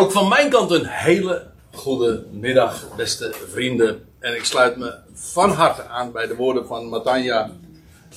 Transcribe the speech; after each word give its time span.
Ook 0.00 0.12
van 0.12 0.28
mijn 0.28 0.50
kant 0.50 0.70
een 0.70 0.86
hele 0.86 1.46
goede 1.72 2.24
middag, 2.30 2.96
beste 2.96 3.32
vrienden. 3.50 4.08
En 4.18 4.34
ik 4.34 4.44
sluit 4.44 4.76
me 4.76 4.94
van 5.12 5.50
harte 5.50 5.82
aan 5.82 6.12
bij 6.12 6.26
de 6.26 6.36
woorden 6.36 6.66
van 6.66 6.88
Matanja 6.88 7.50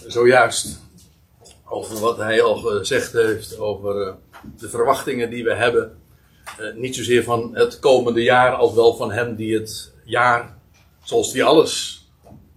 zojuist. 0.07 0.79
Over 1.65 1.99
wat 1.99 2.17
hij 2.17 2.41
al 2.41 2.55
gezegd 2.55 3.13
heeft 3.13 3.57
over 3.57 4.07
eh, 4.07 4.13
de 4.57 4.69
verwachtingen 4.69 5.29
die 5.29 5.43
we 5.43 5.53
hebben. 5.53 5.97
Eh, 6.57 6.73
niet 6.75 6.95
zozeer 6.95 7.23
van 7.23 7.49
het 7.53 7.79
komende 7.79 8.23
jaar, 8.23 8.53
als 8.53 8.73
wel 8.73 8.95
van 8.95 9.11
hem 9.11 9.35
die 9.35 9.59
het 9.59 9.93
jaar, 10.03 10.57
zoals 11.03 11.31
die 11.31 11.43
alles, 11.43 12.05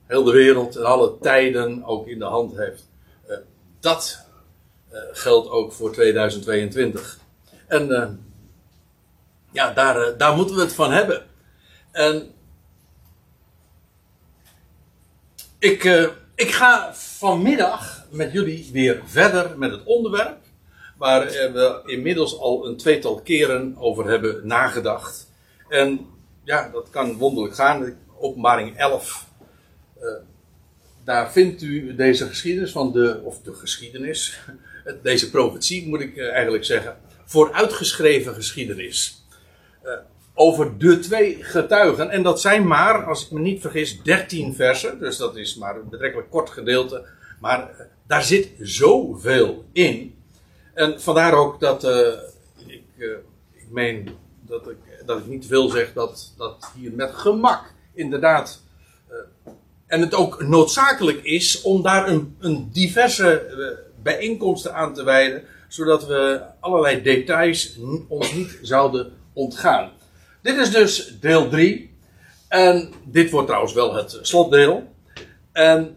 heel 0.06 0.24
de 0.24 0.32
wereld 0.32 0.76
en 0.76 0.84
alle 0.84 1.18
tijden 1.20 1.84
ook 1.84 2.06
in 2.06 2.18
de 2.18 2.24
hand 2.24 2.56
heeft. 2.56 2.88
Eh, 3.26 3.36
dat 3.80 4.24
geldt 5.12 5.48
ook 5.48 5.72
voor 5.72 5.92
2022. 5.92 7.18
En 7.66 7.88
ja, 9.56 9.72
daar, 9.72 9.96
eh, 10.02 10.18
daar 10.18 10.36
moeten 10.36 10.56
we 10.56 10.60
het 10.60 10.74
van 10.74 10.92
hebben. 10.92 11.26
En 11.92 12.30
ik, 15.58 15.84
uh, 15.84 16.08
ik 16.34 16.50
ga 16.50 16.94
vanmiddag 16.94 18.06
met 18.10 18.32
jullie 18.32 18.70
weer 18.72 19.02
verder 19.04 19.58
met 19.58 19.70
het 19.70 19.84
onderwerp. 19.84 20.36
Waar 20.96 21.26
we 21.26 21.82
inmiddels 21.86 22.38
al 22.38 22.66
een 22.66 22.76
tweetal 22.76 23.20
keren 23.20 23.76
over 23.78 24.08
hebben 24.08 24.46
nagedacht. 24.46 25.30
En 25.68 26.06
ja, 26.44 26.68
dat 26.72 26.90
kan 26.90 27.16
wonderlijk 27.16 27.54
gaan. 27.54 27.96
Openbaring 28.18 28.76
11. 28.76 29.26
Uh, 29.98 30.08
eh, 30.08 30.14
daar 31.04 31.32
vindt 31.32 31.62
u 31.62 31.94
deze 31.94 32.26
geschiedenis 32.26 32.72
van 32.72 32.92
de, 32.92 33.20
of 33.24 33.40
de 33.40 33.54
geschiedenis, 33.54 34.40
deze 35.02 35.30
profetie 35.30 35.88
moet 35.88 36.00
ik 36.00 36.18
eigenlijk 36.18 36.64
zeggen, 36.64 36.96
vooruitgeschreven 37.24 38.34
geschiedenis. 38.34 39.25
Eh, 40.36 40.44
over 40.44 40.78
de 40.78 40.98
twee 40.98 41.36
getuigen. 41.40 42.10
En 42.10 42.22
dat 42.22 42.40
zijn 42.40 42.66
maar, 42.66 43.04
als 43.04 43.24
ik 43.24 43.30
me 43.30 43.40
niet 43.40 43.60
vergis, 43.60 44.02
13 44.02 44.54
versen. 44.54 44.98
Dus 44.98 45.16
dat 45.16 45.36
is 45.36 45.56
maar 45.56 45.76
een 45.76 45.88
betrekkelijk 45.88 46.30
kort 46.30 46.50
gedeelte. 46.50 47.04
Maar 47.40 47.70
uh, 47.70 47.80
daar 48.06 48.22
zit 48.22 48.50
zoveel 48.60 49.64
in. 49.72 50.14
En 50.74 51.00
vandaar 51.00 51.34
ook 51.34 51.60
dat 51.60 51.84
uh, 51.84 52.12
ik, 52.66 52.82
ik 53.52 53.70
meen 53.70 54.08
dat 54.40 54.68
ik, 54.70 54.76
dat 55.06 55.18
ik 55.18 55.26
niet 55.26 55.46
wil 55.46 55.68
zeg 55.68 55.92
dat, 55.92 56.34
dat 56.36 56.72
hier 56.74 56.92
met 56.92 57.10
gemak 57.14 57.74
inderdaad. 57.94 58.64
en 59.86 60.00
het 60.00 60.14
ook 60.14 60.42
noodzakelijk 60.42 61.22
is 61.22 61.62
om 61.62 61.82
daar 61.82 62.08
een, 62.08 62.36
een 62.38 62.68
diverse 62.72 63.54
bijeenkomsten 64.02 64.74
aan 64.74 64.94
te 64.94 65.04
wijden. 65.04 65.42
Zodat 65.68 66.06
we 66.06 66.42
allerlei 66.60 67.02
details 67.02 67.78
ons 68.08 68.32
niet 68.32 68.58
zouden 68.62 69.12
ontgaan. 69.32 69.90
Dit 70.46 70.56
is 70.56 70.70
dus 70.70 71.18
deel 71.20 71.48
3. 71.48 71.90
En 72.48 72.92
dit 73.04 73.30
wordt 73.30 73.46
trouwens 73.46 73.74
wel 73.74 73.94
het 73.94 74.18
slotdeel. 74.22 74.92
En 75.52 75.96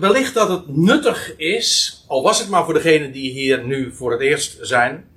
wellicht 0.00 0.34
dat 0.34 0.48
het 0.48 0.76
nuttig 0.76 1.36
is, 1.36 2.04
al 2.08 2.22
was 2.22 2.38
het 2.38 2.48
maar 2.48 2.64
voor 2.64 2.74
degenen 2.74 3.12
die 3.12 3.30
hier 3.30 3.64
nu 3.64 3.92
voor 3.92 4.12
het 4.12 4.20
eerst 4.20 4.58
zijn. 4.60 5.08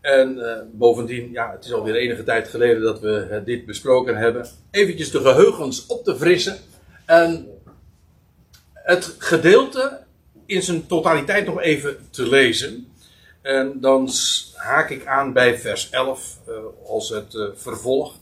En 0.00 0.36
uh, 0.36 0.56
bovendien, 0.72 1.32
ja, 1.32 1.52
het 1.52 1.64
is 1.64 1.72
alweer 1.72 1.94
enige 1.94 2.22
tijd 2.22 2.48
geleden 2.48 2.82
dat 2.82 3.00
we 3.00 3.28
uh, 3.30 3.36
dit 3.44 3.66
besproken 3.66 4.16
hebben. 4.16 4.46
Eventjes 4.70 5.10
de 5.10 5.20
geheugens 5.20 5.86
op 5.86 6.04
te 6.04 6.16
frissen. 6.16 6.56
En 7.06 7.48
het 8.74 9.14
gedeelte 9.18 10.00
in 10.46 10.62
zijn 10.62 10.86
totaliteit 10.86 11.46
nog 11.46 11.60
even 11.60 11.96
te 12.10 12.28
lezen. 12.28 12.89
En 13.42 13.80
dan 13.80 14.10
haak 14.54 14.90
ik 14.90 15.06
aan 15.06 15.32
bij 15.32 15.58
vers 15.58 15.90
11 15.90 16.38
uh, 16.48 16.54
eh, 16.54 16.62
als 16.86 17.08
het 17.08 17.34
uh, 17.34 17.48
vervolg. 17.54 18.14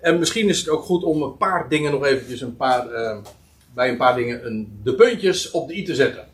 En 0.00 0.18
misschien 0.18 0.48
is 0.48 0.58
het 0.58 0.68
ook 0.68 0.84
goed 0.84 1.04
om 1.04 1.22
een 1.22 1.36
paar 1.36 1.68
dingen 1.68 1.92
nog 1.92 2.04
eventjes 2.04 2.40
een 2.40 2.56
paar, 2.56 2.92
uh, 2.92 3.16
bij 3.74 3.88
een 3.88 3.96
paar 3.96 4.14
dingen 4.14 4.46
een, 4.46 4.80
de 4.82 4.94
puntjes 4.94 5.50
op 5.50 5.68
de 5.68 5.76
i 5.76 5.84
te 5.84 5.94
zetten. 5.94 6.26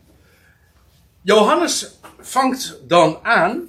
Johannes 1.22 1.98
vangt 2.18 2.80
dan 2.86 3.18
aan 3.22 3.68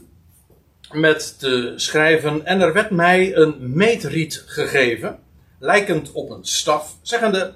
met 0.91 1.39
te 1.39 1.73
schrijven 1.75 2.45
en 2.45 2.61
er 2.61 2.73
werd 2.73 2.89
mij 2.89 3.35
een 3.35 3.55
meetriet 3.59 4.43
gegeven, 4.45 5.19
lijkend 5.59 6.11
op 6.11 6.29
een 6.29 6.45
staf, 6.45 6.97
zeggende, 7.01 7.53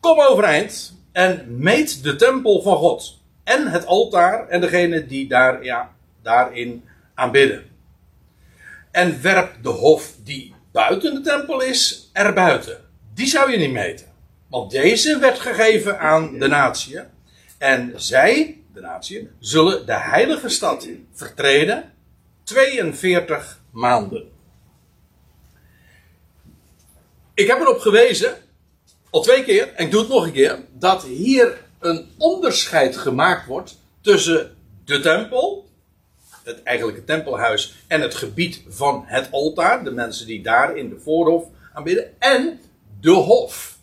kom 0.00 0.20
overeind 0.20 0.96
en 1.12 1.44
meet 1.48 2.02
de 2.02 2.16
tempel 2.16 2.62
van 2.62 2.76
God 2.76 3.18
en 3.44 3.66
het 3.66 3.86
altaar 3.86 4.48
en 4.48 4.60
degene 4.60 5.06
die 5.06 5.28
daar, 5.28 5.64
ja, 5.64 5.96
daarin 6.22 6.84
aanbidden. 7.14 7.64
En 8.90 9.22
werp 9.22 9.62
de 9.62 9.68
hof 9.68 10.14
die 10.24 10.54
buiten 10.72 11.14
de 11.14 11.20
tempel 11.20 11.60
is, 11.60 12.10
erbuiten. 12.12 12.84
Die 13.14 13.26
zou 13.26 13.50
je 13.50 13.58
niet 13.58 13.72
meten. 13.72 14.06
Want 14.48 14.70
deze 14.70 15.18
werd 15.18 15.38
gegeven 15.38 16.00
aan 16.00 16.38
de 16.38 16.46
natie. 16.46 17.00
En 17.58 17.92
zij, 17.96 18.60
de 18.72 18.80
natie, 18.80 19.30
zullen 19.38 19.86
de 19.86 19.98
heilige 19.98 20.48
stad 20.48 20.88
vertreden 21.12 21.92
42 22.42 23.60
maanden. 23.70 24.30
Ik 27.34 27.46
heb 27.46 27.60
erop 27.60 27.78
gewezen, 27.78 28.34
al 29.10 29.22
twee 29.22 29.44
keer, 29.44 29.74
en 29.74 29.84
ik 29.84 29.90
doe 29.90 30.00
het 30.00 30.08
nog 30.08 30.24
een 30.24 30.32
keer, 30.32 30.58
dat 30.72 31.04
hier 31.04 31.64
een 31.78 32.10
onderscheid 32.18 32.96
gemaakt 32.96 33.46
wordt 33.46 33.78
tussen 34.00 34.56
de 34.84 35.00
tempel, 35.00 35.67
het 36.48 36.62
eigenlijke 36.62 37.04
tempelhuis 37.04 37.74
en 37.86 38.00
het 38.00 38.14
gebied 38.14 38.62
van 38.68 39.02
het 39.06 39.28
altaar. 39.30 39.84
De 39.84 39.90
mensen 39.90 40.26
die 40.26 40.42
daar 40.42 40.76
in 40.76 40.88
de 40.88 40.98
voorhof 40.98 41.44
aanbidden. 41.72 42.20
En 42.20 42.60
de 43.00 43.10
hof. 43.10 43.78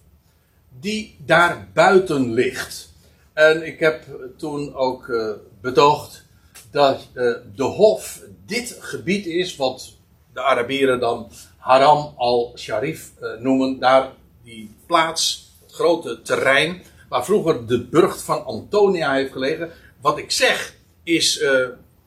Die 0.80 1.18
daar 1.26 1.68
buiten 1.74 2.34
ligt. 2.34 2.94
En 3.34 3.66
ik 3.66 3.80
heb 3.80 4.04
toen 4.38 4.76
ook 4.76 5.08
uh, 5.08 5.32
bedacht 5.62 6.26
dat 6.72 7.08
uh, 7.14 7.34
de 7.56 7.64
hof 7.64 8.22
dit 8.46 8.78
gebied 8.80 9.26
is 9.26 9.56
wat 9.56 9.94
de 10.34 10.42
Arabieren 10.42 11.00
dan 11.00 11.32
Haram 11.58 12.14
al-Sharif 12.18 13.12
uh, 13.22 13.40
noemen. 13.40 13.80
Daar 13.80 14.12
die 14.44 14.76
plaats, 14.86 15.52
het 15.62 15.74
grote 15.74 16.22
terrein 16.22 16.82
waar 17.10 17.26
vroeger 17.26 17.68
de 17.68 17.86
burcht 17.86 18.22
van 18.22 18.46
Antonia 18.46 19.14
heeft 19.14 19.32
gelegen. 19.32 19.72
Wat 20.02 20.18
ik 20.18 20.32
zeg 20.32 20.76
is 21.04 21.44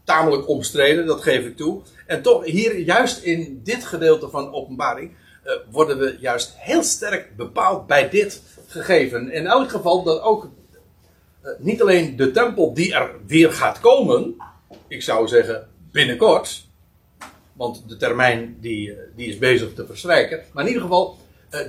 tamelijk 0.09 0.49
omstreden, 0.49 1.07
dat 1.07 1.23
geef 1.23 1.45
ik 1.45 1.57
toe. 1.57 1.83
En 2.07 2.23
toch, 2.23 2.45
hier, 2.45 2.79
juist 2.79 3.23
in 3.23 3.61
dit 3.65 3.85
gedeelte 3.85 4.29
van 4.29 4.53
openbaring, 4.53 5.11
uh, 5.45 5.53
worden 5.71 5.99
we 5.99 6.17
juist 6.21 6.55
heel 6.57 6.83
sterk 6.83 7.37
bepaald 7.37 7.87
bij 7.87 8.09
dit 8.09 8.43
gegeven. 8.67 9.33
In 9.33 9.47
elk 9.47 9.71
geval 9.71 10.03
dat 10.03 10.23
ook 10.23 10.45
uh, 11.43 11.51
niet 11.59 11.81
alleen 11.81 12.17
de 12.17 12.31
tempel 12.31 12.75
die 12.75 12.95
er 12.95 13.11
weer 13.27 13.53
gaat 13.53 13.81
komen, 13.81 14.37
ik 14.87 15.03
zou 15.03 15.29
zeggen 15.29 15.69
binnenkort, 15.93 16.67
want 17.53 17.89
de 17.89 17.97
termijn 17.97 18.57
die, 18.61 18.93
eh, 18.93 18.99
die 19.17 19.29
is 19.29 19.39
bezig 19.39 19.75
te 19.75 19.87
verstrijken, 19.87 20.43
maar 20.53 20.63
in 20.63 20.69
ieder 20.69 20.83
geval 20.83 21.17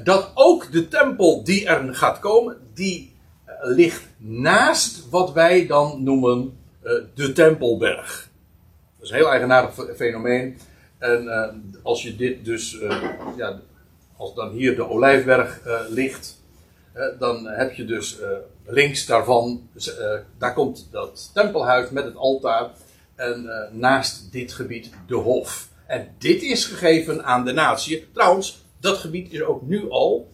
dat 0.04 0.32
ook 0.34 0.72
de 0.72 0.88
tempel 0.88 1.44
die 1.44 1.66
er 1.66 1.96
gaat 1.96 2.20
komen, 2.20 2.58
die 2.74 3.16
ligt 3.62 4.04
naast 4.18 5.10
wat 5.10 5.32
wij 5.32 5.68
dan 5.68 6.04
noemen 6.04 6.58
de 7.14 7.32
Tempelberg. 7.32 8.29
Dat 9.00 9.08
is 9.08 9.14
een 9.14 9.22
heel 9.22 9.32
eigenaardig 9.32 9.96
fenomeen. 9.96 10.58
En 10.98 11.24
uh, 11.24 11.84
als 11.84 12.04
je 12.04 12.16
dit 12.16 12.46
dus, 12.46 12.74
uh, 12.74 13.04
ja, 13.38 13.60
als 14.18 14.36
dan 14.36 14.52
hier 14.52 14.76
de 14.76 14.90
Olijfberg 14.90 15.66
uh, 15.66 15.80
ligt, 15.90 16.38
dan 17.20 17.48
heb 17.48 17.74
je 17.74 17.86
dus 17.86 18.18
links 18.66 19.06
daarvan, 19.06 19.70
daar 20.38 20.54
komt 20.54 20.88
dat 20.92 21.32
tempelhuis 21.34 21.90
met 21.90 22.04
het 22.04 22.16
altaar. 22.16 22.70
En 23.16 23.50
naast 23.72 24.32
dit 24.32 24.54
gebied 24.54 24.90
de 25.08 25.16
hof. 25.16 25.70
En 25.86 26.16
dit 26.18 26.42
is 26.42 26.66
gegeven 26.66 27.24
aan 27.24 27.46
de 27.46 27.52
natie. 27.52 28.08
Trouwens, 28.14 28.66
dat 28.80 28.98
gebied 28.98 29.34
is 29.34 29.42
ook 29.42 29.62
nu 29.62 29.90
al, 29.90 30.30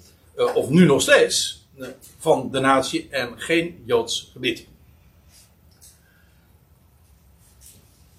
of 0.53 0.69
nu 0.69 0.85
nog 0.85 1.01
steeds, 1.01 1.67
van 2.17 2.51
de 2.51 2.59
natie 2.59 3.07
en 3.09 3.33
geen 3.35 3.83
Joods 3.85 4.29
gebied. 4.33 4.67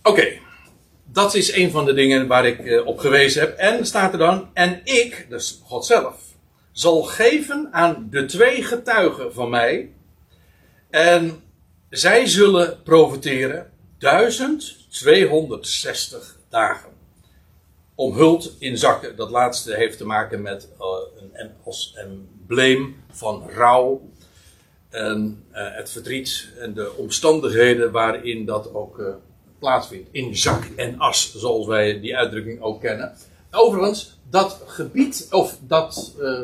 Oké, 0.07 0.39
dat 1.05 1.35
is 1.35 1.53
een 1.53 1.71
van 1.71 1.85
de 1.85 1.93
dingen 1.93 2.27
waar 2.27 2.47
ik 2.47 2.59
uh, 2.59 2.87
op 2.87 2.99
gewezen 2.99 3.41
heb. 3.41 3.57
En 3.57 3.87
staat 3.87 4.13
er 4.13 4.19
dan, 4.19 4.51
en 4.53 4.81
ik, 4.85 5.27
dus 5.29 5.61
God 5.65 5.87
zelf, 5.87 6.17
zal 6.73 7.03
geven 7.03 7.69
aan 7.71 8.07
de 8.11 8.25
twee 8.25 8.63
getuigen 8.63 9.35
van 9.35 9.51
mij. 9.51 9.93
En 10.91 11.43
zij 11.91 12.27
zullen 12.27 12.83
profiteren 12.83 13.71
1260 13.99 16.39
dagen. 16.49 16.91
Omhuld 17.95 18.57
in 18.59 18.79
zakken. 18.79 19.17
Dat 19.17 19.31
laatste 19.31 19.75
heeft 19.75 19.99
te 19.99 20.07
maken 20.07 20.43
met 20.43 20.69
uh, 20.81 20.87
een, 21.33 21.51
als 21.65 21.95
embleem 21.95 22.97
van 23.11 23.51
rouw. 23.51 24.11
En 24.91 25.45
uh, 25.53 25.77
het 25.77 25.91
verdriet 25.91 26.49
en 26.59 26.75
de 26.75 26.93
omstandigheden 26.97 27.93
waarin 27.93 28.45
dat 28.45 28.75
ook 28.75 29.25
plaatsvindt. 29.67 30.09
In 30.11 30.37
zak 30.37 30.65
en 30.77 30.99
as, 30.99 31.35
zoals 31.37 31.67
wij 31.67 32.01
die 32.01 32.17
uitdrukking 32.17 32.61
ook 32.61 32.81
kennen. 32.81 33.17
overigens, 33.51 34.19
dat 34.31 34.63
gebied, 34.67 35.27
of 35.31 35.59
dat, 35.61 36.15
uh, 36.21 36.41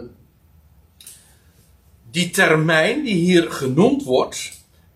die 2.10 2.30
termijn 2.30 3.02
die 3.02 3.14
hier 3.14 3.52
genoemd 3.52 4.02
wordt, 4.02 4.52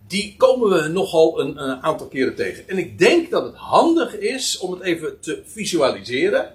die 0.06 0.34
komen 0.36 0.68
we 0.68 0.88
nogal 0.88 1.40
een, 1.40 1.62
een, 1.62 1.82
aantal 1.82 2.06
keren 2.06 2.34
tegen. 2.34 2.68
En 2.68 2.78
ik 2.78 2.98
denk 2.98 3.30
dat 3.30 3.44
het 3.44 3.54
handig 3.54 4.18
is 4.18 4.58
om 4.58 4.72
het 4.72 4.82
even 4.82 5.20
te 5.20 5.42
visualiseren. 5.44 6.52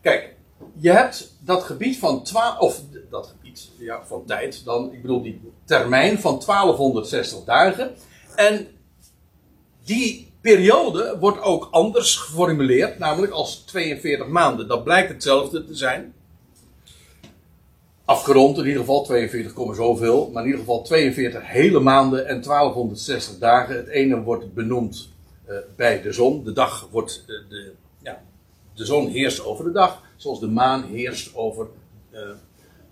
Kijk, 0.00 0.34
je 0.74 0.90
hebt 0.90 1.36
dat 1.40 1.62
gebied 1.62 1.98
van 1.98 2.22
12, 2.22 2.58
of 2.58 2.82
dat 3.10 3.26
gebied 3.26 3.70
ja, 3.78 4.04
van 4.06 4.24
tijd, 4.26 4.64
dan, 4.64 4.92
ik 4.92 5.02
bedoel 5.02 5.22
die 5.22 5.40
termijn 5.64 6.20
van 6.20 6.42
1260 6.46 7.44
dagen. 7.44 7.94
En 8.34 8.68
die 9.84 10.25
periode 10.52 11.16
wordt 11.20 11.40
ook 11.40 11.68
anders 11.70 12.16
geformuleerd, 12.16 12.98
namelijk 12.98 13.32
als 13.32 13.56
42 13.56 14.28
maanden. 14.28 14.68
Dat 14.68 14.84
blijkt 14.84 15.08
hetzelfde 15.08 15.64
te 15.64 15.74
zijn. 15.74 16.14
Afgerond 18.04 18.58
in 18.58 18.64
ieder 18.64 18.80
geval 18.80 19.04
42, 19.04 19.74
zoveel, 19.74 20.30
maar 20.32 20.42
in 20.42 20.48
ieder 20.48 20.64
geval 20.64 20.82
42 20.82 21.42
hele 21.46 21.80
maanden 21.80 22.26
en 22.26 22.42
1260 22.42 23.38
dagen. 23.38 23.76
Het 23.76 23.86
ene 23.86 24.22
wordt 24.22 24.54
benoemd 24.54 25.08
uh, 25.48 25.56
bij 25.76 26.02
de 26.02 26.12
zon. 26.12 26.44
De 26.44 26.52
dag 26.52 26.88
wordt, 26.90 27.24
uh, 27.26 27.48
de, 27.48 27.72
ja, 28.02 28.22
de 28.74 28.84
zon 28.84 29.08
heerst 29.08 29.44
over 29.44 29.64
de 29.64 29.72
dag, 29.72 30.02
zoals 30.16 30.40
de 30.40 30.48
maan 30.48 30.84
heerst 30.84 31.34
over 31.34 31.66
uh, 32.12 32.20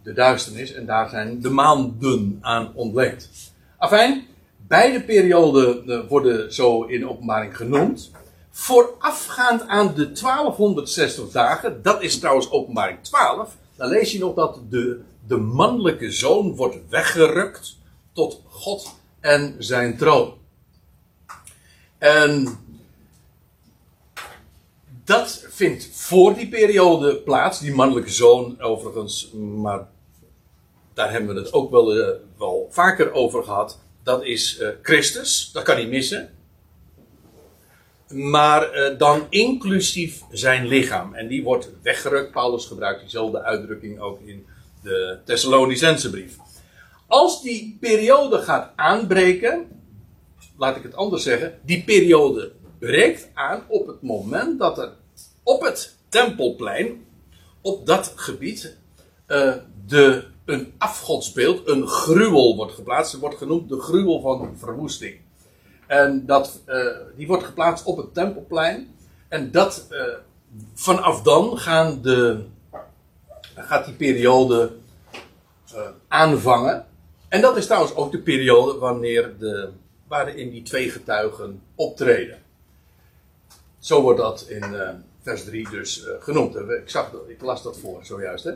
de 0.02 0.12
duisternis. 0.12 0.72
En 0.72 0.86
daar 0.86 1.08
zijn 1.08 1.40
de 1.40 1.50
maanden 1.50 2.38
aan 2.40 2.72
ontleend. 2.74 3.30
Afijn, 3.78 4.26
Beide 4.68 5.02
perioden 5.02 5.88
eh, 5.88 6.08
worden 6.08 6.52
zo 6.52 6.82
in 6.82 7.08
openbaring 7.08 7.56
genoemd. 7.56 8.10
Voorafgaand 8.50 9.66
aan 9.66 9.94
de 9.94 10.12
1260 10.12 11.30
dagen, 11.30 11.82
dat 11.82 12.02
is 12.02 12.18
trouwens 12.18 12.50
openbaring 12.50 12.98
12, 13.02 13.56
dan 13.76 13.88
lees 13.88 14.12
je 14.12 14.18
nog 14.18 14.34
dat 14.34 14.60
de, 14.68 15.00
de 15.26 15.36
mannelijke 15.36 16.10
zoon 16.10 16.56
wordt 16.56 16.76
weggerukt 16.88 17.78
tot 18.12 18.40
God 18.48 18.94
en 19.20 19.54
zijn 19.58 19.96
troon. 19.96 20.34
En 21.98 22.58
dat 25.04 25.46
vindt 25.48 25.88
voor 25.92 26.34
die 26.34 26.48
periode 26.48 27.16
plaats, 27.16 27.60
die 27.60 27.74
mannelijke 27.74 28.10
zoon 28.10 28.60
overigens, 28.60 29.30
maar 29.32 29.88
daar 30.94 31.10
hebben 31.10 31.34
we 31.34 31.40
het 31.40 31.52
ook 31.52 31.70
wel, 31.70 31.96
uh, 31.96 32.08
wel 32.38 32.68
vaker 32.70 33.12
over 33.12 33.44
gehad 33.44 33.82
dat 34.04 34.24
is 34.24 34.60
uh, 34.60 34.68
Christus, 34.82 35.50
dat 35.52 35.62
kan 35.62 35.76
niet 35.76 35.88
missen. 35.88 36.30
Maar 38.08 38.76
uh, 38.76 38.98
dan 38.98 39.26
inclusief 39.30 40.22
zijn 40.30 40.66
lichaam. 40.66 41.14
En 41.14 41.28
die 41.28 41.42
wordt 41.42 41.70
weggerukt. 41.82 42.30
Paulus 42.30 42.66
gebruikt 42.66 43.00
diezelfde 43.00 43.42
uitdrukking 43.42 44.00
ook 44.00 44.20
in 44.20 44.46
de 44.82 45.18
Thessalonicense 45.24 46.10
brief. 46.10 46.36
Als 47.06 47.42
die 47.42 47.76
periode 47.80 48.38
gaat 48.38 48.72
aanbreken, 48.76 49.66
laat 50.58 50.76
ik 50.76 50.82
het 50.82 50.94
anders 50.94 51.22
zeggen, 51.22 51.58
die 51.62 51.84
periode 51.84 52.52
breekt 52.78 53.28
aan 53.34 53.64
op 53.68 53.86
het 53.86 54.02
moment 54.02 54.58
dat 54.58 54.78
er 54.78 54.92
op 55.42 55.62
het 55.62 55.96
tempelplein, 56.08 57.04
op 57.60 57.86
dat 57.86 58.12
gebied, 58.16 58.76
uh, 59.28 59.54
de 59.86 60.24
een 60.44 60.74
afgodsbeeld, 60.78 61.68
een 61.68 61.86
gruwel 61.86 62.56
wordt 62.56 62.72
geplaatst. 62.72 63.12
Het 63.12 63.20
wordt 63.20 63.36
genoemd 63.36 63.68
de 63.68 63.80
gruwel 63.80 64.20
van 64.20 64.56
verwoesting. 64.56 65.20
En 65.86 66.26
dat, 66.26 66.60
uh, 66.66 66.86
die 67.16 67.26
wordt 67.26 67.44
geplaatst 67.44 67.84
op 67.84 67.96
het 67.96 68.14
tempelplein. 68.14 68.96
En 69.28 69.50
dat, 69.50 69.86
uh, 69.90 70.02
vanaf 70.74 71.22
dan 71.22 71.58
gaan 71.58 72.02
de, 72.02 72.44
gaat 73.54 73.84
die 73.84 73.94
periode 73.94 74.72
uh, 75.74 75.80
aanvangen. 76.08 76.86
En 77.28 77.40
dat 77.40 77.56
is 77.56 77.66
trouwens 77.66 77.94
ook 77.94 78.12
de 78.12 78.20
periode 78.20 78.78
wanneer 78.78 79.38
de, 79.38 79.70
waarin 80.08 80.50
die 80.50 80.62
twee 80.62 80.90
getuigen 80.90 81.62
optreden. 81.74 82.42
Zo 83.78 84.02
wordt 84.02 84.20
dat 84.20 84.46
in 84.48 84.64
vers 85.22 85.44
3 85.44 85.70
dus 85.70 86.06
genoemd. 86.20 86.56
Ik, 86.56 86.82
zag 86.90 87.10
ik 87.26 87.42
las 87.42 87.62
dat 87.62 87.78
voor 87.78 88.04
zojuist. 88.04 88.44
Hè? 88.44 88.52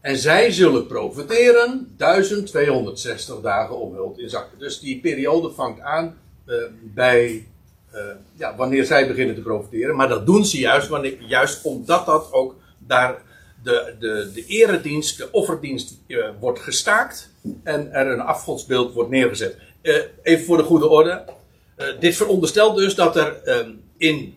En 0.00 0.16
zij 0.16 0.50
zullen 0.50 0.86
profiteren 0.86 1.94
1260 1.96 3.40
dagen 3.40 3.78
omhuld 3.78 4.18
in 4.18 4.28
zakken. 4.28 4.58
Dus 4.58 4.80
die 4.80 5.00
periode 5.00 5.50
vangt 5.50 5.80
aan 5.80 6.18
uh, 6.46 6.56
bij 6.82 7.46
uh, 7.94 8.00
ja, 8.32 8.56
wanneer 8.56 8.84
zij 8.84 9.06
beginnen 9.06 9.34
te 9.34 9.40
profiteren. 9.40 9.96
Maar 9.96 10.08
dat 10.08 10.26
doen 10.26 10.44
ze 10.44 10.58
juist, 10.58 10.90
juist 11.18 11.64
omdat 11.64 12.06
dat 12.06 12.32
ook 12.32 12.54
daar 12.78 13.22
de, 13.62 13.94
de, 13.98 14.30
de 14.34 14.44
eredienst, 14.46 15.18
de 15.18 15.32
offerdienst 15.32 15.98
uh, 16.06 16.28
wordt 16.40 16.60
gestaakt. 16.60 17.30
En 17.62 17.92
er 17.92 18.06
een 18.06 18.20
afgodsbeeld 18.20 18.92
wordt 18.92 19.10
neergezet. 19.10 19.56
even 20.22 20.44
voor 20.44 20.56
de 20.56 20.62
goede 20.62 20.88
orde. 20.88 21.24
dit 21.98 22.16
veronderstelt 22.16 22.76
dus 22.76 22.94
dat 22.94 23.16
er 23.16 23.36
in 23.96 24.34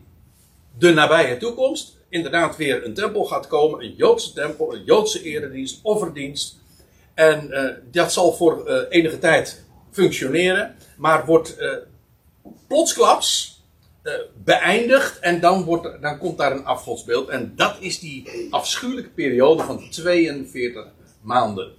de 0.78 0.94
nabije 0.94 1.38
toekomst 1.38 1.98
inderdaad 2.14 2.58
weer 2.58 2.86
een 2.86 2.94
tempel 2.94 3.26
gaat 3.26 3.48
komen, 3.48 3.84
een 3.84 3.94
Joodse 3.96 4.34
tempel, 4.34 4.74
een 4.74 4.84
Joodse 4.84 5.24
eredienst, 5.24 5.80
offerdienst. 5.84 6.60
En 7.14 7.48
uh, 7.50 7.70
dat 7.92 8.14
zal 8.14 8.34
voor 8.34 8.64
uh, 8.68 8.78
enige 8.90 9.20
tijd 9.20 9.64
functioneren, 9.92 10.76
maar 10.98 11.26
wordt 11.26 11.60
uh, 11.60 11.72
plotsklaps 12.68 13.52
beëindigd 14.44 15.20
en 15.20 15.40
dan, 15.40 15.64
wordt, 15.64 16.02
dan 16.02 16.18
komt 16.18 16.38
daar 16.38 16.52
een 16.52 16.66
afgodsbeeld. 16.66 17.30
En 17.30 17.54
dat 17.56 17.78
is 17.80 18.00
die 18.00 18.48
afschuwelijke 18.50 19.10
periode 19.10 19.64
van 19.64 19.90
42 19.90 20.86
maanden. 21.22 21.72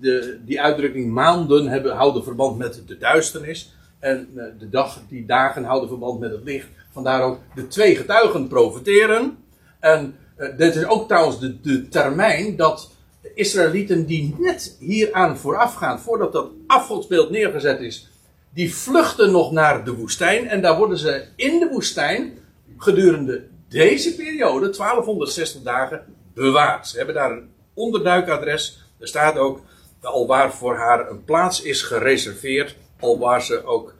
De, 0.00 0.40
die 0.44 0.60
uitdrukking 0.60 1.12
maanden 1.12 1.66
hebben, 1.66 1.96
houden 1.96 2.24
verband 2.24 2.58
met 2.58 2.82
de 2.86 2.98
duisternis. 2.98 3.72
En 3.98 4.28
de 4.58 4.68
dag, 4.68 5.00
die 5.08 5.26
dagen 5.26 5.64
houden 5.64 5.88
verband 5.88 6.20
met 6.20 6.30
het 6.30 6.44
licht. 6.44 6.68
Vandaar 6.94 7.22
ook 7.22 7.38
de 7.54 7.66
twee 7.66 7.96
getuigen 7.96 8.48
profiteren. 8.48 9.38
En 9.80 10.16
uh, 10.38 10.56
dit 10.56 10.76
is 10.76 10.84
ook 10.84 11.08
trouwens 11.08 11.40
de, 11.40 11.60
de 11.60 11.88
termijn 11.88 12.56
dat 12.56 12.90
de 13.22 13.34
Israëlieten 13.34 14.06
die 14.06 14.36
net 14.38 14.76
hieraan 14.78 15.38
voorafgaan, 15.38 16.00
voordat 16.00 16.32
dat 16.32 16.50
afgodsbeeld 16.66 17.30
neergezet 17.30 17.80
is, 17.80 18.10
die 18.50 18.74
vluchten 18.74 19.30
nog 19.30 19.52
naar 19.52 19.84
de 19.84 19.94
woestijn. 19.94 20.48
En 20.48 20.62
daar 20.62 20.76
worden 20.76 20.98
ze 20.98 21.24
in 21.36 21.58
de 21.58 21.68
woestijn 21.68 22.38
gedurende 22.78 23.44
deze 23.68 24.14
periode, 24.14 24.70
1260 24.70 25.62
dagen, 25.62 26.04
bewaard. 26.34 26.88
Ze 26.88 26.96
hebben 26.96 27.14
daar 27.14 27.30
een 27.30 27.48
onderduikadres. 27.74 28.84
Er 28.98 29.08
staat 29.08 29.38
ook 29.38 29.60
al 30.00 30.26
waar 30.26 30.52
voor 30.52 30.76
haar 30.76 31.10
een 31.10 31.24
plaats 31.24 31.62
is 31.62 31.82
gereserveerd, 31.82 32.76
al 33.00 33.18
waar 33.18 33.42
ze 33.42 33.64
ook 33.64 33.94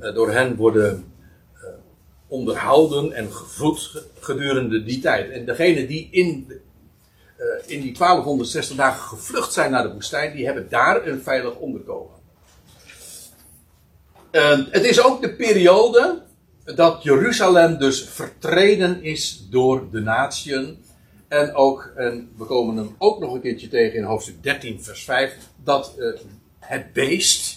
uh, 0.00 0.14
door 0.14 0.30
hen 0.30 0.56
worden 0.56 1.04
onderhouden 2.28 3.12
en 3.12 3.32
gevoed 3.32 4.04
gedurende 4.18 4.84
die 4.84 5.00
tijd. 5.00 5.30
En 5.30 5.44
degene 5.44 5.86
die 5.86 6.08
in, 6.10 6.46
uh, 6.48 7.46
in 7.66 7.80
die 7.80 7.92
1260 7.92 8.76
dagen 8.76 9.08
gevlucht 9.08 9.52
zijn 9.52 9.70
naar 9.70 9.82
de 9.82 9.92
woestijn, 9.92 10.36
die 10.36 10.44
hebben 10.44 10.68
daar 10.68 11.06
een 11.06 11.22
veilig 11.22 11.54
onderkomen. 11.54 12.14
Uh, 14.32 14.58
het 14.70 14.84
is 14.84 15.04
ook 15.04 15.22
de 15.22 15.34
periode 15.34 16.22
dat 16.74 17.02
Jeruzalem 17.02 17.78
dus 17.78 18.08
vertreden 18.08 19.02
is 19.02 19.46
door 19.50 19.90
de 19.90 20.00
natieën. 20.00 20.84
En 21.28 21.54
ook, 21.54 21.92
en 21.96 22.30
we 22.36 22.44
komen 22.44 22.76
hem 22.76 22.94
ook 22.98 23.18
nog 23.18 23.34
een 23.34 23.40
keertje 23.40 23.68
tegen 23.68 23.98
in 23.98 24.04
hoofdstuk 24.04 24.42
13, 24.42 24.82
vers 24.82 25.04
5, 25.04 25.36
dat 25.64 25.94
uh, 25.98 26.18
het 26.58 26.92
beest, 26.92 27.55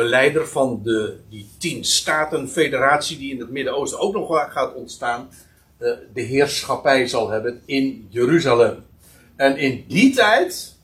de 0.00 0.06
leider 0.06 0.48
van 0.48 0.80
de, 0.82 1.16
die 1.28 1.48
tien 1.58 1.84
staten-federatie 1.84 3.18
die 3.18 3.32
in 3.32 3.40
het 3.40 3.50
Midden-Oosten 3.50 3.98
ook 3.98 4.14
nog 4.14 4.52
gaat 4.52 4.74
ontstaan, 4.74 5.28
uh, 5.78 5.92
de 6.12 6.20
heerschappij 6.20 7.06
zal 7.06 7.30
hebben 7.30 7.60
in 7.64 8.06
Jeruzalem. 8.10 8.84
En 9.36 9.56
in 9.56 9.84
die 9.88 10.14
tijd, 10.14 10.76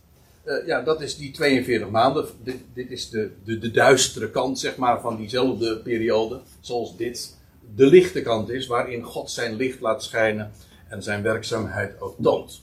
uh, 0.45 0.67
ja, 0.67 0.83
dat 0.83 1.01
is 1.01 1.17
die 1.17 1.31
42 1.31 1.91
maanden, 1.91 2.27
dit, 2.43 2.57
dit 2.75 2.91
is 2.91 3.11
de, 3.11 3.31
de, 3.45 3.59
de, 3.59 3.71
duistere 3.71 4.31
kant, 4.31 4.59
zeg 4.59 4.77
maar, 4.77 5.01
van 5.01 5.17
diezelfde 5.17 5.77
periode, 5.77 6.41
zoals 6.61 6.97
dit 6.97 7.37
de 7.75 7.87
lichte 7.87 8.23
kant 8.23 8.51
is, 8.51 8.67
waarin 8.67 9.03
God 9.03 9.31
zijn 9.31 9.57
licht 9.57 9.81
laat 9.81 10.03
schijnen 10.03 10.53
en 10.89 11.03
zijn 11.03 11.23
werkzaamheid 11.23 12.01
ook 12.01 12.17
toont. 12.23 12.63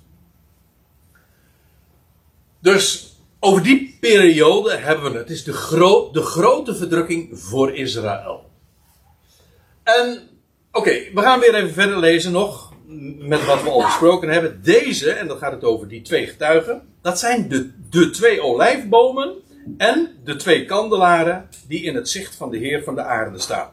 Dus 2.59 3.12
over 3.43 3.63
die 3.63 3.97
periode 3.99 4.75
hebben 4.75 5.11
we 5.11 5.17
het. 5.17 5.27
Het 5.27 5.37
is 5.37 5.43
de, 5.43 6.09
de 6.11 6.21
grote 6.21 6.75
verdrukking 6.75 7.29
voor 7.39 7.75
Israël. 7.75 8.49
En 9.83 10.29
oké, 10.71 10.91
we 11.13 11.21
gaan 11.21 11.39
weer 11.39 11.55
even 11.55 11.73
verder 11.73 11.99
lezen 11.99 12.31
nog. 12.31 12.71
Met 13.17 13.45
wat 13.45 13.63
we 13.63 13.69
al 13.69 13.81
besproken 13.81 14.29
hebben. 14.29 14.59
Deze, 14.63 15.11
en 15.11 15.27
dan 15.27 15.37
gaat 15.37 15.51
het 15.51 15.63
over 15.63 15.87
die 15.87 16.01
twee 16.01 16.27
getuigen. 16.27 16.81
Dat 17.01 17.19
zijn 17.19 17.49
de, 17.49 17.71
de 17.89 18.09
twee 18.09 18.41
olijfbomen. 18.41 19.33
En 19.77 20.09
de 20.23 20.35
twee 20.35 20.65
kandelaren 20.65 21.49
die 21.67 21.83
in 21.83 21.95
het 21.95 22.09
zicht 22.09 22.35
van 22.35 22.51
de 22.51 22.57
Heer 22.57 22.83
van 22.83 22.95
de 22.95 23.03
aarde 23.03 23.39
staan. 23.39 23.69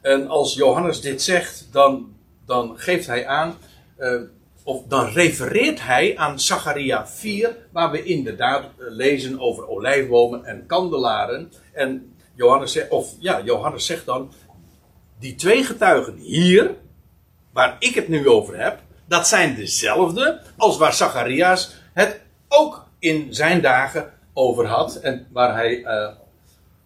En 0.00 0.28
als 0.28 0.54
Johannes 0.54 1.00
dit 1.00 1.22
zegt, 1.22 1.68
dan, 1.72 2.14
dan 2.46 2.78
geeft 2.78 3.06
hij 3.06 3.26
aan 3.26 3.56
eh, 3.96 4.20
of 4.64 4.82
dan 4.88 5.06
refereert 5.06 5.82
hij 5.82 6.16
aan 6.16 6.40
Zacharia 6.40 7.06
4, 7.06 7.56
waar 7.70 7.90
we 7.90 8.02
inderdaad 8.02 8.62
eh, 8.62 8.68
lezen 8.78 9.40
over 9.40 9.68
olijfbomen 9.68 10.44
en 10.44 10.66
kandelaren. 10.66 11.52
En 11.72 12.14
Johannes 12.34 12.72
zegt, 12.72 12.88
of 12.90 13.14
ja, 13.18 13.42
Johannes 13.44 13.86
zegt 13.86 14.06
dan, 14.06 14.32
die 15.18 15.34
twee 15.34 15.64
getuigen 15.64 16.16
hier, 16.16 16.74
waar 17.52 17.76
ik 17.78 17.94
het 17.94 18.08
nu 18.08 18.28
over 18.28 18.58
heb, 18.58 18.80
dat 19.06 19.28
zijn 19.28 19.54
dezelfde 19.54 20.40
als 20.56 20.78
waar 20.78 20.92
Zacharias 20.92 21.74
het 21.92 22.20
ook 22.48 22.86
in 22.98 23.34
zijn 23.34 23.60
dagen 23.60 24.12
over 24.32 24.66
had 24.66 24.96
en 24.96 25.26
waar 25.32 25.54
hij 25.54 25.78
uh, 25.78 26.08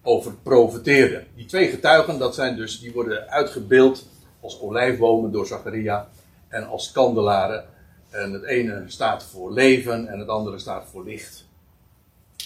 over 0.02 0.32
profeteerde. 0.42 1.24
Die 1.34 1.46
twee 1.46 1.68
getuigen, 1.68 2.18
dat 2.18 2.34
zijn 2.34 2.56
dus, 2.56 2.80
die 2.80 2.92
worden 2.92 3.28
uitgebeeld 3.28 4.08
als 4.40 4.60
olijfbomen 4.60 5.32
door 5.32 5.46
Zacharia 5.46 6.08
en 6.48 6.66
als 6.66 6.92
kandelaren. 6.92 7.64
En 8.10 8.32
het 8.32 8.44
ene 8.44 8.84
staat 8.86 9.24
voor 9.24 9.52
leven 9.52 10.08
en 10.08 10.18
het 10.18 10.28
andere 10.28 10.58
staat 10.58 10.84
voor 10.90 11.04
licht. 11.04 11.44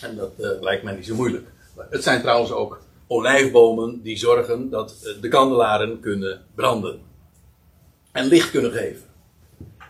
En 0.02 0.16
dat 0.16 0.32
uh, 0.38 0.48
lijkt 0.60 0.82
mij 0.82 0.94
niet 0.94 1.06
zo 1.06 1.14
moeilijk. 1.14 1.48
Het 1.90 2.02
zijn 2.02 2.20
trouwens 2.20 2.52
ook 2.52 2.80
olijfbomen 3.06 4.02
die 4.02 4.16
zorgen 4.16 4.70
dat 4.70 5.14
de 5.20 5.28
kandelaren 5.28 6.00
kunnen 6.00 6.40
branden. 6.54 7.00
En 8.12 8.24
licht 8.24 8.50
kunnen 8.50 8.72
geven. 8.72 9.02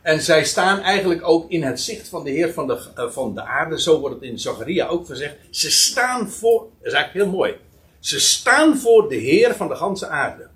En 0.03 0.21
zij 0.21 0.45
staan 0.45 0.81
eigenlijk 0.81 1.29
ook 1.29 1.51
in 1.51 1.63
het 1.63 1.81
zicht 1.81 2.09
van 2.09 2.25
de 2.25 2.31
Heer 2.31 2.53
van 2.53 2.67
de, 2.67 2.87
uh, 2.99 3.11
van 3.11 3.35
de 3.35 3.43
aarde. 3.43 3.81
Zo 3.81 4.01
wordt 4.01 4.15
het 4.15 4.25
in 4.25 4.39
Zacharia 4.39 4.87
ook 4.87 5.07
gezegd. 5.07 5.37
Ze 5.51 5.71
staan 5.71 6.31
voor, 6.31 6.61
dat 6.61 6.87
is 6.87 6.93
eigenlijk 6.93 7.27
heel 7.27 7.39
mooi. 7.39 7.57
Ze 7.99 8.21
staan 8.21 8.79
voor 8.79 9.09
de 9.09 9.17
Heer 9.17 9.55
van 9.55 9.69
de 9.69 9.75
ganse 9.75 10.09
aarde. 10.09 10.49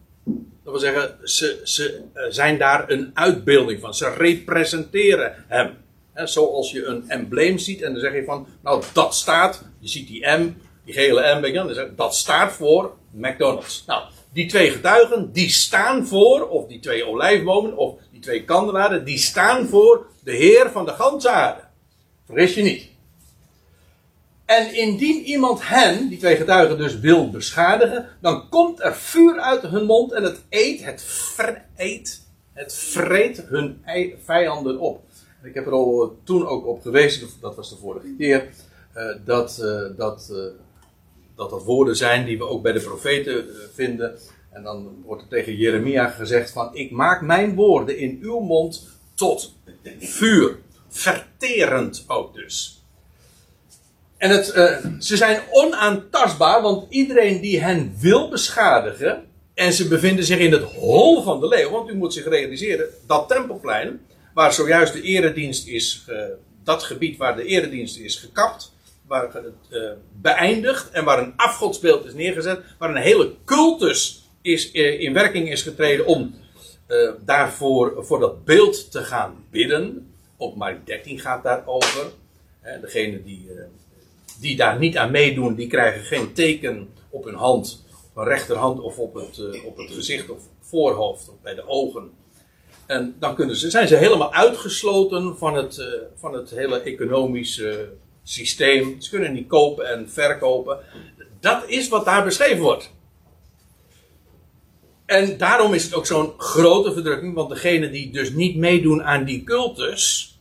Dat 0.65 0.73
wil 0.73 0.83
zeggen, 0.83 1.19
ze, 1.23 1.61
ze 1.65 2.03
uh, 2.15 2.23
zijn 2.29 2.59
daar 2.59 2.91
een 2.91 3.11
uitbeelding 3.15 3.81
van. 3.81 3.95
Ze 3.95 4.11
representeren 4.11 5.45
hem. 5.49 5.77
He, 6.13 6.27
zoals 6.27 6.71
je 6.71 6.85
een 6.85 7.05
embleem 7.09 7.59
ziet 7.59 7.83
en 7.83 7.93
dan 7.93 8.01
zeg 8.01 8.15
je 8.15 8.25
van, 8.25 8.47
nou 8.63 8.83
dat 8.93 9.15
staat, 9.15 9.63
je 9.79 9.89
ziet 9.89 10.09
die 10.09 10.27
M, 10.27 10.57
die 10.85 10.95
gele 10.95 11.41
M, 11.41 11.53
dan 11.53 11.91
dat 11.97 12.15
staat 12.15 12.53
voor 12.53 12.97
McDonald's. 13.11 13.85
Nou, 13.87 14.03
die 14.33 14.47
twee 14.47 14.71
getuigen, 14.71 15.33
die 15.33 15.49
staan 15.49 16.07
voor, 16.07 16.49
of 16.49 16.67
die 16.67 16.81
twee 16.81 17.07
olijfbomen, 17.07 17.77
of 17.77 17.99
die 18.13 18.21
twee 18.21 18.45
kandelaren, 18.45 19.05
die 19.05 19.19
staan 19.19 19.67
voor 19.67 20.07
de 20.25 20.33
Heer 20.33 20.71
van 20.71 20.85
de 20.85 20.93
ganse 20.93 21.31
aarde. 21.31 21.61
Vergis 22.27 22.55
je 22.55 22.63
niet. 22.63 22.94
En 24.45 24.75
indien 24.75 25.23
iemand 25.23 25.69
hen, 25.69 26.09
die 26.09 26.19
twee 26.19 26.37
getuigen 26.37 26.79
dus, 26.79 26.99
wil 26.99 27.31
beschadigen, 27.31 28.09
dan 28.21 28.49
komt 28.49 28.81
er 28.81 28.95
vuur 28.95 29.41
uit 29.41 29.63
hun 29.63 29.85
mond 29.85 30.13
en 30.13 30.23
het 30.23 30.43
eet, 30.49 30.85
het 30.85 31.03
vreet, 31.03 32.27
het 32.53 32.75
vreet 32.75 33.45
hun 33.49 33.83
vijanden 34.25 34.79
op. 34.79 35.03
Ik 35.43 35.55
heb 35.55 35.67
er 35.67 35.73
al 35.73 36.19
toen 36.25 36.47
ook 36.47 36.67
op 36.67 36.83
gewezen, 36.83 37.29
dat 37.41 37.57
was 37.57 37.71
de 37.71 37.77
vorige 37.77 38.15
keer, 38.19 38.49
dat, 39.25 39.57
dat, 39.97 40.33
dat 41.37 41.51
dat 41.51 41.65
woorden 41.65 41.97
zijn 41.97 42.25
die 42.25 42.39
we 42.39 42.45
ook 42.45 42.63
bij 42.63 42.73
de 42.73 42.81
profeten 42.81 43.45
vinden. 43.75 44.19
En 44.51 44.63
dan 44.63 45.03
wordt 45.05 45.23
er 45.23 45.29
tegen 45.29 45.57
Jeremia 45.57 46.09
gezegd 46.09 46.51
van, 46.51 46.75
ik 46.75 46.91
maak 46.91 47.23
mijn 47.23 47.55
woorden 47.55 47.99
in 47.99 48.19
uw 48.23 48.41
mond 48.41 48.89
tot 49.15 49.55
vuur. 49.99 50.59
Verterend 50.89 52.05
ook 52.07 52.35
dus. 52.35 52.84
En 54.25 54.31
het, 54.31 54.55
uh, 54.57 54.77
ze 54.99 55.17
zijn 55.17 55.41
onaantastbaar, 55.51 56.63
want 56.63 56.87
iedereen 56.89 57.41
die 57.41 57.61
hen 57.61 57.95
wil 57.99 58.29
beschadigen. 58.29 59.25
En 59.55 59.73
ze 59.73 59.89
bevinden 59.89 60.25
zich 60.25 60.39
in 60.39 60.53
het 60.53 60.63
hol 60.63 61.23
van 61.23 61.41
de 61.41 61.49
leeuw. 61.49 61.71
Want 61.71 61.91
u 61.91 61.95
moet 61.95 62.13
zich 62.13 62.29
realiseren, 62.29 62.89
dat 63.07 63.29
tempelplein, 63.29 64.01
waar 64.35 64.53
zojuist 64.53 64.93
de 64.93 65.03
eredienst 65.03 65.67
is, 65.67 66.05
dat 66.63 66.83
gebied 66.83 67.17
waar 67.17 67.37
de 67.37 67.45
eredienst 67.45 67.99
is 67.99 68.17
gekapt, 68.17 68.73
waar 69.07 69.33
het 69.33 69.45
uh, 69.71 69.91
beëindigd 70.13 70.91
en 70.91 71.05
waar 71.05 71.19
een 71.19 71.33
afgodsbeeld 71.37 72.05
is 72.05 72.15
neergezet, 72.15 72.61
waar 72.79 72.91
een 72.91 73.03
hele 73.03 73.35
cultus 73.45 74.29
is, 74.43 74.71
in 74.73 75.13
werking 75.13 75.51
is 75.51 75.63
getreden 75.63 76.07
om 76.07 76.35
daarvoor 77.25 78.05
voor 78.05 78.21
dat 78.21 78.45
beeld 78.45 78.91
te 78.91 79.03
gaan 79.03 79.45
bidden. 79.51 80.15
Op 80.37 80.57
Mark 80.57 80.87
13 80.87 81.19
gaat 81.19 81.43
daarover. 81.43 82.13
Degene 82.81 83.23
die 83.23 83.49
die 84.41 84.57
daar 84.57 84.79
niet 84.79 84.97
aan 84.97 85.11
meedoen, 85.11 85.55
die 85.55 85.67
krijgen 85.67 86.05
geen 86.05 86.33
teken 86.33 86.89
op 87.11 87.25
hun 87.25 87.35
hand, 87.35 87.85
op 88.15 88.25
rechterhand 88.25 88.81
of 88.81 88.99
op 88.99 89.15
het, 89.15 89.39
uh, 89.39 89.65
op 89.65 89.77
het 89.77 89.91
gezicht 89.91 90.31
of 90.31 90.43
voorhoofd 90.61 91.29
of 91.29 91.41
bij 91.43 91.55
de 91.55 91.69
ogen. 91.69 92.11
En 92.87 93.17
dan 93.19 93.35
kunnen 93.35 93.57
ze, 93.57 93.71
zijn 93.71 93.89
ze 93.89 93.97
helemaal 93.97 94.33
uitgesloten 94.33 95.37
van 95.37 95.55
het, 95.55 95.77
uh, 95.77 95.87
van 96.15 96.35
het 96.35 96.51
hele 96.51 96.81
economische 96.81 97.93
systeem. 98.23 99.01
Ze 99.01 99.11
kunnen 99.11 99.33
niet 99.33 99.49
kopen 99.49 99.89
en 99.89 100.11
verkopen. 100.11 100.79
Dat 101.41 101.65
is 101.67 101.89
wat 101.89 102.05
daar 102.05 102.25
beschreven 102.25 102.63
wordt. 102.63 102.93
En 105.07 105.39
daarom 105.39 105.75
is 105.75 105.85
het 105.85 105.95
ook 105.95 106.07
zo'n 106.07 106.33
grote 106.37 106.93
verdrukking, 106.93 107.35
want 107.35 107.49
degenen 107.49 107.93
die 107.93 108.13
dus 108.13 108.31
niet 108.31 108.57
meedoen 108.57 109.03
aan 109.03 109.25
die 109.25 109.45
cultus, 109.45 110.35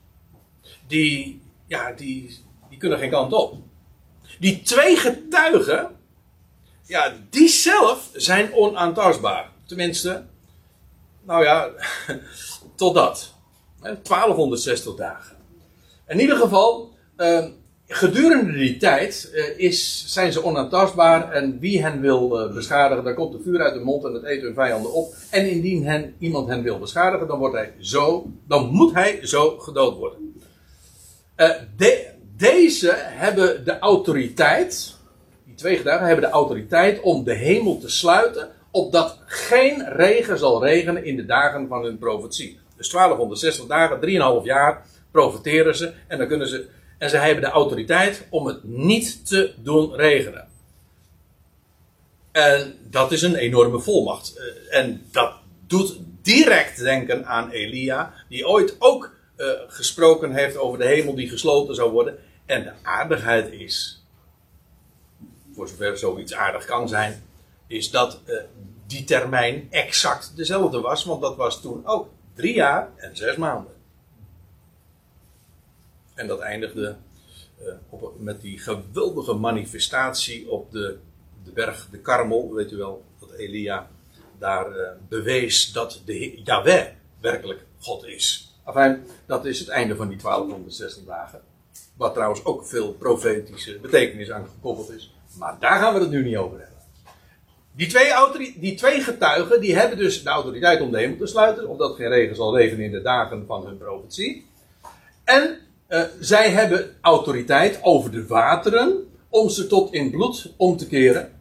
die, 0.88 1.42
ja, 1.68 1.92
die, 1.92 2.38
die 2.70 2.78
kunnen 2.78 3.00
geen 3.00 3.10
kant 3.10 3.34
op. 3.34 3.56
Die 4.44 4.62
twee 4.62 4.96
getuigen, 4.96 5.88
ja, 6.86 7.14
die 7.30 7.48
zelf 7.48 8.10
zijn 8.14 8.54
onaantastbaar. 8.54 9.50
Tenminste, 9.66 10.24
nou 11.22 11.44
ja, 11.44 11.70
totdat. 12.76 13.34
1260 13.82 14.96
dagen. 14.96 15.36
In 16.08 16.20
ieder 16.20 16.38
geval, 16.38 16.92
uh, 17.18 17.46
gedurende 17.88 18.52
die 18.52 18.78
tijd 18.78 19.32
uh, 19.34 19.60
is, 19.60 20.06
zijn 20.08 20.32
ze 20.32 20.44
onaantastbaar. 20.44 21.32
En 21.32 21.60
wie 21.60 21.82
hen 21.82 22.02
wil 22.02 22.48
uh, 22.48 22.54
beschadigen, 22.54 23.04
dan 23.04 23.16
komt 23.16 23.32
de 23.32 23.42
vuur 23.44 23.62
uit 23.62 23.74
de 23.74 23.80
mond 23.80 24.04
en 24.06 24.14
het 24.14 24.24
eet 24.24 24.42
hun 24.42 24.54
vijanden 24.54 24.94
op. 24.94 25.14
En 25.30 25.50
indien 25.50 25.86
hen, 25.86 26.16
iemand 26.20 26.48
hen 26.48 26.64
wil 26.64 26.80
beschadigen, 26.80 27.28
dan, 27.28 27.40
wordt 27.40 27.56
hij 27.56 27.74
zo, 27.80 28.32
dan 28.48 28.70
moet 28.70 28.94
hij 28.94 29.20
zo 29.28 29.58
gedood 29.58 29.98
worden. 29.98 30.36
Uh, 31.38 31.50
de, 31.78 32.13
deze 32.52 32.94
hebben 32.96 33.66
de 33.66 33.80
autoriteit, 33.80 34.98
die 35.46 35.56
twee 35.56 35.78
getuigen 35.78 36.08
hebben 36.08 36.26
de 36.26 36.32
autoriteit 36.32 37.02
om 37.02 37.24
de 37.24 37.34
hemel 37.34 37.78
te 37.78 37.90
sluiten, 37.90 38.50
opdat 38.72 39.18
geen 39.26 39.90
regen 39.90 40.38
zal 40.38 40.66
regenen 40.66 41.06
in 41.06 41.16
de 41.16 41.26
dagen 41.26 41.68
van 41.68 41.84
hun 41.84 41.98
profetie. 41.98 42.60
Dus 42.78 42.90
1260 42.90 43.66
dagen, 43.66 44.40
3,5 44.42 44.46
jaar 44.46 44.86
profeteren 45.12 45.76
ze 45.76 45.94
en 46.08 46.18
dan 46.18 46.28
kunnen 46.28 46.48
ze. 46.48 46.68
En 46.98 47.10
ze 47.10 47.18
hebben 47.18 47.44
de 47.44 47.50
autoriteit 47.50 48.28
om 48.30 48.48
het 48.48 48.64
niet 48.64 49.28
te 49.28 49.54
doen 49.58 49.96
regenen. 49.96 50.48
En 52.32 52.76
dat 52.90 53.12
is 53.12 53.22
een 53.22 53.36
enorme 53.36 53.80
volmacht. 53.80 54.36
Eh, 54.38 54.80
en 54.80 55.02
dat 55.12 55.34
doet 55.68 56.00
direct 56.22 56.80
denken 56.80 57.26
aan 57.26 57.50
Elia, 57.50 58.14
die 58.30 58.48
ooit 58.48 58.76
ook 58.80 59.12
uh, 59.38 59.48
gesproken 59.68 60.32
heeft 60.32 60.58
over 60.58 60.80
de 60.80 60.86
hemel 60.86 61.16
die 61.16 61.30
gesloten 61.30 61.76
zou 61.76 61.92
worden. 61.92 62.18
En 62.46 62.64
de 62.64 62.74
aardigheid 62.82 63.52
is, 63.52 64.04
voor 65.54 65.68
zover 65.68 65.98
zoiets 65.98 66.34
aardig 66.34 66.66
kan 66.66 66.88
zijn, 66.88 67.24
is 67.68 67.92
dat 67.92 68.22
uh, 68.26 68.42
die 68.88 69.04
termijn 69.04 69.68
exact 69.70 70.36
dezelfde 70.36 70.82
was, 70.82 71.04
want 71.04 71.22
dat 71.22 71.36
was 71.36 71.62
toen 71.62 71.86
ook 71.86 72.10
drie 72.34 72.54
jaar 72.54 72.92
en 72.96 73.16
zes 73.18 73.36
maanden. 73.36 73.74
En 76.14 76.28
dat 76.28 76.40
eindigde 76.40 76.96
uh, 77.62 77.74
op, 77.90 78.20
met 78.20 78.42
die 78.42 78.60
geweldige 78.60 79.34
manifestatie 79.34 80.50
op 80.50 80.72
de, 80.72 80.98
de 81.44 81.52
berg 81.52 81.88
de 81.92 82.00
Karmel, 82.00 82.54
weet 82.54 82.72
u 82.72 82.78
wel, 82.78 83.06
dat 83.20 83.32
Elia 83.32 83.90
daar 84.40 84.78
uh, 84.78 84.88
bewees 85.08 85.72
dat 85.72 86.02
de 86.06 86.42
Yahweh 86.44 86.88
werkelijk 87.22 87.66
God 87.80 88.06
is. 88.06 88.54
Enfin, 88.66 89.04
dat 89.26 89.46
is 89.46 89.60
het 89.60 89.68
einde 89.68 89.96
van 89.96 90.08
die 90.08 90.18
1260 90.18 91.04
dagen. 91.04 91.42
Wat 91.98 92.14
trouwens 92.14 92.46
ook 92.46 92.66
veel 92.66 92.94
profetische 92.94 93.80
betekenis 93.80 94.32
aan 94.32 94.48
gekoppeld 94.48 94.92
is. 94.92 95.16
Maar 95.38 95.58
daar 95.60 95.80
gaan 95.80 95.94
we 95.94 96.00
het 96.00 96.10
nu 96.10 96.24
niet 96.24 96.38
over 96.38 96.60
hebben. 96.60 96.74
Die 97.76 97.88
twee, 97.88 98.60
die 98.60 98.76
twee 98.76 99.02
getuigen 99.02 99.62
die 99.62 99.76
hebben 99.76 99.98
dus 99.98 100.24
de 100.24 100.30
autoriteit 100.30 100.82
om 100.82 100.92
de 100.92 100.98
hemel 100.98 101.18
te 101.18 101.28
sluiten. 101.28 101.68
Omdat 101.68 101.96
geen 101.96 102.08
regen 102.08 102.36
zal 102.36 102.58
regenen 102.58 102.86
in 102.86 102.92
de 102.92 103.02
dagen 103.02 103.46
van 103.46 103.66
hun 103.66 103.78
profetie. 103.78 104.46
En 105.24 105.58
uh, 105.90 106.04
zij 106.20 106.50
hebben 106.50 106.96
autoriteit 107.02 107.80
over 107.82 108.12
de 108.12 108.28
wateren. 108.28 109.08
Om 109.30 109.50
ze 109.50 109.68
tot 109.68 109.94
in 109.94 110.12
bloed 110.12 110.54
om 110.58 110.78
te 110.78 110.88
keren. 110.88 111.40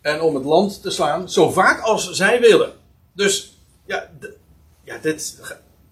En 0.00 0.20
om 0.20 0.34
het 0.34 0.44
land 0.44 0.82
te 0.82 0.90
slaan. 0.90 1.30
Zo 1.30 1.50
vaak 1.50 1.80
als 1.80 2.10
zij 2.10 2.40
willen. 2.40 2.72
Dus 3.12 3.58
ja, 3.86 4.10
ja 4.84 4.98
dit 4.98 5.40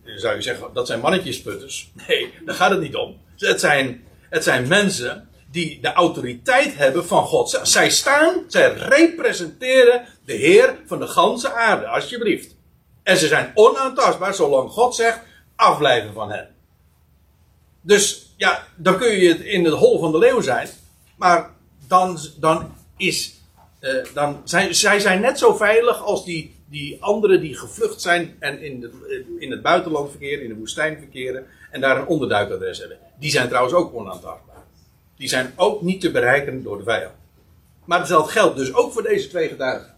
zou 0.04 0.34
je 0.34 0.42
zeggen, 0.42 0.68
dat 0.72 0.86
zijn 0.86 1.00
mannetjesputters. 1.00 1.92
Nee, 2.08 2.34
daar 2.44 2.54
gaat 2.54 2.70
het 2.70 2.80
niet 2.80 2.96
om. 2.96 3.16
Het 3.38 3.60
zijn, 3.60 4.04
zijn 4.30 4.68
mensen 4.68 5.28
die 5.50 5.80
de 5.80 5.92
autoriteit 5.92 6.76
hebben 6.76 7.06
van 7.06 7.24
God. 7.24 7.60
Zij 7.62 7.90
staan, 7.90 8.44
zij 8.46 8.72
representeren 8.72 10.04
de 10.24 10.32
Heer 10.32 10.76
van 10.86 10.98
de 10.98 11.06
ganse 11.06 11.52
aarde, 11.52 11.86
alsjeblieft. 11.86 12.56
En 13.02 13.16
ze 13.16 13.26
zijn 13.26 13.50
onaantastbaar 13.54 14.34
zolang 14.34 14.70
God 14.70 14.94
zegt, 14.94 15.20
afblijven 15.56 16.12
van 16.12 16.30
hen. 16.30 16.54
Dus 17.80 18.34
ja, 18.36 18.66
dan 18.76 18.98
kun 18.98 19.12
je 19.12 19.50
in 19.50 19.64
het 19.64 19.74
hol 19.74 19.98
van 19.98 20.12
de 20.12 20.18
leeuw 20.18 20.40
zijn. 20.40 20.68
Maar 21.16 21.50
dan, 21.86 22.18
dan 22.36 22.74
is. 22.96 23.36
Uh, 23.80 24.04
dan 24.14 24.40
zijn, 24.44 24.74
zij 24.74 25.00
zijn 25.00 25.20
net 25.20 25.38
zo 25.38 25.54
veilig 25.54 26.02
als 26.02 26.24
die, 26.24 26.57
die 26.70 27.02
anderen 27.02 27.40
die 27.40 27.56
gevlucht 27.56 28.00
zijn 28.00 28.36
en 28.38 28.60
in, 28.62 28.80
de, 28.80 29.24
in 29.38 29.50
het 29.50 29.62
buitenland 29.62 30.10
verkeren, 30.10 30.42
in 30.42 30.48
de 30.48 30.54
woestijn 30.56 30.98
verkeren 30.98 31.46
en 31.70 31.80
daar 31.80 32.00
een 32.00 32.06
onderduikadres 32.06 32.78
hebben. 32.78 32.98
Die 33.18 33.30
zijn 33.30 33.48
trouwens 33.48 33.74
ook 33.74 33.94
onaantastbaar. 33.94 34.64
Die 35.16 35.28
zijn 35.28 35.52
ook 35.56 35.82
niet 35.82 36.00
te 36.00 36.10
bereiken 36.10 36.62
door 36.62 36.78
de 36.78 36.84
vijand. 36.84 37.14
Maar 37.84 37.98
hetzelfde 37.98 38.32
geldt 38.32 38.56
dus 38.56 38.74
ook 38.74 38.92
voor 38.92 39.02
deze 39.02 39.28
twee 39.28 39.48
getuigen. 39.48 39.94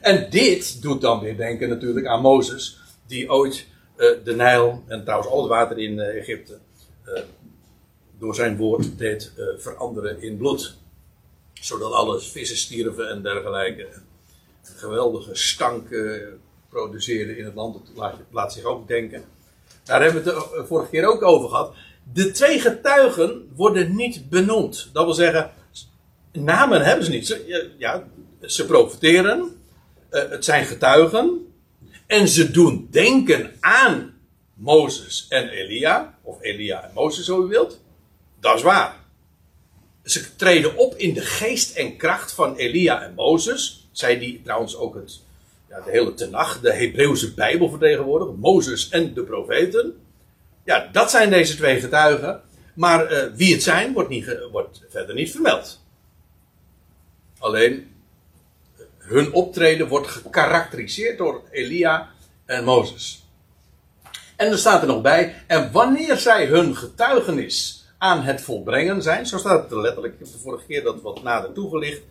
En 0.00 0.30
dit 0.30 0.82
doet 0.82 1.00
dan 1.00 1.20
weer 1.20 1.36
denken 1.36 1.68
natuurlijk 1.68 2.06
aan 2.06 2.20
Mozes, 2.20 2.78
die 3.06 3.30
ooit 3.30 3.66
uh, 3.96 4.10
de 4.24 4.34
Nijl 4.34 4.84
en 4.86 5.02
trouwens 5.02 5.30
al 5.30 5.40
het 5.40 5.48
water 5.48 5.78
in 5.78 5.92
uh, 5.92 6.16
Egypte 6.16 6.58
uh, 7.06 7.20
door 8.18 8.34
zijn 8.34 8.56
woord 8.56 8.98
deed 8.98 9.32
veranderen 9.58 10.22
in 10.22 10.36
bloed. 10.36 10.76
Zodat 11.52 11.92
alles 11.92 12.28
vissen 12.28 12.56
stierven 12.56 13.10
en 13.10 13.22
dergelijke. 13.22 13.86
Geweldige 14.76 15.34
stank 15.34 15.88
produceerde 16.68 17.36
in 17.38 17.44
het 17.44 17.54
land. 17.54 17.74
Dat 17.74 17.96
laat, 17.96 18.14
laat, 18.30 18.52
zich 18.52 18.64
ook 18.64 18.88
denken. 18.88 19.24
Daar 19.84 20.02
hebben 20.02 20.24
we 20.24 20.30
het 20.30 20.38
de 20.38 20.66
vorige 20.66 20.90
keer 20.90 21.06
ook 21.06 21.22
over 21.22 21.48
gehad. 21.48 21.74
De 22.12 22.30
twee 22.30 22.60
getuigen 22.60 23.52
worden 23.54 23.96
niet 23.96 24.28
benoemd. 24.28 24.90
Dat 24.92 25.04
wil 25.04 25.14
zeggen, 25.14 25.50
namen 26.32 26.84
hebben 26.84 27.04
ze 27.04 27.10
niet. 27.10 27.26
Ze, 27.26 27.74
ja, 27.78 28.08
ze 28.40 28.66
profiteren. 28.66 29.60
het 30.10 30.44
zijn 30.44 30.64
getuigen. 30.64 31.46
En 32.06 32.28
ze 32.28 32.50
doen 32.50 32.88
denken 32.90 33.52
aan 33.60 34.14
Mozes 34.54 35.26
en 35.28 35.48
Elia. 35.48 36.18
Of 36.22 36.36
Elia 36.40 36.84
en 36.84 36.90
Mozes, 36.94 37.24
zo 37.24 37.44
u 37.44 37.46
wilt. 37.46 37.80
Dat 38.40 38.56
is 38.56 38.62
waar. 38.62 39.04
Ze 40.04 40.36
treden 40.36 40.76
op 40.76 40.94
in 40.94 41.14
de 41.14 41.20
geest 41.20 41.76
en 41.76 41.96
kracht 41.96 42.32
van 42.32 42.56
Elia 42.56 43.02
en 43.02 43.14
Mozes. 43.14 43.85
Zij 43.96 44.18
die 44.18 44.42
trouwens 44.42 44.76
ook 44.76 44.94
het, 44.94 45.20
ja, 45.68 45.80
de 45.80 45.90
hele 45.90 46.14
Tenach, 46.14 46.60
de 46.60 46.72
Hebreeuwse 46.72 47.34
Bijbel 47.34 47.68
vertegenwoordigen. 47.68 48.38
Mozes 48.38 48.88
en 48.88 49.14
de 49.14 49.22
profeten. 49.22 50.00
Ja, 50.64 50.88
dat 50.92 51.10
zijn 51.10 51.30
deze 51.30 51.56
twee 51.56 51.80
getuigen. 51.80 52.42
Maar 52.74 53.12
uh, 53.12 53.24
wie 53.34 53.52
het 53.52 53.62
zijn, 53.62 53.92
wordt, 53.92 54.08
niet, 54.08 54.48
wordt 54.50 54.82
verder 54.88 55.14
niet 55.14 55.30
vermeld. 55.30 55.80
Alleen 57.38 57.94
hun 58.98 59.32
optreden 59.32 59.88
wordt 59.88 60.08
gekarakteriseerd 60.08 61.18
door 61.18 61.42
Elia 61.50 62.10
en 62.44 62.64
Mozes. 62.64 63.26
En 64.36 64.50
er 64.50 64.58
staat 64.58 64.82
er 64.82 64.88
nog 64.88 65.02
bij, 65.02 65.34
en 65.46 65.72
wanneer 65.72 66.16
zij 66.16 66.46
hun 66.46 66.76
getuigenis 66.76 67.84
aan 67.98 68.22
het 68.22 68.40
volbrengen 68.40 69.02
zijn, 69.02 69.26
zo 69.26 69.38
staat 69.38 69.62
het 69.62 69.72
er 69.72 69.80
letterlijk, 69.80 70.14
ik 70.14 70.18
heb 70.18 70.32
de 70.32 70.38
vorige 70.38 70.66
keer 70.66 70.82
dat 70.82 71.02
wat 71.02 71.22
nader 71.22 71.52
toegelicht. 71.52 72.02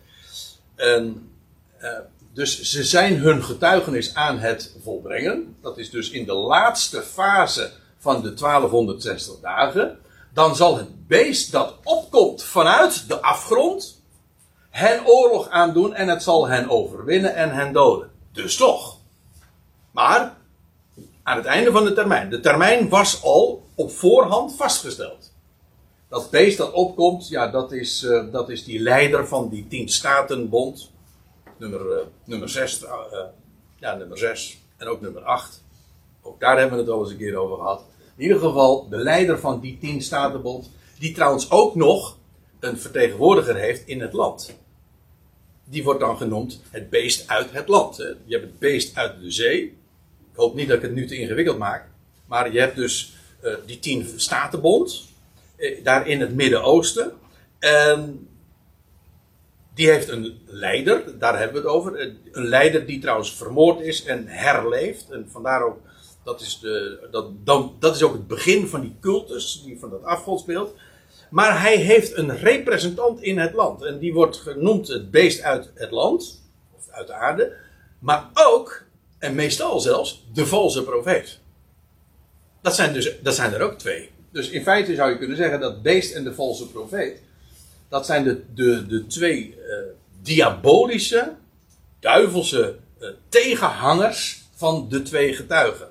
En, 0.74 1.30
uh, 1.80 1.88
dus 2.32 2.62
ze 2.62 2.84
zijn 2.84 3.16
hun 3.16 3.44
getuigenis 3.44 4.14
aan 4.14 4.38
het 4.38 4.76
volbrengen. 4.82 5.56
Dat 5.62 5.78
is 5.78 5.90
dus 5.90 6.10
in 6.10 6.24
de 6.24 6.34
laatste 6.34 7.02
fase 7.02 7.70
van 7.98 8.22
de 8.22 8.34
1260 8.34 9.40
dagen. 9.40 9.98
Dan 10.32 10.56
zal 10.56 10.76
het 10.76 11.06
beest 11.06 11.52
dat 11.52 11.74
opkomt 11.82 12.42
vanuit 12.42 13.08
de 13.08 13.20
afgrond, 13.20 14.02
hen 14.70 15.06
oorlog 15.06 15.48
aandoen 15.48 15.94
en 15.94 16.08
het 16.08 16.22
zal 16.22 16.48
hen 16.48 16.68
overwinnen 16.68 17.34
en 17.34 17.54
hen 17.54 17.72
doden. 17.72 18.10
Dus 18.32 18.56
toch. 18.56 18.98
Maar 19.90 20.36
aan 21.22 21.36
het 21.36 21.46
einde 21.46 21.70
van 21.70 21.84
de 21.84 21.92
termijn. 21.92 22.30
De 22.30 22.40
termijn 22.40 22.88
was 22.88 23.22
al 23.22 23.66
op 23.74 23.90
voorhand 23.90 24.56
vastgesteld. 24.56 25.32
Dat 26.08 26.30
beest 26.30 26.58
dat 26.58 26.72
opkomt, 26.72 27.28
ja, 27.28 27.48
dat 27.48 27.72
is, 27.72 28.02
uh, 28.02 28.32
dat 28.32 28.48
is 28.48 28.64
die 28.64 28.80
leider 28.80 29.26
van 29.28 29.48
die 29.48 29.66
tien 29.68 29.88
statenbond. 29.88 30.90
Nummer, 31.56 31.80
uh, 31.80 32.06
nummer 32.24 32.48
6. 32.48 32.82
Uh, 32.82 32.90
eh, 32.90 33.18
ja, 33.78 33.94
nummer 33.94 34.18
6 34.18 34.62
en 34.76 34.86
ook 34.86 35.00
nummer 35.00 35.22
8. 35.22 35.62
Ook 36.22 36.40
daar 36.40 36.58
hebben 36.58 36.78
we 36.78 36.84
het 36.84 36.92
al 36.92 37.00
eens 37.00 37.10
een 37.10 37.16
keer 37.16 37.36
over 37.36 37.56
gehad. 37.56 37.84
In 38.16 38.22
ieder 38.22 38.38
geval 38.38 38.88
de 38.88 38.96
leider 38.96 39.38
van 39.38 39.60
die 39.60 39.78
tien 39.78 40.02
statenbond. 40.02 40.70
Die 40.98 41.14
trouwens 41.14 41.50
ook 41.50 41.74
nog 41.74 42.18
een 42.60 42.78
vertegenwoordiger 42.78 43.56
heeft 43.56 43.86
in 43.86 44.00
het 44.00 44.12
land 44.12 44.56
die 45.68 45.84
wordt 45.84 46.00
dan 46.00 46.16
genoemd 46.16 46.60
het 46.70 46.90
beest 46.90 47.28
uit 47.28 47.52
het 47.52 47.68
land. 47.68 47.96
Je 47.96 48.16
hebt 48.28 48.44
het 48.44 48.58
beest 48.58 48.96
uit 48.96 49.20
de 49.20 49.30
zee. 49.30 49.62
Ik 50.32 50.36
hoop 50.36 50.54
niet 50.54 50.68
dat 50.68 50.76
ik 50.76 50.82
het 50.82 50.94
nu 50.94 51.06
te 51.06 51.16
ingewikkeld 51.16 51.58
maak. 51.58 51.88
Maar 52.26 52.52
je 52.52 52.58
hebt 52.58 52.76
dus 52.76 53.14
die 53.66 53.78
tien 53.78 54.08
statenbond. 54.16 55.04
Uh, 55.56 55.84
daar 55.84 56.08
in 56.08 56.20
het 56.20 56.34
Midden-Oosten. 56.34 57.12
En 57.58 58.28
die 59.76 59.90
heeft 59.90 60.08
een 60.08 60.40
leider, 60.46 61.18
daar 61.18 61.38
hebben 61.38 61.62
we 61.62 61.68
het 61.68 61.76
over. 61.76 62.00
Een 62.32 62.46
leider 62.46 62.86
die 62.86 62.98
trouwens 62.98 63.34
vermoord 63.34 63.80
is 63.80 64.04
en 64.04 64.26
herleeft. 64.26 65.10
En 65.10 65.28
vandaar 65.30 65.62
ook, 65.62 65.78
dat 66.24 66.40
is, 66.40 66.58
de, 66.58 66.98
dat, 67.44 67.80
dat 67.80 67.94
is 67.94 68.02
ook 68.02 68.12
het 68.12 68.26
begin 68.26 68.66
van 68.66 68.80
die 68.80 68.96
cultus, 69.00 69.62
die, 69.64 69.78
van 69.78 69.90
dat 69.90 70.02
afgodsbeeld. 70.02 70.74
Maar 71.30 71.60
hij 71.60 71.76
heeft 71.76 72.16
een 72.16 72.36
representant 72.36 73.20
in 73.20 73.38
het 73.38 73.52
land. 73.52 73.82
En 73.82 73.98
die 73.98 74.12
wordt 74.12 74.36
genoemd 74.36 74.88
het 74.88 75.10
beest 75.10 75.42
uit 75.42 75.70
het 75.74 75.90
land. 75.90 76.42
Of 76.76 76.88
uit 76.90 77.06
de 77.06 77.12
aarde. 77.12 77.52
Maar 77.98 78.30
ook, 78.34 78.82
en 79.18 79.34
meestal 79.34 79.80
zelfs, 79.80 80.26
de 80.32 80.46
valse 80.46 80.84
profeet. 80.84 81.38
Dat 82.62 82.74
zijn, 82.74 82.92
dus, 82.92 83.12
dat 83.22 83.34
zijn 83.34 83.52
er 83.52 83.60
ook 83.60 83.78
twee. 83.78 84.10
Dus 84.32 84.50
in 84.50 84.62
feite 84.62 84.94
zou 84.94 85.10
je 85.10 85.18
kunnen 85.18 85.36
zeggen 85.36 85.60
dat 85.60 85.82
beest 85.82 86.14
en 86.14 86.24
de 86.24 86.34
valse 86.34 86.68
profeet. 86.68 87.24
Dat 87.88 88.06
zijn 88.06 88.24
de, 88.24 88.42
de, 88.54 88.86
de 88.86 89.06
twee 89.06 89.54
uh, 89.58 89.74
diabolische, 90.22 91.34
duivelse 92.00 92.76
uh, 93.00 93.08
tegenhangers 93.28 94.42
van 94.54 94.88
de 94.88 95.02
twee 95.02 95.32
getuigen. 95.32 95.88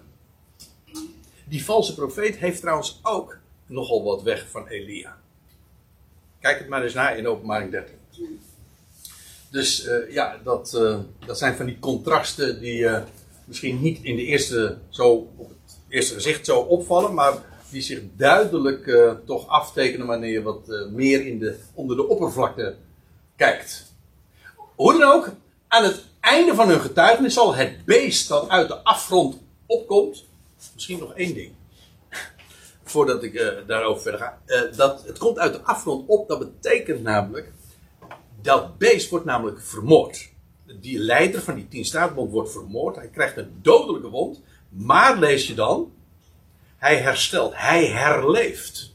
Die 1.45 1.65
valse 1.65 1.93
profeet 1.93 2.37
heeft 2.37 2.59
trouwens 2.59 2.99
ook 3.01 3.37
nogal 3.65 4.03
wat 4.03 4.23
weg 4.23 4.45
van 4.49 4.67
Elia. 4.67 5.17
Kijk 6.39 6.59
het 6.59 6.67
maar 6.67 6.83
eens 6.83 6.93
na 6.93 7.11
in 7.11 7.27
openbaring 7.27 7.71
13. 7.71 7.95
Dus 9.51 9.85
uh, 9.85 10.11
ja, 10.11 10.39
dat, 10.43 10.71
dat 11.25 11.37
zijn 11.37 11.55
van 11.55 11.65
die 11.65 11.79
contrasten 11.79 12.59
die 12.59 12.87
misschien 13.45 13.81
niet 13.81 13.99
in 14.03 14.15
de 14.15 14.23
eerste, 14.23 14.77
zo, 14.89 15.09
op 15.35 15.49
het 15.49 15.77
eerste 15.87 16.13
gezicht 16.13 16.45
zo 16.45 16.59
opvallen, 16.59 17.13
maar 17.13 17.33
die 17.75 17.83
zich 17.83 18.01
duidelijk 18.15 18.97
toch 19.25 19.47
aftekenen 19.47 20.07
wanneer 20.07 20.31
je 20.31 20.41
wat 20.41 20.87
meer 20.91 21.25
in 21.25 21.39
de, 21.39 21.59
onder 21.73 21.95
de 21.95 22.07
oppervlakte 22.07 22.75
kijkt. 23.35 23.93
Hoe 24.75 24.99
dan 24.99 25.11
ook, 25.11 25.31
aan 25.67 25.83
het 25.83 26.03
einde 26.19 26.55
van 26.55 26.69
hun 26.69 26.79
getuigenis 26.79 27.33
zal 27.33 27.55
het 27.55 27.85
beest 27.85 28.27
dat 28.27 28.49
uit 28.49 28.67
de 28.67 28.83
afgrond 28.83 29.37
opkomt, 29.65 30.25
misschien 30.73 30.99
nog 30.99 31.13
één 31.13 31.33
ding 31.33 31.51
voordat 32.83 33.23
ik 33.23 33.33
uh, 33.33 33.47
daarover 33.67 34.01
verder 34.01 34.19
ga. 34.19 34.39
Dat, 34.75 35.03
het 35.05 35.17
komt 35.17 35.39
uit 35.39 35.53
de 35.53 35.61
afgrond 35.61 36.07
op, 36.07 36.27
dat 36.27 36.39
betekent 36.39 37.03
namelijk. 37.03 37.51
Dat 38.41 38.77
beest 38.77 39.09
wordt 39.09 39.25
namelijk 39.25 39.61
vermoord. 39.61 40.29
Die 40.79 40.99
leider 40.99 41.41
van 41.41 41.55
die 41.55 41.67
tien 41.67 41.85
staatbond 41.85 42.31
wordt 42.31 42.51
vermoord. 42.51 42.95
Hij 42.95 43.07
krijgt 43.07 43.37
een 43.37 43.59
dodelijke 43.61 44.09
wond. 44.09 44.41
Maar 44.69 45.19
lees 45.19 45.47
je 45.47 45.53
dan. 45.53 45.91
Hij 46.85 46.97
herstelt. 46.97 47.53
Hij 47.55 47.85
herleeft. 47.85 48.93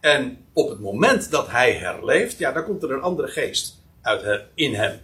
En 0.00 0.46
op 0.52 0.68
het 0.68 0.80
moment 0.80 1.30
dat 1.30 1.48
hij 1.48 1.72
herleeft. 1.72 2.38
Ja, 2.38 2.52
dan 2.52 2.64
komt 2.64 2.82
er 2.82 2.92
een 2.92 3.00
andere 3.00 3.28
geest 3.28 3.82
uit, 4.02 4.42
in 4.54 4.74
hem. 4.74 5.00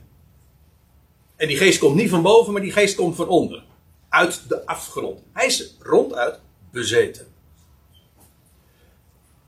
En 1.37 1.49
die 1.49 1.57
geest 1.57 1.79
komt 1.79 1.97
niet 1.97 2.11
van 2.11 2.23
boven, 2.23 2.53
maar 2.53 2.63
die 2.63 2.73
geest 2.73 2.95
komt 2.95 3.17
van 3.17 3.29
onder. 3.29 3.65
Uit 4.09 4.49
de 4.49 4.67
afgrond. 4.67 5.21
Hij 5.33 5.47
is 5.47 5.77
ronduit 5.79 6.41
bezeten. 6.71 7.27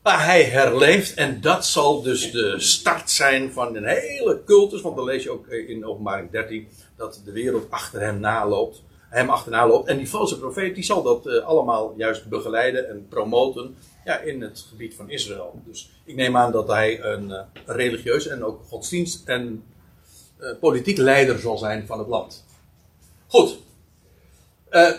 Maar 0.03 0.25
hij 0.25 0.43
herleeft 0.43 1.15
en 1.15 1.41
dat 1.41 1.67
zal 1.67 2.03
dus 2.03 2.33
de 2.33 2.61
start 2.61 3.11
zijn 3.11 3.53
van 3.53 3.77
een 3.77 3.87
hele 3.87 4.43
cultus. 4.45 4.81
Want 4.81 4.97
dan 4.97 5.05
lees 5.05 5.23
je 5.23 5.31
ook 5.31 5.47
in 5.47 5.87
openbaring 5.87 6.31
13 6.31 6.69
dat 6.97 7.23
de 7.25 7.33
wereld 7.33 7.71
achter 7.71 8.01
hem 8.01 8.21
naloopt. 8.21 8.83
Hem 9.15 9.31
achterna 9.31 9.67
loopt. 9.67 9.89
En 9.89 9.97
die 9.97 10.11
valse 10.11 10.39
profeet 10.39 10.75
die 10.75 10.85
zal 10.85 11.03
dat 11.03 11.27
uh, 11.27 11.45
allemaal 11.45 11.95
juist 11.97 12.29
begeleiden 12.29 12.89
en 12.89 13.07
promoten 13.09 13.77
ja, 14.05 14.19
in 14.19 14.43
het 14.43 14.67
gebied 14.69 14.95
van 14.95 15.11
Israël. 15.11 15.63
Dus 15.67 15.91
ik 16.05 16.17
neem 16.17 16.37
aan 16.37 16.53
dat 16.53 16.69
hij 16.69 17.03
een, 17.03 17.29
uh, 17.29 17.41
religieus 17.67 18.27
en 18.27 18.45
ook 18.45 18.61
godsdienst 18.69 19.29
en 19.29 19.65
uh, 20.41 20.49
politiek 20.61 20.97
leider 20.97 21.39
zal 21.39 21.59
zijn 21.59 21.87
van 21.87 21.99
het 21.99 22.09
land. 22.09 22.45
Goed, 23.27 23.59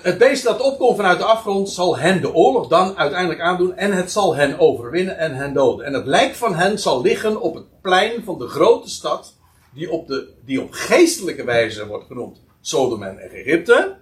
het 0.02 0.18
beest 0.18 0.44
dat 0.44 0.62
opkomt 0.62 0.96
vanuit 0.96 1.18
de 1.18 1.24
afgrond 1.26 1.70
zal 1.70 1.98
hen 1.98 2.22
de 2.22 2.34
oorlog 2.34 2.68
dan 2.68 2.98
uiteindelijk 2.98 3.42
aandoen 3.42 3.76
en 3.76 3.92
het 3.92 4.12
zal 4.12 4.36
hen 4.36 4.60
overwinnen 4.60 5.18
en 5.18 5.36
hen 5.36 5.54
doden. 5.54 5.86
En 5.86 5.94
het 5.94 6.06
lijk 6.06 6.36
van 6.36 6.56
hen 6.56 6.80
zal 6.80 7.02
liggen 7.02 7.42
op 7.42 7.56
het 7.56 7.82
plein 7.82 8.24
van 8.24 8.40
de 8.40 8.48
grote 8.48 8.90
stad 8.90 9.34
die 9.74 9.92
op, 9.92 10.08
de, 10.08 10.34
die 10.46 10.62
op 10.62 10.72
geestelijke 10.72 11.44
wijze 11.44 11.88
wordt 11.88 12.06
genoemd 12.06 12.42
Sodom 12.62 13.04
en 13.04 13.18
Egypte. 13.18 13.96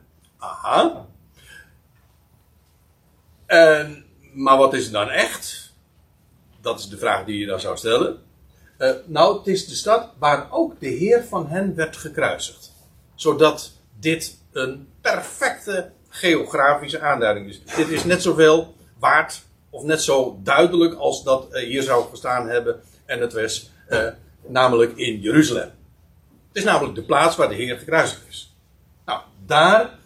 Aha. 0.44 1.06
En, 3.46 4.06
maar 4.34 4.58
wat 4.58 4.74
is 4.74 4.84
het 4.84 4.94
dan 4.94 5.10
echt? 5.10 5.74
Dat 6.62 6.80
is 6.80 6.90
de 6.90 6.98
vraag 6.98 7.26
die 7.26 7.40
je 7.40 7.46
dan 7.46 7.60
zou 7.60 7.78
stellen. 7.78 8.22
Uh, 8.78 8.92
nou, 9.06 9.38
het 9.38 9.48
is 9.48 9.68
de 9.68 9.76
stad 9.76 10.10
waar 10.18 10.48
ook 10.52 10.80
de 10.80 10.88
Heer 10.88 11.24
van 11.24 11.48
hen 11.48 11.76
werd 11.76 11.98
gekruisigd. 11.98 12.72
Zodat 13.16 13.72
dit 14.00 14.38
een 14.52 14.88
perfecte 15.02 15.92
geografische 16.10 17.02
aanduiding 17.02 17.50
is. 17.50 17.64
Dit 17.76 17.90
is 17.90 18.04
net 18.04 18.22
zoveel 18.22 18.76
waard, 19.00 19.42
of 19.70 19.84
net 19.84 20.02
zo 20.02 20.40
duidelijk 20.44 20.94
als 20.94 21.24
dat 21.24 21.48
uh, 21.52 21.64
hier 21.64 21.84
zou 21.84 22.10
gestaan 22.10 22.50
hebben. 22.50 22.82
En 23.06 23.20
het 23.20 23.34
was 23.34 23.72
uh, 23.90 24.08
namelijk 24.48 24.98
in 24.98 25.20
Jeruzalem. 25.20 25.72
Het 26.48 26.58
is 26.58 26.64
namelijk 26.64 26.96
de 26.96 27.04
plaats 27.04 27.36
waar 27.36 27.50
de 27.50 27.56
Heer 27.56 27.78
gekruisigd 27.78 28.28
is. 28.28 28.56
Nou, 29.06 29.22
daar, 29.46 30.02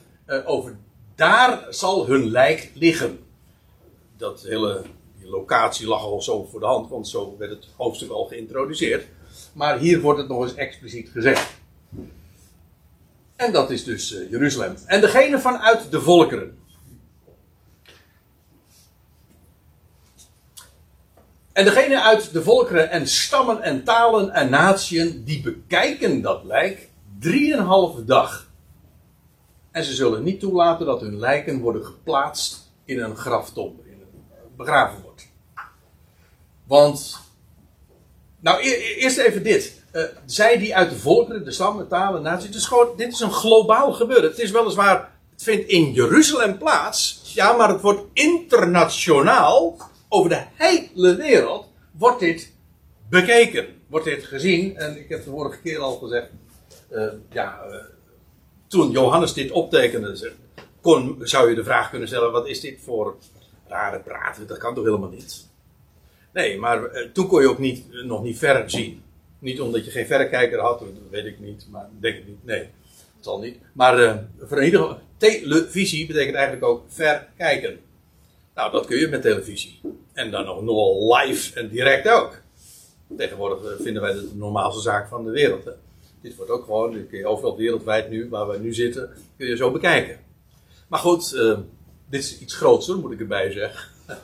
over, 0.46 0.78
daar 1.16 1.66
zal 1.70 2.08
hun 2.08 2.30
lijk 2.30 2.72
liggen. 2.74 3.20
Dat 4.18 4.42
hele 4.42 4.84
die 5.20 5.30
locatie 5.30 5.88
lag 5.88 6.02
al 6.02 6.22
zo 6.22 6.44
voor 6.44 6.60
de 6.60 6.66
hand, 6.66 6.90
want 6.90 7.08
zo 7.08 7.36
werd 7.38 7.52
het 7.52 7.68
hoofdstuk 7.76 8.10
al 8.10 8.26
geïntroduceerd. 8.26 9.06
Maar 9.54 9.80
hier 9.80 10.02
wordt 10.02 10.20
het 10.20 10.28
nog 10.28 10.44
eens 10.44 10.56
expliciet 10.56 11.10
gezegd. 11.10 11.56
En 13.36 13.52
dat 13.52 13.72
is 13.72 13.84
dus 13.84 14.12
uh, 14.12 14.30
Jeruzalem. 14.32 14.76
En 14.86 15.02
degene 15.02 15.40
vanuit 15.40 15.92
de 15.92 16.02
volkeren. 16.02 16.58
En 21.54 21.66
degene 21.66 22.02
uit 22.02 22.34
de 22.34 22.44
volkeren 22.44 22.90
en 22.90 23.08
stammen 23.08 23.62
en 23.62 23.84
talen 23.84 24.32
en 24.32 24.50
natieën 24.50 25.24
die 25.24 25.42
bekijken 25.42 26.22
dat 26.22 26.44
lijk 26.44 26.90
drieënhalve 27.20 28.06
dag. 28.06 28.47
En 29.78 29.84
ze 29.84 29.94
zullen 29.94 30.24
niet 30.24 30.40
toelaten 30.40 30.86
dat 30.86 31.02
hun 31.02 31.20
lijken 31.20 31.60
worden 31.60 31.86
geplaatst 31.86 32.72
in 32.86 33.00
een 33.00 33.16
graftombe, 33.16 33.82
in 33.86 33.92
een, 33.92 34.22
begraven 34.56 35.02
wordt. 35.02 35.28
Want, 36.64 37.20
nou 38.40 38.62
e-, 38.62 38.70
e-, 38.70 38.96
eerst 38.96 39.18
even 39.18 39.44
dit. 39.44 39.84
Uh, 39.94 40.04
zij 40.26 40.58
die 40.58 40.76
uit 40.76 40.90
de 40.90 40.96
volkeren, 40.96 41.46
de 41.46 41.52
stammen, 41.52 41.88
talen, 41.88 42.22
naties. 42.22 42.52
Dus 42.52 42.66
gewoon, 42.66 42.88
dit 42.96 43.12
is 43.14 43.20
een 43.20 43.32
globaal 43.32 43.94
gebeuren. 43.94 44.30
Het 44.30 44.40
is 44.40 44.52
weliswaar, 44.52 45.12
het 45.32 45.44
vindt 45.44 45.68
in 45.68 45.92
Jeruzalem 45.92 46.58
plaats. 46.58 47.22
Ja, 47.34 47.54
maar 47.54 47.70
het 47.70 47.82
wordt 47.82 48.04
internationaal, 48.14 49.78
over 50.10 50.30
de 50.30 50.44
hele 50.54 51.16
wereld, 51.16 51.70
wordt 51.92 52.20
dit 52.20 52.54
bekeken. 53.10 53.66
Wordt 53.88 54.06
dit 54.06 54.24
gezien. 54.24 54.78
En 54.78 54.98
ik 54.98 55.10
heb 55.10 55.24
de 55.24 55.30
vorige 55.30 55.62
keer 55.62 55.80
al 55.80 55.98
gezegd. 55.98 56.30
Uh, 56.92 57.08
ja, 57.30 57.60
uh, 57.70 57.76
toen 58.68 58.92
Johannes 58.92 59.34
dit 59.34 59.52
optekende, 59.52 60.32
kon, 60.82 61.18
zou 61.20 61.50
je 61.50 61.56
de 61.56 61.64
vraag 61.64 61.90
kunnen 61.90 62.08
stellen: 62.08 62.32
wat 62.32 62.48
is 62.48 62.60
dit 62.60 62.80
voor 62.82 63.16
rare 63.68 64.00
praten? 64.00 64.48
Dat 64.48 64.58
kan 64.58 64.76
toch 64.76 64.86
helemaal 64.86 65.10
niet? 65.10 65.48
Nee, 66.34 66.60
maar 66.60 67.10
toen 67.14 67.28
kon 67.28 67.42
je 67.42 67.50
ook 67.50 67.60
niet, 67.60 68.04
nog 68.04 68.24
niet 68.24 68.38
ver 68.38 68.70
zien. 68.70 69.04
Niet 69.40 69.62
omdat 69.62 69.86
je 69.86 69.92
geen 69.92 70.06
verrekijker 70.06 70.60
had, 70.60 70.80
dat 70.80 70.88
weet 71.10 71.26
ik 71.26 71.40
niet, 71.40 71.68
maar 71.72 71.90
denk 72.00 72.18
ik 72.18 72.28
niet. 72.28 72.46
Nee, 72.46 72.60
dat 73.16 73.24
zal 73.26 73.40
niet. 73.40 73.58
Maar 73.74 74.00
uh, 74.00 74.16
voor 74.40 74.64
ieder 74.64 74.80
geval, 74.80 75.00
televisie 75.18 76.08
betekent 76.08 76.36
eigenlijk 76.36 76.66
ook 76.66 76.84
verkijken. 76.88 77.80
Nou, 78.56 78.72
dat 78.72 78.86
kun 78.86 78.98
je 78.98 79.08
met 79.08 79.22
televisie. 79.22 79.80
En 80.14 80.32
dan 80.32 80.66
nog 80.66 81.18
live 81.18 81.60
en 81.60 81.70
direct 81.70 82.10
ook. 82.10 82.42
Tegenwoordig 83.18 83.72
eh, 83.72 83.84
vinden 83.84 84.02
wij 84.02 84.14
dat 84.14 84.30
de 84.30 84.36
normaalste 84.36 84.82
zaak 84.82 85.08
van 85.08 85.24
de 85.24 85.32
wereld. 85.32 85.70
Dit 86.28 86.36
wordt 86.36 86.52
ook 86.52 86.64
gewoon, 86.64 86.92
dit 86.92 87.10
kun 87.10 87.18
je 87.18 87.28
overal 87.28 87.58
wereldwijd 87.58 88.10
nu, 88.10 88.30
waar 88.30 88.48
we 88.48 88.58
nu 88.58 88.74
zitten, 88.74 89.10
kun 89.38 89.48
je 89.48 89.56
zo 89.56 89.72
bekijken. 89.72 90.20
Maar 90.88 91.00
goed, 91.00 91.34
uh, 91.34 91.58
dit 92.10 92.24
is 92.24 92.40
iets 92.40 92.56
groter, 92.56 92.98
moet 92.98 93.12
ik 93.12 93.20
erbij 93.20 93.52
zeggen. 93.52 93.90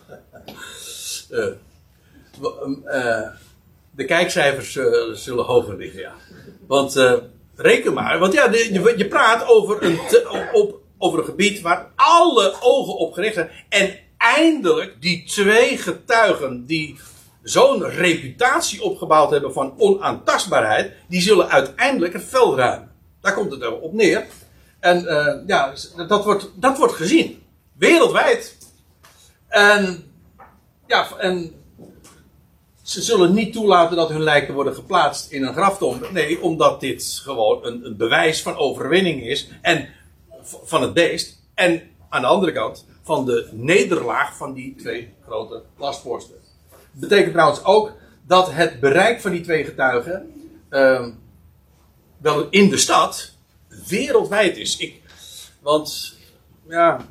uh, 1.39 3.27
de 3.91 4.05
kijkcijfers 4.05 4.75
uh, 4.75 5.13
zullen 5.13 5.45
hoger 5.45 5.77
liggen. 5.77 6.11
Want 6.67 7.19
reken 7.55 7.93
maar, 7.93 8.19
want 8.19 8.33
ja, 8.33 8.51
je, 8.51 8.93
je, 8.97 9.07
praat 9.07 9.47
over 9.47 9.83
een, 9.83 9.99
op, 10.53 10.79
over 10.97 11.19
een 11.19 11.25
gebied 11.25 11.61
waar 11.61 11.91
alle 11.95 12.55
ogen 12.61 12.95
op 12.95 13.13
gericht 13.13 13.33
zijn. 13.33 13.49
En 13.69 13.99
eindelijk 14.17 15.01
die 15.01 15.23
twee 15.23 15.77
getuigen 15.77 16.65
die 16.65 16.99
zo'n 17.43 17.83
reputatie 17.83 18.83
opgebouwd 18.83 19.31
hebben 19.31 19.53
van 19.53 19.73
onaantastbaarheid, 19.77 20.91
die 21.07 21.21
zullen 21.21 21.49
uiteindelijk 21.49 22.13
het 22.13 22.23
veld 22.23 22.57
ruimen. 22.57 22.91
Daar 23.21 23.33
komt 23.33 23.51
het 23.51 23.79
op 23.79 23.93
neer. 23.93 24.25
En 24.79 25.03
uh, 25.03 25.47
ja, 25.47 25.73
dat 26.07 26.23
wordt, 26.23 26.51
dat 26.55 26.77
wordt 26.77 26.93
gezien. 26.93 27.43
Wereldwijd. 27.77 28.57
En 29.47 30.11
ja, 30.87 31.07
en 31.17 31.63
ze 32.81 33.01
zullen 33.01 33.33
niet 33.33 33.53
toelaten 33.53 33.95
dat 33.95 34.09
hun 34.09 34.23
lijken 34.23 34.53
worden 34.53 34.75
geplaatst 34.75 35.31
in 35.31 35.43
een 35.43 35.53
graftombe. 35.53 36.07
Nee, 36.11 36.41
omdat 36.41 36.79
dit 36.79 37.19
gewoon 37.23 37.65
een, 37.65 37.85
een, 37.85 37.97
bewijs 37.97 38.41
van 38.41 38.57
overwinning 38.57 39.23
is. 39.23 39.49
En 39.61 39.89
van 40.43 40.81
het 40.81 40.93
beest. 40.93 41.41
En 41.53 41.81
aan 42.09 42.21
de 42.21 42.27
andere 42.27 42.51
kant 42.51 42.85
van 43.01 43.25
de 43.25 43.49
nederlaag 43.51 44.35
van 44.35 44.53
die 44.53 44.75
twee 44.75 45.13
grote 45.25 45.63
lastposten. 45.77 46.42
Betekent 46.93 47.33
trouwens 47.33 47.63
ook 47.63 47.93
dat 48.27 48.51
het 48.51 48.79
bereik 48.79 49.21
van 49.21 49.31
die 49.31 49.41
twee 49.41 49.63
getuigen. 49.63 50.31
Uh, 50.69 51.07
wel 52.17 52.47
in 52.49 52.69
de 52.69 52.77
stad. 52.77 53.31
wereldwijd 53.87 54.57
is. 54.57 54.77
Ik, 54.77 55.01
want. 55.61 56.17
Ja. 56.67 57.05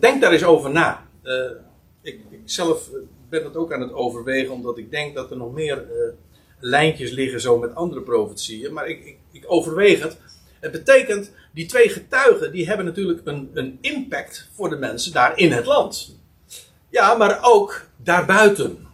Denk 0.00 0.20
daar 0.20 0.32
eens 0.32 0.44
over 0.44 0.70
na. 0.70 1.06
Uh, 1.22 1.50
ik, 2.02 2.20
zelf 2.44 2.90
ben 3.28 3.42
dat 3.42 3.56
ook 3.56 3.72
aan 3.72 3.80
het 3.80 3.92
overwegen, 3.92 4.52
omdat 4.52 4.78
ik 4.78 4.90
denk 4.90 5.14
dat 5.14 5.30
er 5.30 5.36
nog 5.36 5.52
meer 5.52 5.76
uh, 5.76 6.12
lijntjes 6.60 7.10
liggen 7.10 7.40
zo 7.40 7.58
met 7.58 7.74
andere 7.74 8.00
profetieën. 8.00 8.72
Maar 8.72 8.88
ik, 8.88 9.04
ik, 9.04 9.18
ik, 9.30 9.44
overweeg 9.46 10.02
het. 10.02 10.16
Het 10.60 10.72
betekent, 10.72 11.30
die 11.54 11.66
twee 11.66 11.88
getuigen, 11.88 12.52
die 12.52 12.66
hebben 12.66 12.86
natuurlijk 12.86 13.20
een, 13.24 13.50
een 13.54 13.78
impact 13.80 14.48
voor 14.52 14.68
de 14.68 14.76
mensen 14.76 15.12
daar 15.12 15.38
in 15.38 15.52
het 15.52 15.66
land. 15.66 16.16
Ja, 16.90 17.14
maar 17.14 17.38
ook 17.42 17.86
daarbuiten. 17.96 18.85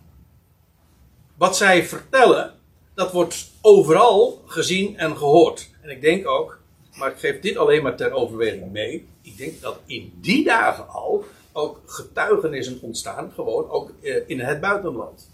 Wat 1.42 1.56
zij 1.56 1.84
vertellen, 1.84 2.54
dat 2.94 3.12
wordt 3.12 3.50
overal 3.60 4.42
gezien 4.46 4.98
en 4.98 5.16
gehoord. 5.16 5.70
En 5.80 5.90
ik 5.90 6.00
denk 6.00 6.26
ook, 6.26 6.58
maar 6.94 7.10
ik 7.10 7.18
geef 7.18 7.40
dit 7.40 7.56
alleen 7.56 7.82
maar 7.82 7.96
ter 7.96 8.12
overweging 8.12 8.72
mee. 8.72 9.08
Ik 9.22 9.36
denk 9.36 9.60
dat 9.60 9.80
in 9.86 10.12
die 10.20 10.44
dagen 10.44 10.88
al 10.88 11.24
ook 11.52 11.80
getuigenissen 11.86 12.80
ontstaan, 12.80 13.32
gewoon 13.32 13.70
ook 13.70 13.92
eh, 14.02 14.28
in 14.28 14.40
het 14.40 14.60
buitenland. 14.60 15.30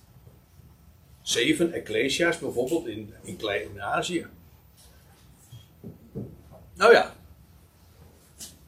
Zeven 1.22 1.72
ecclesia's 1.72 2.38
bijvoorbeeld 2.38 2.86
in, 2.86 3.14
in 3.22 3.36
Klein-Azië. 3.36 4.26
Nou 6.74 6.92
ja, 6.92 7.14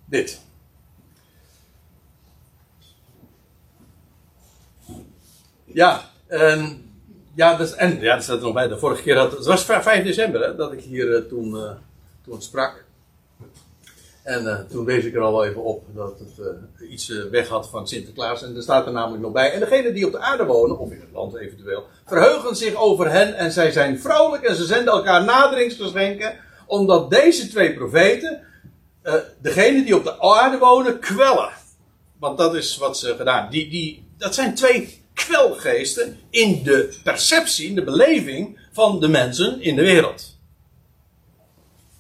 dit. 0.05 0.41
Ja, 5.65 6.11
en, 6.27 6.89
ja, 7.41 7.57
dat, 7.57 7.73
en 7.73 8.01
ja, 8.01 8.15
dat 8.15 8.25
staat 8.25 8.37
er 8.37 8.43
nog 8.43 8.53
bij. 8.53 8.69
De 8.69 8.79
vorige 8.79 9.03
keer 9.03 9.17
had 9.17 9.33
het 9.33 9.47
was 9.47 9.65
5 9.65 10.05
december 10.05 10.41
hè, 10.41 10.57
dat 10.57 10.73
ik 10.73 10.81
hier 10.81 11.07
uh, 11.07 11.29
toen, 11.29 11.55
uh, 11.55 11.71
toen 12.25 12.43
sprak. 12.43 12.85
En 14.23 14.45
uh, 14.45 14.59
toen 14.59 14.85
wees 14.85 15.05
ik 15.05 15.15
er 15.15 15.21
al 15.21 15.33
wel 15.33 15.45
even 15.45 15.63
op 15.65 15.85
dat 15.95 16.19
het 16.19 16.89
iets 16.89 17.09
weg 17.31 17.49
had 17.49 17.69
van 17.69 17.89
Sinterklaas. 17.89 18.43
En 18.43 18.57
er 18.57 18.63
staat 18.63 18.87
er 18.87 18.93
namelijk 18.93 19.23
nog 19.23 19.33
bij. 19.33 19.53
En 19.53 19.61
degenen 19.61 19.95
die 19.95 20.07
op 20.07 20.13
de 20.13 20.19
aarde 20.19 20.45
wonen, 20.45 20.79
of 20.79 20.91
in 20.91 21.01
het 21.01 21.13
land 21.13 21.37
eventueel, 21.37 21.85
verheugen 22.07 22.57
zich 22.57 22.75
over 22.75 23.11
hen. 23.11 23.35
En 23.35 23.53
zij 23.53 23.71
zijn 23.71 24.01
vrolijk 24.01 24.43
en 24.43 24.55
ze 24.55 24.65
zenden 24.65 24.95
elkaar 24.95 25.25
naderingsgeschenken. 25.25 26.39
Omdat 26.67 27.11
deze 27.11 27.49
twee 27.49 27.75
profeten, 27.75 28.41
degenen 29.39 29.85
die 29.85 29.97
op 29.97 30.05
de 30.05 30.21
aarde 30.21 30.59
wonen, 30.59 30.99
kwellen. 30.99 31.51
Want 32.19 32.39
dat 32.39 32.55
is 32.55 32.77
wat 32.77 32.99
ze 32.99 33.15
gedaan. 33.17 33.51
Die, 33.51 33.71
die, 33.71 34.09
dat 34.19 34.35
zijn 34.35 34.55
twee 34.55 35.00
kwelgeesten 35.25 36.19
in 36.31 36.63
de 36.63 36.99
perceptie, 37.05 37.69
in 37.69 37.75
de 37.75 37.85
beleving 37.85 38.61
van 38.73 39.01
de 39.01 39.09
mensen 39.09 39.61
in 39.61 39.77
de 39.77 39.83
wereld. 39.83 40.39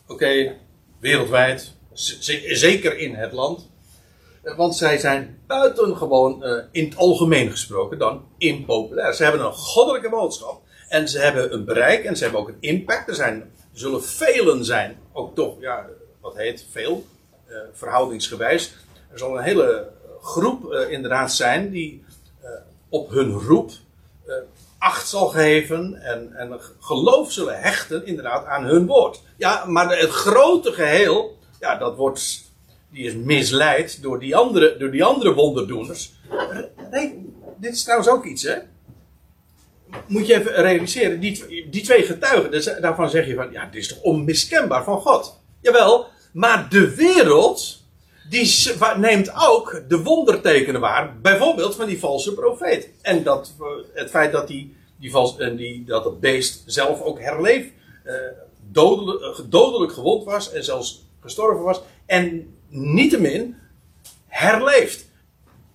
Oké, 0.07 0.57
wereldwijd, 1.01 1.75
Zeker 1.93 2.99
in 2.99 3.15
het 3.15 3.33
land. 3.33 3.69
Eh, 4.43 4.57
want 4.57 4.77
zij 4.77 4.99
zijn 4.99 5.39
buitengewoon, 5.47 6.43
uh, 6.43 6.63
in 6.71 6.85
het 6.85 6.97
algemeen 6.97 7.51
gesproken, 7.51 7.99
dan 7.99 8.25
impopulair. 8.39 9.15
Ze 9.15 9.23
hebben 9.23 9.45
een 9.45 9.53
goddelijke 9.53 10.09
boodschap. 10.09 10.63
En 10.89 11.09
ze 11.09 11.19
hebben 11.19 11.53
een 11.53 11.65
bereik 11.65 12.05
en 12.05 12.17
ze 12.17 12.23
hebben 12.23 12.41
ook 12.41 12.49
een 12.49 12.57
impact. 12.61 13.09
Er, 13.09 13.15
zijn, 13.15 13.53
zullen 13.73 14.05
velen 14.05 14.65
zijn, 14.65 14.99
ook 15.13 15.35
toch, 15.35 15.61
ja, 15.61 15.87
wat 16.21 16.37
heet 16.37 16.67
veel, 16.71 17.07
uh, 17.49 17.57
verhoudingsgewijs. 17.73 18.75
Er 19.13 19.19
zal 19.19 19.37
een 19.37 19.45
hele 19.45 19.89
groep 20.21 20.73
inderdaad 20.73 21.33
zijn 21.33 21.71
die 21.71 22.05
op 22.91 23.11
hun 23.11 23.33
roep 23.33 23.71
acht 24.79 25.09
zal 25.09 25.27
geven 25.27 26.03
en, 26.03 26.33
en 26.33 26.61
geloof 26.81 27.33
zullen 27.33 27.61
hechten 27.61 28.07
inderdaad 28.07 28.47
aan 28.47 28.65
hun 28.65 28.87
woord. 28.87 29.23
Ja, 29.37 29.65
maar 29.65 29.99
het 29.99 30.11
grote 30.11 30.73
geheel 30.73 31.39
ja, 31.61 31.77
dat 31.77 31.97
wordt, 31.97 32.53
die 32.93 33.05
is 33.05 33.15
misleid 33.15 34.03
door 34.03 34.21
die 34.21 34.37
andere, 34.37 34.77
door 34.79 34.91
die 34.91 35.05
andere 35.05 35.35
wonderdoeners. 35.35 36.13
Nee, 36.91 37.35
dit 37.57 37.73
is 37.73 37.83
trouwens 37.83 38.11
ook 38.11 38.25
iets, 38.25 38.43
hè? 38.43 38.59
Moet 40.07 40.27
je 40.27 40.35
even 40.35 40.53
realiseren, 40.53 41.21
die, 41.21 41.69
die 41.71 41.83
twee 41.83 42.03
getuigen, 42.03 42.81
daarvan 42.83 43.11
zeg 43.11 43.27
je 43.27 43.35
van, 43.35 43.53
ja, 43.53 43.65
dit 43.65 43.83
is 43.83 43.89
toch 43.89 44.01
onmiskenbaar 44.01 44.85
van 44.85 45.01
God. 45.01 45.41
Jawel, 45.61 46.07
maar 46.33 46.69
de 46.69 46.95
wereld, 46.95 47.80
die 48.31 48.73
neemt 48.97 49.33
ook 49.49 49.83
de 49.89 50.03
wondertekenen 50.03 50.81
waar, 50.81 51.21
bijvoorbeeld 51.21 51.75
van 51.75 51.87
die 51.87 51.99
valse 51.99 52.35
profeet. 52.35 52.91
En 53.03 53.23
dat, 53.23 53.55
het 53.93 54.11
feit 54.11 54.33
dat, 54.33 54.49
die, 54.49 54.77
die 54.97 55.11
vals, 55.11 55.37
die, 55.37 55.85
dat 55.85 56.05
het 56.05 56.21
beest 56.21 56.63
zelf 56.67 57.03
ook 57.03 57.21
herleeft, 57.21 57.69
uh, 58.05 58.15
dodelijk, 58.71 59.43
dodelijk 59.49 59.93
gewond 59.93 60.25
was 60.25 60.53
en 60.53 60.65
zelfs 60.65 61.07
gestorven 61.21 61.65
was, 61.65 61.81
en 62.07 62.55
niettemin 62.69 63.57
herleeft. 64.27 65.09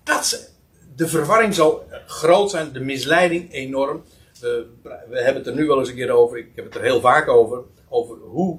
Dat, 0.02 0.50
de 0.96 1.08
verwarring 1.08 1.54
zal 1.54 1.84
groot 2.06 2.50
zijn, 2.50 2.72
de 2.72 2.80
misleiding 2.80 3.52
enorm. 3.52 4.02
We, 4.40 4.68
hebben 5.10 5.34
het 5.34 5.46
er 5.46 5.54
nu 5.54 5.66
wel 5.66 5.78
eens 5.78 5.88
een 5.88 5.94
keer 5.94 6.10
over, 6.10 6.38
ik 6.38 6.48
heb 6.54 6.64
het 6.64 6.74
er 6.74 6.82
heel 6.82 7.00
vaak 7.00 7.28
over, 7.28 7.62
over 7.88 8.16
hoe. 8.16 8.58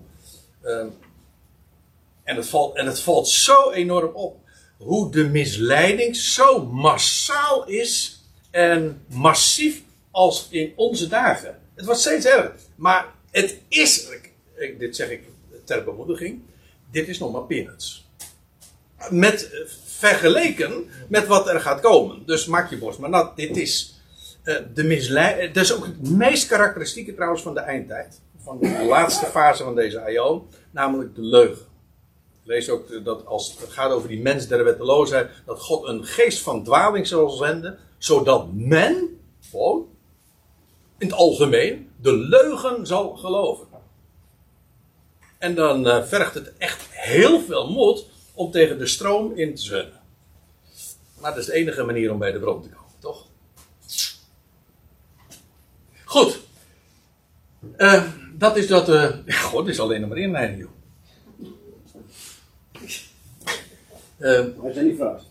En, 2.28 2.36
het 2.36 2.48
valt, 2.48 2.76
en 2.76 2.86
het 2.86 3.00
valt 3.00 3.28
zo 3.28 3.72
enorm 3.72 4.16
op 4.16 4.38
hoe 4.78 5.12
de 5.12 5.24
misleiding 5.28 6.16
zo 6.16 6.66
massaal 6.66 7.68
is 7.68 8.22
en 8.52 9.02
massief 9.08 9.82
als 10.12 10.48
in 10.50 10.74
onze 10.76 11.08
dagen. 11.08 11.60
Het 11.76 11.86
wordt 11.86 12.00
steeds 12.00 12.26
erger. 12.26 12.54
Maar 12.76 13.06
het 13.32 13.58
is, 13.68 14.08
dit 14.78 14.96
zeg 14.96 15.10
ik 15.10 15.24
ter 15.64 15.84
bemoediging, 15.84 16.42
dit 16.92 17.08
is 17.08 17.20
nog 17.20 17.32
maar 17.32 17.44
peanuts. 17.44 18.06
Met, 19.10 19.52
eh, 19.52 19.60
vergeleken 19.86 20.90
met 21.10 21.28
wat 21.28 21.48
er 21.48 21.60
gaat 21.60 21.80
komen. 21.80 22.26
Dus 22.26 22.46
maak 22.46 22.70
je 22.70 22.78
borst 22.78 23.00
maar. 23.00 23.32
Dit 23.36 23.58
is 23.58 24.02
uh, 24.44 24.56
de 24.74 24.84
misleiding. 24.84 25.54
Dat 25.54 25.64
is 25.64 25.74
ook 25.74 25.86
het 25.86 26.10
meest 26.10 26.48
karakteristieke 26.48 27.14
trouwens 27.14 27.42
van 27.42 27.54
de 27.54 27.60
eindtijd. 27.60 28.22
Van 28.44 28.60
de 28.60 28.86
laatste 28.88 29.26
fase 29.26 29.64
van 29.64 29.76
deze 29.76 30.02
aion. 30.02 30.48
Namelijk 30.72 31.16
de 31.16 31.22
leugen. 31.22 31.66
Lees 32.48 32.70
ook 32.70 33.06
dat 33.06 33.26
als 33.26 33.58
het 33.60 33.70
gaat 33.70 33.92
over 33.92 34.10
die 34.10 34.22
mens 34.22 34.48
der 34.48 34.64
wetteloosheid. 34.64 35.30
Dat 35.46 35.60
God 35.60 35.88
een 35.88 36.06
geest 36.06 36.40
van 36.40 36.64
dwaling 36.64 37.08
zal 37.08 37.30
zenden. 37.30 37.78
Zodat 37.98 38.54
men, 38.54 39.20
gewoon, 39.50 39.88
in 40.98 41.08
het 41.08 41.16
algemeen, 41.16 41.90
de 42.02 42.14
leugen 42.14 42.86
zal 42.86 43.16
geloven. 43.16 43.68
En 45.38 45.56
dan 45.56 45.88
uh, 45.88 46.04
vergt 46.04 46.34
het 46.34 46.54
echt 46.58 46.88
heel 46.90 47.40
veel 47.40 47.70
moed 47.70 48.06
om 48.34 48.52
tegen 48.52 48.78
de 48.78 48.88
stroom 48.88 49.36
in 49.36 49.56
te 49.56 49.62
zwemmen. 49.62 50.02
Maar 51.22 51.32
dat 51.32 51.40
is 51.40 51.46
de 51.46 51.54
enige 51.54 51.84
manier 51.84 52.12
om 52.12 52.20
bij 52.20 52.32
de 52.32 52.40
bron 52.40 52.62
te 52.62 52.70
komen, 52.70 52.94
toch? 53.00 53.26
Goed. 56.04 56.40
Uh, 57.78 58.04
dat 58.34 58.58
is 58.58 58.68
dat. 58.68 58.90
Uh, 58.90 59.12
God, 59.44 59.68
is 59.68 59.80
alleen 59.80 60.00
nog 60.00 60.10
maar 60.10 60.18
inleiding, 60.18 60.60
joh. 60.60 60.76
Uh, 62.82 63.54
Wij 64.18 64.74
zijn 64.74 64.86
niet 64.86 64.96
verrast. 64.96 65.26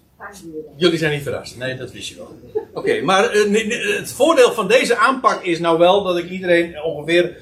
Jullie 0.77 0.99
zijn 0.99 1.12
niet 1.12 1.22
verrast, 1.22 1.57
nee, 1.57 1.77
dat 1.77 1.92
wist 1.92 2.09
je 2.09 2.16
wel. 2.16 2.38
Oké, 2.72 3.01
maar 3.01 3.33
het 3.33 4.12
voordeel 4.12 4.53
van 4.53 4.68
deze 4.68 4.96
aanpak 4.96 5.42
is 5.42 5.59
nou 5.59 5.79
wel 5.79 6.03
dat 6.03 6.18
ik 6.18 6.31
iedereen 6.31 6.83
ongeveer 6.83 7.37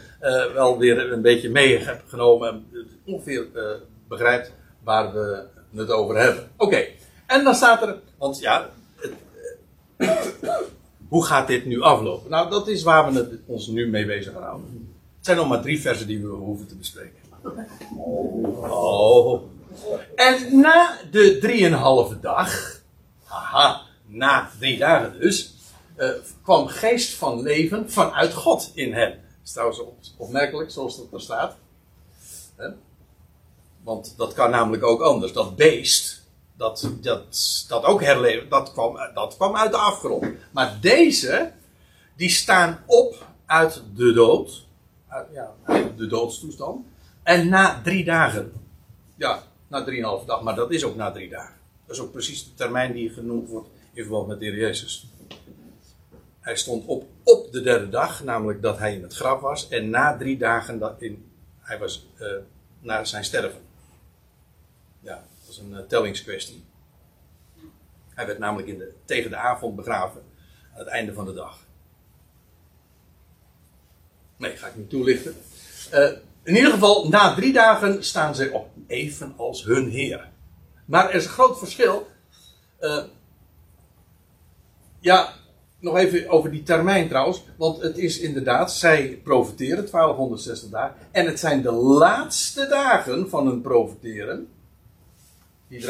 wel 0.55 0.79
weer 0.79 1.13
een 1.13 1.23
beetje 1.23 1.51
mee 1.51 1.79
heb 1.79 2.03
genomen. 2.07 2.67
Ongeveer 3.05 3.47
begrijpt 4.09 4.53
waar 4.85 5.13
we 5.13 5.47
het 5.75 5.91
over 5.91 6.17
hebben. 6.19 6.51
Oké, 6.57 6.85
en 7.27 7.45
dan 7.45 7.55
staat 7.55 7.83
er, 7.83 7.99
want 8.19 8.41
ja, 8.41 8.71
het, 8.97 9.13
hoe 11.09 11.25
gaat 11.25 11.47
dit 11.47 11.65
nu 11.65 11.81
aflopen? 11.81 12.31
Nou, 12.31 12.51
dat 12.51 12.69
is 12.69 12.83
waar 12.83 13.13
we 13.13 13.19
het, 13.19 13.29
ons 13.47 13.67
nu 13.67 13.89
mee 13.89 14.07
bezig 14.07 14.33
gaan 14.33 14.43
houden. 14.43 14.97
Het 15.17 15.25
zijn 15.27 15.37
nog 15.37 15.49
maar 15.49 15.63
drie 15.63 15.81
versen 15.81 16.07
die 16.07 16.21
we 16.21 16.27
hoeven 16.27 16.67
te 16.67 16.77
bespreken. 16.77 17.19
Oh. 17.97 19.43
En 20.15 20.61
na 20.61 20.99
de 21.11 21.39
drieënhalve 21.39 22.21
dag, 22.21 22.81
haha, 23.25 23.81
na 24.07 24.51
drie 24.59 24.79
dagen 24.79 25.21
dus, 25.21 25.55
uh, 25.97 26.11
kwam 26.43 26.67
geest 26.67 27.15
van 27.15 27.43
leven 27.43 27.91
vanuit 27.91 28.33
God 28.33 28.71
in 28.75 28.93
hem. 28.93 29.23
Dat 29.55 29.73
is 30.01 30.15
opmerkelijk, 30.17 30.71
zoals 30.71 30.97
dat 30.97 31.13
er 31.13 31.21
staat. 31.21 31.57
Want 33.83 34.15
dat 34.17 34.33
kan 34.33 34.51
namelijk 34.51 34.83
ook 34.83 35.01
anders. 35.01 35.33
Dat 35.33 35.57
beest, 35.57 36.23
dat, 36.57 36.91
dat, 37.01 37.65
dat 37.69 37.85
ook 37.85 38.03
herleven, 38.03 38.49
dat 38.49 38.73
kwam, 38.73 38.99
dat 39.15 39.37
kwam 39.37 39.57
uit 39.57 39.71
de 39.71 39.77
afgrond. 39.77 40.27
Maar 40.51 40.79
deze, 40.81 41.53
die 42.17 42.31
staan 42.31 42.83
op 42.87 43.27
uit 43.47 43.83
de 43.95 44.13
dood. 44.13 44.67
Ja, 45.33 45.53
uit 45.65 45.99
de 45.99 46.07
doodstoestand. 46.07 46.87
En 47.23 47.49
na 47.49 47.81
drie 47.83 48.05
dagen. 48.05 48.53
Ja, 49.17 49.43
na 49.75 49.85
drieënhalve 49.85 50.27
dag. 50.27 50.43
Maar 50.43 50.55
dat 50.55 50.71
is 50.71 50.85
ook 50.85 50.97
na 50.97 51.11
drie 51.11 51.29
dagen. 51.29 51.55
Dat 51.87 51.97
is 51.97 52.03
ook 52.03 52.13
precies 52.13 52.45
de 52.45 52.55
termijn 52.55 52.93
die 52.93 53.11
genoemd 53.11 53.49
wordt 53.49 53.69
in 53.93 54.03
verband 54.03 54.27
met 54.27 54.39
de 54.39 54.45
Heer 54.45 54.57
Jezus. 54.57 55.07
Hij 56.41 56.57
stond 56.57 56.87
op 56.87 57.07
op 57.23 57.53
de 57.53 57.61
derde 57.61 57.89
dag, 57.89 58.25
namelijk 58.25 58.63
dat 58.63 58.79
hij 58.79 58.95
in 58.95 59.03
het 59.03 59.15
graf 59.15 59.41
was. 59.41 59.69
En 59.69 59.91
na 59.91 60.17
drie 60.17 60.37
dagen 60.37 60.79
dat 60.79 61.03
in, 61.03 61.31
hij 61.61 61.79
was 61.79 62.07
uh, 62.21 62.29
na 62.81 63.05
zijn 63.05 63.25
sterven. 63.25 63.61
Ja, 65.01 65.25
dat 65.41 65.51
is 65.51 65.59
een 65.59 65.71
uh, 65.71 65.79
tellingskwestie. 65.79 66.65
Hij 68.09 68.27
werd 68.27 68.39
namelijk 68.39 68.69
in 68.69 68.79
de, 68.79 68.93
tegen 69.05 69.31
de 69.31 69.37
avond 69.37 69.77
begraven. 69.77 70.23
Aan 70.73 70.79
het 70.79 70.89
einde 70.89 71.13
van 71.13 71.25
de 71.25 71.33
dag. 71.33 71.59
Nee, 74.37 74.57
ga 74.57 74.67
ik 74.67 74.77
niet 74.77 74.91
toelichten. 74.91 75.35
Uh, 75.93 76.11
in 76.45 76.57
ieder 76.57 76.71
geval, 76.71 77.09
na 77.09 77.35
drie 77.35 77.53
dagen 77.53 78.05
staan 78.05 78.35
zij 78.35 78.51
op. 78.51 78.69
Evenals 78.87 79.65
hun 79.65 79.89
Heer. 79.89 80.29
Maar 80.85 81.09
er 81.09 81.15
is 81.15 81.25
een 81.25 81.31
groot 81.31 81.59
verschil. 81.59 82.07
Uh, 82.81 83.03
ja, 85.01 85.33
nog 85.81 85.97
even 85.97 86.29
over 86.29 86.51
die 86.51 86.63
termijn 86.63 87.09
trouwens. 87.09 87.45
Want 87.57 87.83
het 87.83 87.99
is 87.99 88.19
inderdaad, 88.19 88.73
zij 88.73 89.21
profiteren 89.25 89.91
1260 89.91 90.71
dagen. 90.71 90.97
En 91.11 91.27
het 91.27 91.39
zijn 91.41 91.63
de 91.63 91.73
laatste 91.73 92.67
dagen 92.67 93.29
van 93.29 93.47
hun 93.47 93.61
profiteren. 93.61 94.49
Die 95.69 95.81
3,5 95.81 95.87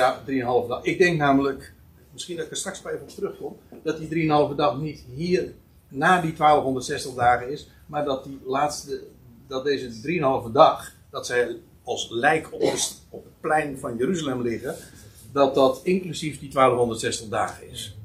dag. 0.68 0.82
Ik 0.82 0.98
denk 0.98 1.18
namelijk, 1.18 1.72
misschien 2.12 2.36
dat 2.36 2.44
ik 2.44 2.50
er 2.50 2.56
straks 2.56 2.82
bij 2.82 2.92
even 2.92 3.04
op 3.04 3.10
terugkom, 3.10 3.56
dat 3.82 3.98
die 3.98 4.28
3,5 4.50 4.54
dag 4.56 4.80
niet 4.80 5.04
hier 5.14 5.52
na 5.88 6.20
die 6.20 6.32
1260 6.32 7.14
dagen 7.14 7.50
is, 7.50 7.70
maar 7.86 8.04
dat 8.04 8.24
die 8.24 8.40
laatste, 8.44 9.02
dat 9.54 9.64
deze 9.64 9.90
3,5 10.46 10.52
dag, 10.52 10.92
dat 11.10 11.26
zij 11.26 11.56
als 11.84 12.08
lijk 12.10 12.52
op, 12.52 12.74
op 13.10 13.24
het 13.24 13.40
plein 13.40 13.78
van 13.78 13.96
Jeruzalem 13.96 14.42
liggen, 14.42 14.74
dat 15.32 15.54
dat 15.54 15.80
inclusief 15.82 16.38
die 16.38 16.50
1260 16.50 17.28
dagen 17.28 17.70
is. 17.70 17.96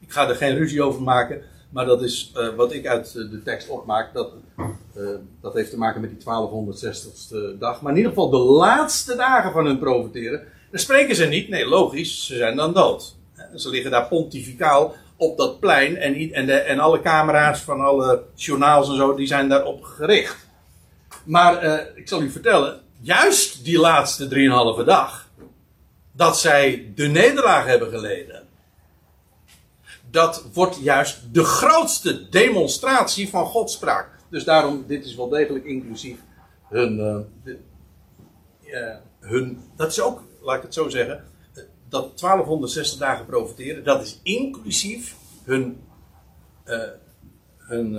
Ik 0.00 0.12
ga 0.12 0.28
er 0.28 0.34
geen 0.34 0.56
ruzie 0.56 0.82
over 0.82 1.02
maken, 1.02 1.42
maar 1.70 1.86
dat 1.86 2.02
is 2.02 2.32
uh, 2.36 2.54
wat 2.54 2.72
ik 2.72 2.86
uit 2.86 3.12
de 3.12 3.42
tekst 3.44 3.68
opmaak. 3.68 4.14
Dat, 4.14 4.32
uh, 4.96 5.08
dat 5.40 5.54
heeft 5.54 5.70
te 5.70 5.78
maken 5.78 6.00
met 6.00 6.10
die 6.10 6.18
1260ste 6.18 7.58
dag. 7.58 7.82
Maar 7.82 7.90
in 7.92 7.96
ieder 7.96 8.12
geval 8.12 8.30
de 8.30 8.38
laatste 8.38 9.16
dagen 9.16 9.52
van 9.52 9.66
hun 9.66 9.78
profiteren. 9.78 10.42
Dan 10.70 10.80
spreken 10.80 11.16
ze 11.16 11.26
niet. 11.26 11.48
Nee, 11.48 11.66
logisch, 11.66 12.26
ze 12.26 12.36
zijn 12.36 12.56
dan 12.56 12.72
dood. 12.72 13.16
Ze 13.54 13.70
liggen 13.70 13.90
daar 13.90 14.08
pontificaal 14.08 14.94
op 15.16 15.36
dat 15.36 15.60
plein. 15.60 15.96
En, 15.96 16.32
en, 16.32 16.46
de, 16.46 16.52
en 16.52 16.78
alle 16.78 17.00
camera's 17.00 17.60
van 17.60 17.80
alle 17.80 18.22
journaals 18.34 18.88
en 18.88 18.96
zo, 18.96 19.14
die 19.14 19.26
zijn 19.26 19.48
daarop 19.48 19.82
gericht. 19.82 20.49
Maar 21.30 21.64
uh, 21.64 21.78
ik 21.94 22.08
zal 22.08 22.22
u 22.22 22.30
vertellen, 22.30 22.80
juist 23.00 23.64
die 23.64 23.78
laatste 23.78 24.28
drieënhalve 24.28 24.84
dag, 24.84 25.28
dat 26.12 26.38
zij 26.38 26.92
de 26.94 27.06
nederlaag 27.06 27.64
hebben 27.64 27.90
geleden, 27.90 28.46
dat 30.10 30.44
wordt 30.52 30.76
juist 30.82 31.34
de 31.34 31.44
grootste 31.44 32.28
demonstratie 32.28 33.28
van 33.28 33.46
Godspraak. 33.46 34.08
Dus 34.28 34.44
daarom, 34.44 34.84
dit 34.86 35.04
is 35.04 35.14
wel 35.14 35.28
degelijk 35.28 35.64
inclusief 35.64 36.18
hun, 36.68 36.96
de, 37.44 37.58
uh, 38.64 38.96
hun 39.20 39.60
dat 39.76 39.90
is 39.90 40.00
ook 40.00 40.22
laat 40.42 40.56
ik 40.56 40.62
het 40.62 40.74
zo 40.74 40.88
zeggen, 40.88 41.24
dat 41.88 42.18
1260 42.18 42.98
dagen 42.98 43.26
profiteren, 43.26 43.84
dat 43.84 44.02
is 44.02 44.20
inclusief 44.22 45.16
hun, 45.44 45.82
hun 47.58 47.94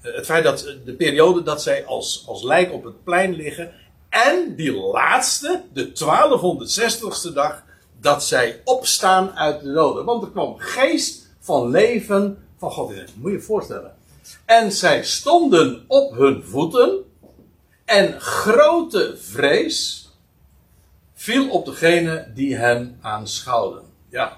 het 0.00 0.24
feit 0.24 0.44
dat 0.44 0.74
de 0.84 0.94
periode 0.94 1.42
dat 1.42 1.62
zij 1.62 1.86
als, 1.86 2.24
als 2.26 2.42
lijk 2.42 2.72
op 2.72 2.84
het 2.84 3.04
plein 3.04 3.34
liggen 3.34 3.72
en 4.08 4.54
die 4.56 4.72
laatste, 4.72 5.62
de 5.72 5.88
1260ste 5.88 7.32
dag, 7.32 7.62
dat 8.00 8.24
zij 8.24 8.60
opstaan 8.64 9.30
uit 9.36 9.60
de 9.62 9.72
doden. 9.72 10.04
Want 10.04 10.22
er 10.22 10.30
kwam 10.30 10.54
geest 10.58 11.28
van 11.40 11.70
leven 11.70 12.46
van 12.58 12.70
God 12.70 12.90
in. 12.90 13.06
Moet 13.14 13.30
je 13.30 13.36
je 13.36 13.42
voorstellen. 13.42 13.96
En 14.44 14.72
zij 14.72 15.04
stonden 15.04 15.84
op 15.86 16.16
hun 16.16 16.44
voeten 16.44 17.04
en 17.84 18.20
grote 18.20 19.14
vrees 19.18 20.08
viel 21.14 21.50
op 21.50 21.64
degene 21.64 22.30
die 22.34 22.56
hem 22.56 22.98
aanschouwden. 23.00 23.82
Ja. 24.08 24.36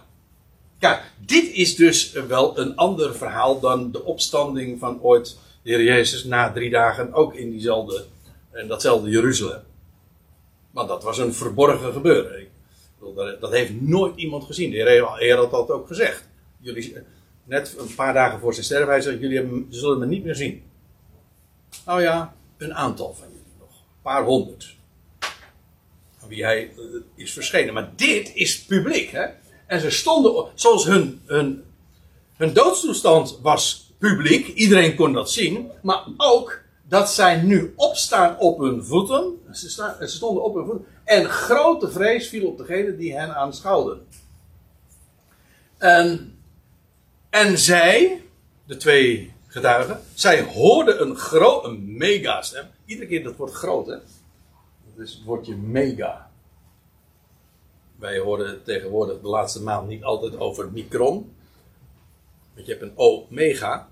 Kijk, 0.78 1.02
dit 1.26 1.52
is 1.52 1.76
dus 1.76 2.12
wel 2.12 2.58
een 2.58 2.76
ander 2.76 3.14
verhaal 3.14 3.60
dan 3.60 3.92
de 3.92 4.04
opstanding 4.04 4.78
van 4.78 5.00
ooit 5.02 5.38
de 5.62 5.70
Heer 5.70 5.82
Jezus 5.82 6.24
na 6.24 6.52
drie 6.52 6.70
dagen 6.70 7.12
ook 7.12 7.34
in 7.34 7.50
diezelfde, 7.50 8.04
en 8.50 8.68
datzelfde 8.68 9.10
Jeruzalem. 9.10 9.62
Want 10.70 10.88
dat 10.88 11.02
was 11.02 11.18
een 11.18 11.34
verborgen 11.34 11.92
gebeuren. 11.92 12.48
Dat 13.40 13.50
heeft 13.50 13.80
nooit 13.80 14.16
iemand 14.16 14.44
gezien. 14.44 14.70
De 14.70 14.76
Heer 15.18 15.36
had 15.36 15.50
dat 15.50 15.70
ook 15.70 15.86
gezegd. 15.86 16.28
Jullie, 16.60 16.96
net 17.44 17.76
een 17.78 17.94
paar 17.94 18.14
dagen 18.14 18.40
voor 18.40 18.52
zijn 18.52 18.64
sterven, 18.64 18.88
hij 18.88 19.00
zei, 19.00 19.18
jullie 19.18 19.66
zullen 19.70 19.98
me 19.98 20.06
niet 20.06 20.24
meer 20.24 20.34
zien. 20.34 20.62
Nou 21.86 22.02
ja, 22.02 22.34
een 22.56 22.74
aantal 22.74 23.14
van 23.14 23.28
jullie 23.28 23.52
nog. 23.58 23.68
Een 23.68 24.02
paar 24.02 24.24
honderd. 24.24 24.76
Wie 26.28 26.44
hij 26.44 26.70
eh, 26.70 26.82
is 27.14 27.32
verschenen. 27.32 27.74
Maar 27.74 27.92
dit 27.96 28.34
is 28.34 28.64
publiek, 28.64 29.10
hè. 29.10 29.26
En 29.66 29.80
ze 29.80 29.90
stonden, 29.90 30.46
zoals 30.54 30.84
hun, 30.84 31.22
hun, 31.26 31.64
hun 32.36 32.52
doodstoestand 32.52 33.38
was 33.42 33.89
publiek. 34.00 34.46
Iedereen 34.46 34.96
kon 34.96 35.12
dat 35.12 35.30
zien. 35.30 35.70
Maar 35.82 36.06
ook 36.16 36.60
dat 36.88 37.10
zij 37.10 37.42
nu 37.42 37.72
opstaan 37.76 38.38
op 38.38 38.58
hun 38.58 38.84
voeten. 38.84 39.38
Ze, 39.52 39.96
stonden 40.06 40.44
op 40.44 40.54
hun 40.54 40.66
voeten. 40.66 40.86
En 41.04 41.28
grote 41.28 41.90
vrees 41.90 42.28
viel 42.28 42.46
op 42.46 42.58
degene 42.58 42.96
die 42.96 43.16
hen 43.16 43.34
aanschouwden. 43.34 44.06
En, 45.78 46.38
en 47.30 47.58
zij, 47.58 48.22
de 48.66 48.76
twee 48.76 49.32
getuigen, 49.46 50.00
zij 50.14 50.42
hoorden 50.42 51.02
een 51.02 51.16
groot, 51.16 51.64
een 51.64 51.96
mega 51.96 52.42
stem. 52.42 52.66
Iedere 52.84 53.08
keer 53.08 53.22
dat 53.22 53.36
wordt 53.36 53.54
groot, 53.54 53.86
hè? 53.86 53.96
Dat 54.94 55.06
is 55.06 55.12
het 55.12 55.24
woordje 55.24 55.56
mega. 55.56 56.30
Wij 57.96 58.18
horen 58.18 58.62
tegenwoordig 58.64 59.20
de 59.20 59.28
laatste 59.28 59.62
maand 59.62 59.88
niet 59.88 60.02
altijd 60.02 60.38
over 60.38 60.70
micron. 60.72 61.34
Want 62.54 62.66
je 62.66 62.72
hebt 62.72 62.82
een 62.82 62.98
O-mega, 62.98 63.88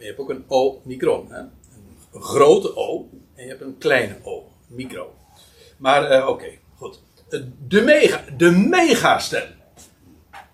je 0.00 0.06
hebt 0.06 0.18
ook 0.18 0.30
een 0.30 0.44
O-micron. 0.48 1.32
Een 1.32 2.22
grote 2.22 2.76
O 2.76 3.08
en 3.34 3.42
je 3.42 3.48
hebt 3.48 3.60
een 3.60 3.78
kleine 3.78 4.16
O, 4.22 4.50
micro. 4.66 5.14
Maar 5.76 6.12
uh, 6.12 6.28
oké, 6.28 6.58
goed. 6.76 7.00
De, 7.68 7.80
mega, 7.82 8.24
de 8.36 8.50
megastem. 8.50 9.42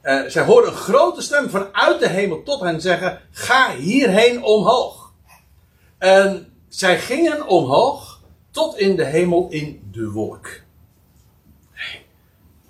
Uh, 0.02 0.22
zij 0.26 0.44
hoorden 0.44 0.70
een 0.70 0.76
grote 0.76 1.22
stem 1.22 1.50
vanuit 1.50 2.00
de 2.00 2.08
hemel 2.08 2.42
tot 2.42 2.60
hen 2.60 2.80
zeggen: 2.80 3.20
Ga 3.30 3.74
hierheen 3.74 4.42
omhoog. 4.42 5.12
En 5.98 6.52
zij 6.68 6.98
gingen 6.98 7.46
omhoog 7.46 8.22
tot 8.50 8.78
in 8.78 8.96
de 8.96 9.04
hemel 9.04 9.46
in 9.50 9.88
de 9.92 10.10
wolk. 10.10 10.48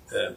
Uh, 0.09 0.29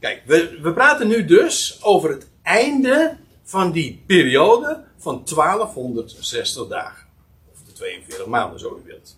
kijk, 0.00 0.22
we, 0.26 0.58
we 0.62 0.72
praten 0.72 1.08
nu 1.08 1.24
dus 1.24 1.78
over 1.82 2.10
het 2.10 2.28
einde 2.42 3.16
van 3.46 3.72
die 3.72 4.02
periode 4.06 4.84
van 4.96 5.22
1260 5.24 6.68
dagen. 6.68 7.06
Of 7.52 7.62
de 7.66 7.72
42 7.72 8.26
maanden, 8.26 8.60
zo 8.60 8.80
u 8.84 8.86
wilt. 8.86 9.16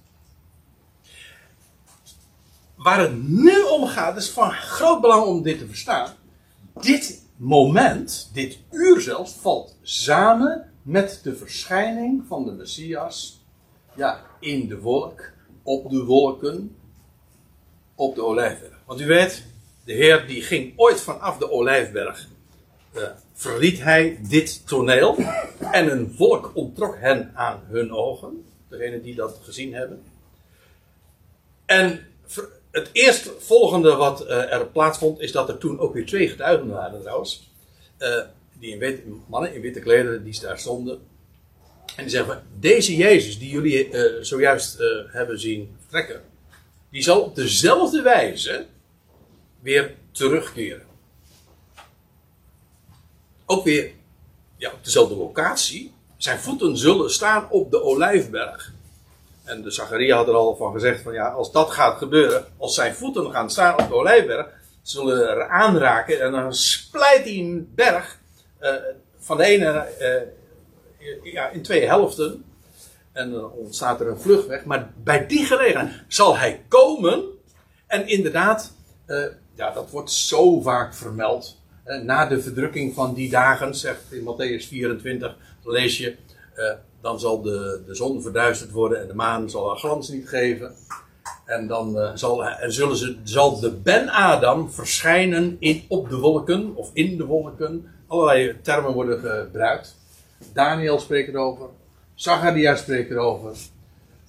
Waar 2.76 3.00
het 3.00 3.28
nu 3.28 3.62
om 3.62 3.86
gaat, 3.86 4.16
is 4.16 4.30
van 4.30 4.52
groot 4.52 5.00
belang 5.00 5.24
om 5.24 5.42
dit 5.42 5.58
te 5.58 5.66
verstaan. 5.66 6.14
Dit 6.80 7.24
moment, 7.36 8.30
dit 8.32 8.58
uur 8.70 9.00
zelfs, 9.00 9.32
valt 9.32 9.76
samen 9.82 10.72
met 10.82 11.20
de 11.22 11.36
verschijning 11.36 12.24
van 12.26 12.44
de 12.44 12.52
Messias. 12.52 13.44
Ja, 13.94 14.24
in 14.40 14.68
de 14.68 14.80
wolk, 14.80 15.32
op 15.62 15.90
de 15.90 16.04
wolken, 16.04 16.76
op 17.94 18.14
de 18.14 18.24
olijfberg. 18.24 18.80
Want 18.86 19.00
u 19.00 19.06
weet, 19.06 19.44
de 19.84 19.92
Heer 19.92 20.26
die 20.26 20.42
ging 20.42 20.72
ooit 20.76 21.00
vanaf 21.00 21.38
de 21.38 21.50
olijfberg. 21.50 22.28
Uh, 22.96 23.02
verliet 23.38 23.83
hij 23.83 24.18
dit 24.29 24.66
toneel. 24.66 25.16
En 25.72 25.90
een 25.90 26.14
wolk 26.16 26.51
onttrok 26.55 26.96
hen 26.98 27.31
aan 27.35 27.61
hun 27.68 27.92
ogen. 27.92 28.44
Degene 28.68 29.01
die 29.01 29.14
dat 29.14 29.40
gezien 29.42 29.74
hebben. 29.74 30.03
En 31.66 32.07
het 32.70 32.88
eerstvolgende 32.92 33.94
wat 33.94 34.22
uh, 34.22 34.53
er 34.53 34.66
plaatsvond, 34.66 35.20
is 35.20 35.33
dat 35.33 35.48
er 35.48 35.59
toen 35.59 35.79
ook 35.79 35.94
weer 35.94 36.07
twee 36.07 36.29
getuigen 36.29 36.68
waren 36.68 37.01
trouwens. 37.01 37.51
Uh, 37.98 38.20
die 38.59 38.72
in 38.72 38.79
wit, 38.79 39.03
mannen 39.29 39.55
in 39.55 39.61
witte 39.61 39.81
klederen 39.81 40.24
die 40.24 40.40
daar 40.40 40.59
stonden. 40.59 41.01
En 41.96 42.03
die 42.03 42.09
zeggen: 42.09 42.42
Deze 42.61 42.96
Jezus 42.96 43.38
die 43.38 43.51
jullie 43.51 43.90
uh, 43.90 44.22
zojuist 44.22 44.79
hebben 45.07 45.40
zien 45.40 45.77
vertrekken, 45.81 46.22
die 46.90 47.03
zal 47.03 47.20
op 47.20 47.35
dezelfde 47.35 48.03
wijze 48.03 48.66
weer 49.61 49.94
terugkeren. 50.11 50.88
Ook 53.50 53.64
weer 53.64 53.90
ja, 54.56 54.70
op 54.70 54.84
dezelfde 54.84 55.16
locatie. 55.16 55.92
Zijn 56.16 56.38
voeten 56.38 56.76
zullen 56.76 57.11
staan 57.11 57.50
op 57.50 57.70
de 57.70 57.82
olijfberg. 57.82 58.72
En 59.44 59.62
de 59.62 59.70
Zacharia 59.70 60.16
had 60.16 60.28
er 60.28 60.34
al 60.34 60.56
van 60.56 60.72
gezegd: 60.72 61.02
van 61.02 61.12
ja, 61.12 61.28
als 61.28 61.52
dat 61.52 61.70
gaat 61.70 61.98
gebeuren, 61.98 62.44
als 62.56 62.74
zijn 62.74 62.94
voeten 62.94 63.30
gaan 63.30 63.50
staan 63.50 63.80
op 63.80 63.88
de 63.88 63.94
olijfberg, 63.94 64.48
zullen 64.82 65.28
er 65.28 65.48
aanraken 65.48 66.20
en 66.20 66.32
dan 66.32 66.54
splijt 66.54 67.24
die 67.24 67.68
berg 67.74 68.18
uh, 68.61 68.70
van 69.18 69.37
de 69.37 69.44
ene 69.44 69.88
uh, 70.00 71.32
ja, 71.32 71.48
in 71.48 71.62
twee 71.62 71.87
helften. 71.87 72.44
En 73.12 73.32
dan 73.32 73.50
ontstaat 73.50 74.00
er 74.00 74.08
een 74.08 74.20
vluchtweg. 74.20 74.64
Maar 74.64 74.90
bij 75.02 75.26
die 75.26 75.44
gelegenheid 75.44 76.04
zal 76.08 76.37
hij 76.37 76.64
komen. 76.68 77.24
En 77.87 78.08
inderdaad, 78.08 78.72
uh, 79.06 79.26
ja, 79.54 79.70
dat 79.70 79.90
wordt 79.90 80.11
zo 80.11 80.61
vaak 80.61 80.94
vermeld. 80.94 81.56
Na 82.03 82.27
de 82.27 82.42
verdrukking 82.42 82.94
van 82.94 83.14
die 83.14 83.31
dagen, 83.31 83.74
zegt 83.74 84.12
in 84.12 84.24
Matthäus 84.24 84.68
24, 84.68 85.37
lees 85.64 85.98
je 85.98 86.16
dan 87.01 87.20
zal 87.20 87.42
de, 87.42 87.83
de 87.87 87.94
zon 87.94 88.22
verduisterd 88.22 88.70
worden 88.70 89.01
en 89.01 89.07
de 89.07 89.14
maan 89.14 89.51
zal 89.51 89.68
haar 89.68 89.77
glans 89.77 90.09
niet 90.09 90.29
geven. 90.29 90.74
En 91.44 91.66
dan 91.66 91.96
uh, 91.96 92.11
zal, 92.14 92.44
en 92.44 92.72
zullen 92.72 92.96
ze, 92.96 93.16
zal 93.22 93.61
de 93.61 93.70
Ben-Adam 93.70 94.70
verschijnen 94.70 95.57
in, 95.59 95.85
op 95.88 96.09
de 96.09 96.16
wolken 96.16 96.77
of 96.77 96.90
in 96.92 97.16
de 97.16 97.24
wolken. 97.24 97.87
Allerlei 98.07 98.57
termen 98.62 98.92
worden 98.92 99.20
gebruikt. 99.20 99.96
Daniel 100.53 100.98
spreekt 100.98 101.29
erover. 101.29 101.68
Zacharia 102.14 102.77
spreekt 102.77 103.11
erover. 103.11 103.57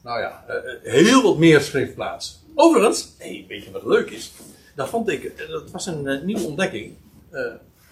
Nou 0.03 0.19
ja, 0.19 0.43
heel 0.83 1.21
wat 1.21 1.37
meer 1.37 1.61
schriftplaatsen. 1.61 2.35
Overigens, 2.55 3.13
hey, 3.17 3.45
weet 3.47 3.63
je 3.63 3.71
wat 3.71 3.85
leuk 3.85 4.09
is? 4.09 4.31
Dat 4.75 4.89
vond 4.89 5.09
ik, 5.09 5.47
dat 5.49 5.71
was 5.71 5.85
een 5.85 6.25
nieuwe 6.25 6.43
ontdekking. 6.45 6.95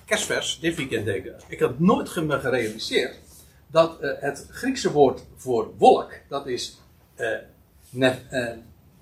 Kerstvers, 0.06 0.60
dit 0.60 0.76
weekend 0.76 1.06
denk 1.06 1.26
ik. 1.50 1.60
Had 1.60 1.80
nooit 1.80 2.16
me 2.16 2.40
gerealiseerd 2.40 3.20
dat 3.72 3.98
uh, 4.02 4.12
het 4.20 4.48
Griekse 4.50 4.92
woord 4.92 5.24
voor 5.36 5.74
wolk, 5.78 6.14
dat 6.30 6.48
is 6.48 6.82
uh, 7.18 7.38
ne, 7.90 8.16
uh, 8.32 8.50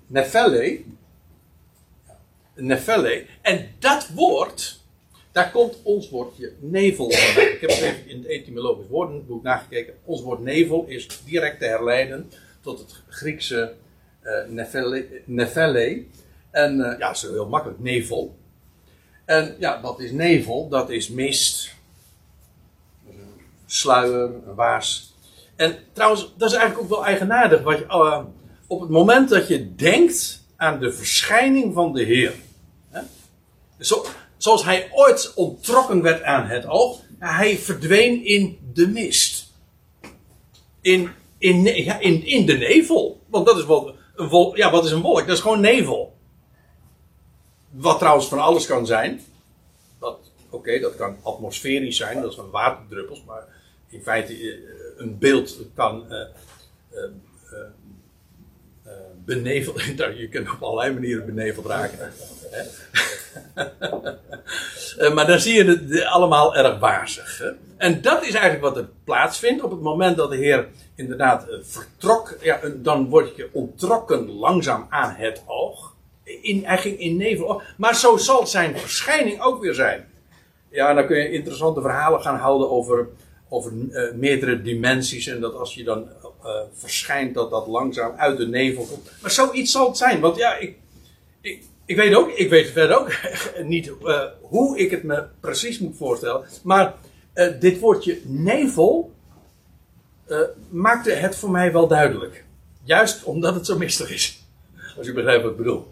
nefelle. 0.06 0.80
Nefelle. 2.54 3.26
En 3.42 3.68
dat 3.78 4.08
woord, 4.08 4.80
daar 5.32 5.50
komt 5.50 5.82
ons 5.82 6.10
woordje 6.10 6.52
nevel 6.60 7.10
van. 7.10 7.42
Ik 7.42 7.60
heb 7.60 7.70
even 7.70 8.08
in 8.08 8.16
het 8.16 8.26
etymologisch 8.26 8.88
woordenboek 8.88 9.42
nagekeken. 9.42 9.94
Ons 10.04 10.22
woord 10.22 10.40
nevel 10.40 10.84
is 10.86 11.22
direct 11.24 11.58
te 11.58 11.66
herleiden 11.66 12.30
tot 12.60 12.78
het 12.78 13.02
Griekse 13.08 13.74
nefelle. 15.24 16.04
En 16.50 16.76
ja, 16.76 16.96
dat 16.96 17.14
is 17.14 17.22
heel 17.22 17.48
makkelijk, 17.48 17.78
nevel. 17.78 18.36
En 19.26 19.56
ja, 19.58 19.80
wat 19.80 20.00
is 20.00 20.10
nevel? 20.10 20.68
Dat 20.68 20.90
is 20.90 21.08
mist 21.08 21.74
sluier, 23.66 24.54
waas. 24.54 25.14
En 25.56 25.78
trouwens, 25.92 26.32
dat 26.36 26.50
is 26.50 26.56
eigenlijk 26.56 26.84
ook 26.84 26.96
wel 26.96 27.06
eigenaardig. 27.06 27.62
Wat 27.62 27.78
je, 27.78 27.84
uh, 27.84 28.20
op 28.66 28.80
het 28.80 28.90
moment 28.90 29.28
dat 29.28 29.48
je 29.48 29.74
denkt 29.74 30.44
aan 30.56 30.80
de 30.80 30.92
verschijning 30.92 31.74
van 31.74 31.92
de 31.92 32.02
Heer. 32.02 32.34
Hè, 32.90 33.00
zo, 33.80 34.04
zoals 34.36 34.64
hij 34.64 34.88
ooit 34.92 35.32
onttrokken 35.34 36.02
werd 36.02 36.22
aan 36.22 36.46
het 36.46 36.66
oog. 36.66 37.00
Hij 37.18 37.58
verdween 37.58 38.24
in 38.24 38.58
de 38.72 38.88
mist. 38.88 39.52
In, 40.80 41.10
in, 41.38 41.62
ja, 41.62 41.98
in, 41.98 42.26
in 42.26 42.46
de 42.46 42.56
nevel. 42.56 43.20
Want 43.26 43.46
dat 43.46 43.58
is 43.58 43.64
wat 43.64 43.94
een. 44.14 44.52
Ja, 44.54 44.70
wat 44.70 44.84
is 44.84 44.90
een 44.90 45.00
wolk? 45.00 45.26
Dat 45.26 45.36
is 45.36 45.42
gewoon 45.42 45.60
nevel. 45.60 46.15
Wat 47.76 47.98
trouwens 47.98 48.28
van 48.28 48.38
alles 48.38 48.66
kan 48.66 48.86
zijn. 48.86 49.20
Oké, 50.50 50.78
dat 50.78 50.96
kan 50.96 51.16
atmosferisch 51.22 51.96
zijn, 51.96 52.22
dat 52.22 52.34
van 52.34 52.50
waterdruppels. 52.50 53.24
Maar 53.24 53.44
in 53.88 54.02
feite 54.02 54.32
eh, 54.32 54.54
een 54.96 55.18
beeld 55.18 55.58
kan 55.74 56.06
uh, 56.10 56.18
uh, 56.92 57.00
beneveld. 59.24 59.82
je 60.18 60.28
kunt 60.30 60.50
op 60.50 60.62
allerlei 60.62 60.92
manieren 60.92 61.26
beneveld 61.26 61.66
raken. 61.66 62.12
maar 65.14 65.26
dan 65.26 65.40
zie 65.40 65.54
je 65.54 65.64
het 65.64 66.04
allemaal 66.04 66.56
erg 66.56 66.78
wazig. 66.78 67.38
Hè? 67.38 67.50
En 67.76 68.02
dat 68.02 68.22
is 68.22 68.34
eigenlijk 68.34 68.62
wat 68.62 68.76
er 68.76 68.88
plaatsvindt 69.04 69.62
op 69.62 69.70
het 69.70 69.80
moment 69.80 70.16
dat 70.16 70.30
de 70.30 70.36
Heer 70.36 70.68
inderdaad 70.94 71.46
vertrok. 71.62 72.36
Ja, 72.40 72.60
dan 72.76 73.08
word 73.08 73.36
je 73.36 73.48
ontrokken 73.52 74.30
langzaam 74.30 74.86
aan 74.90 75.14
het 75.14 75.42
oog. 75.46 75.95
In, 76.26 76.64
hij 76.64 76.78
ging 76.78 76.98
in 76.98 77.16
nevel. 77.16 77.62
Maar 77.76 77.96
zo 77.96 78.16
zal 78.16 78.46
zijn 78.46 78.78
verschijning 78.78 79.40
ook 79.40 79.60
weer 79.60 79.74
zijn. 79.74 80.08
ja, 80.70 80.94
dan 80.94 81.06
kun 81.06 81.16
je 81.16 81.30
interessante 81.30 81.80
verhalen 81.80 82.20
gaan 82.20 82.38
houden 82.38 82.70
over, 82.70 83.08
over 83.48 83.72
eh, 83.90 84.14
meerdere 84.14 84.62
dimensies. 84.62 85.26
En 85.26 85.40
dat 85.40 85.54
als 85.54 85.74
je 85.74 85.84
dan 85.84 86.08
eh, 86.42 86.50
verschijnt, 86.72 87.34
dat 87.34 87.50
dat 87.50 87.66
langzaam 87.66 88.16
uit 88.16 88.38
de 88.38 88.48
nevel 88.48 88.84
komt. 88.84 89.10
Maar 89.22 89.30
zoiets 89.30 89.72
zal 89.72 89.86
het 89.86 89.96
zijn. 89.96 90.20
Want 90.20 90.36
ja, 90.36 90.56
ik, 90.56 90.76
ik, 91.40 91.62
ik 91.84 91.96
weet 91.96 92.14
ook, 92.14 92.30
ik 92.30 92.50
weet 92.50 92.70
verder 92.70 92.98
ook 92.98 93.12
niet 93.74 93.92
eh, 94.04 94.22
hoe 94.40 94.78
ik 94.78 94.90
het 94.90 95.02
me 95.02 95.24
precies 95.40 95.78
moet 95.78 95.96
voorstellen. 95.96 96.46
Maar 96.62 96.94
dit 97.60 97.78
woordje 97.78 98.20
nevel 98.24 99.14
maakte 100.68 101.10
het 101.10 101.36
voor 101.36 101.50
mij 101.50 101.72
wel 101.72 101.88
duidelijk. 101.88 102.44
Juist 102.84 103.24
omdat 103.24 103.54
het 103.54 103.66
zo 103.66 103.78
mistig 103.78 104.10
is. 104.10 104.44
Als 104.98 105.06
u 105.06 105.14
begrijpt 105.14 105.42
wat 105.42 105.50
ik 105.50 105.56
bedoel. 105.56 105.86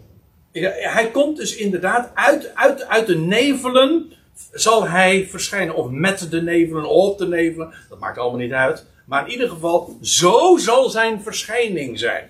Hij 0.61 1.11
komt 1.11 1.37
dus 1.37 1.55
inderdaad 1.55 2.11
uit, 2.13 2.55
uit, 2.55 2.87
uit 2.87 3.07
de 3.07 3.17
nevelen. 3.17 4.13
Zal 4.51 4.87
hij 4.87 5.27
verschijnen. 5.27 5.75
Of 5.75 5.89
met 5.89 6.31
de 6.31 6.41
nevelen, 6.41 6.89
op 6.89 7.17
de 7.17 7.27
nevelen. 7.27 7.73
Dat 7.89 7.99
maakt 7.99 8.17
allemaal 8.17 8.39
niet 8.39 8.51
uit. 8.51 8.85
Maar 9.05 9.25
in 9.25 9.31
ieder 9.31 9.49
geval, 9.49 9.97
zo 10.01 10.57
zal 10.57 10.89
zijn 10.89 11.21
verschijning 11.21 11.99
zijn. 11.99 12.29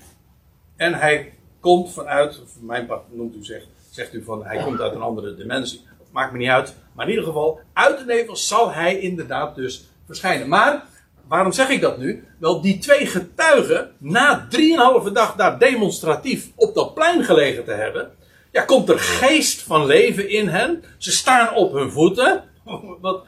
En 0.75 0.93
hij 0.93 1.33
komt 1.59 1.93
vanuit, 1.93 2.41
mijn 2.61 2.85
part 2.85 3.01
noemt 3.11 3.35
u 3.35 3.43
zegt, 3.43 3.67
zegt 3.89 4.13
u 4.13 4.23
van 4.23 4.45
hij 4.45 4.63
komt 4.63 4.81
uit 4.81 4.95
een 4.95 5.01
andere 5.01 5.35
dimensie. 5.35 5.81
Dat 5.97 6.07
maakt 6.11 6.31
me 6.31 6.37
niet 6.37 6.49
uit. 6.49 6.75
Maar 6.93 7.05
in 7.05 7.11
ieder 7.11 7.27
geval, 7.27 7.59
uit 7.73 7.97
de 7.97 8.05
nevel 8.05 8.35
zal 8.35 8.71
hij 8.71 8.99
inderdaad 8.99 9.55
dus 9.55 9.85
verschijnen. 10.05 10.47
Maar, 10.47 10.85
waarom 11.27 11.51
zeg 11.51 11.69
ik 11.69 11.81
dat 11.81 11.97
nu? 11.97 12.23
Wel, 12.39 12.61
die 12.61 12.77
twee 12.77 13.05
getuigen, 13.05 13.91
na 13.97 14.47
drieënhalve 14.49 15.11
dag 15.11 15.35
daar 15.35 15.59
demonstratief 15.59 16.49
op 16.55 16.75
dat 16.75 16.93
plein 16.93 17.23
gelegen 17.23 17.65
te 17.65 17.71
hebben, 17.71 18.11
ja, 18.51 18.61
komt 18.61 18.89
er 18.89 18.99
geest 18.99 19.61
van 19.61 19.85
leven 19.85 20.29
in 20.29 20.47
hen. 20.47 20.83
Ze 20.97 21.11
staan 21.11 21.55
op 21.55 21.73
hun 21.73 21.91
voeten. 21.91 22.43
Wat 23.01 23.25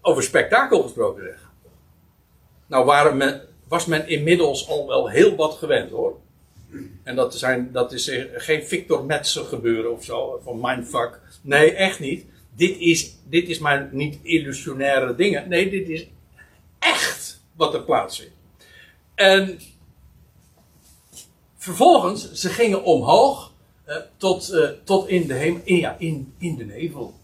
over 0.00 0.22
spektakel 0.22 0.82
gesproken 0.82 1.22
zeg. 1.22 1.50
Nou 2.66 2.84
waren 2.84 3.16
men, 3.16 3.40
was 3.68 3.86
men 3.86 4.08
inmiddels 4.08 4.68
al 4.68 4.86
wel 4.86 5.08
heel 5.08 5.36
wat 5.36 5.54
gewend 5.54 5.90
hoor. 5.90 6.16
En 7.02 7.16
dat, 7.16 7.34
zijn, 7.34 7.68
dat 7.72 7.92
is 7.92 8.08
eh, 8.08 8.24
geen 8.34 8.62
Victor 8.62 9.04
Metzer 9.04 9.44
gebeuren 9.44 9.92
of 9.92 10.04
zo, 10.04 10.40
van 10.44 10.58
mindfuck. 10.60 11.20
Nee, 11.42 11.72
echt 11.72 12.00
niet. 12.00 12.24
Dit 12.56 12.78
is, 12.78 13.16
dit 13.28 13.48
is 13.48 13.58
maar 13.58 13.88
niet 13.92 14.18
illusionaire 14.22 15.14
dingen. 15.14 15.48
Nee, 15.48 15.70
dit 15.70 15.88
is 15.88 16.06
echt 16.78 17.29
wat 17.60 17.74
er 17.74 17.82
plaatsvindt. 17.82 18.34
En 19.14 19.58
vervolgens, 21.56 22.32
ze 22.32 22.48
gingen 22.48 22.84
omhoog 22.84 23.52
eh, 23.84 23.96
tot, 24.16 24.50
eh, 24.50 24.68
tot 24.84 25.08
in 25.08 25.26
de 25.26 25.34
hemel, 25.34 25.60
in, 25.64 25.76
ja, 25.76 25.96
in, 25.98 26.34
in 26.38 26.56
de 26.56 26.64
nevel. 26.64 27.14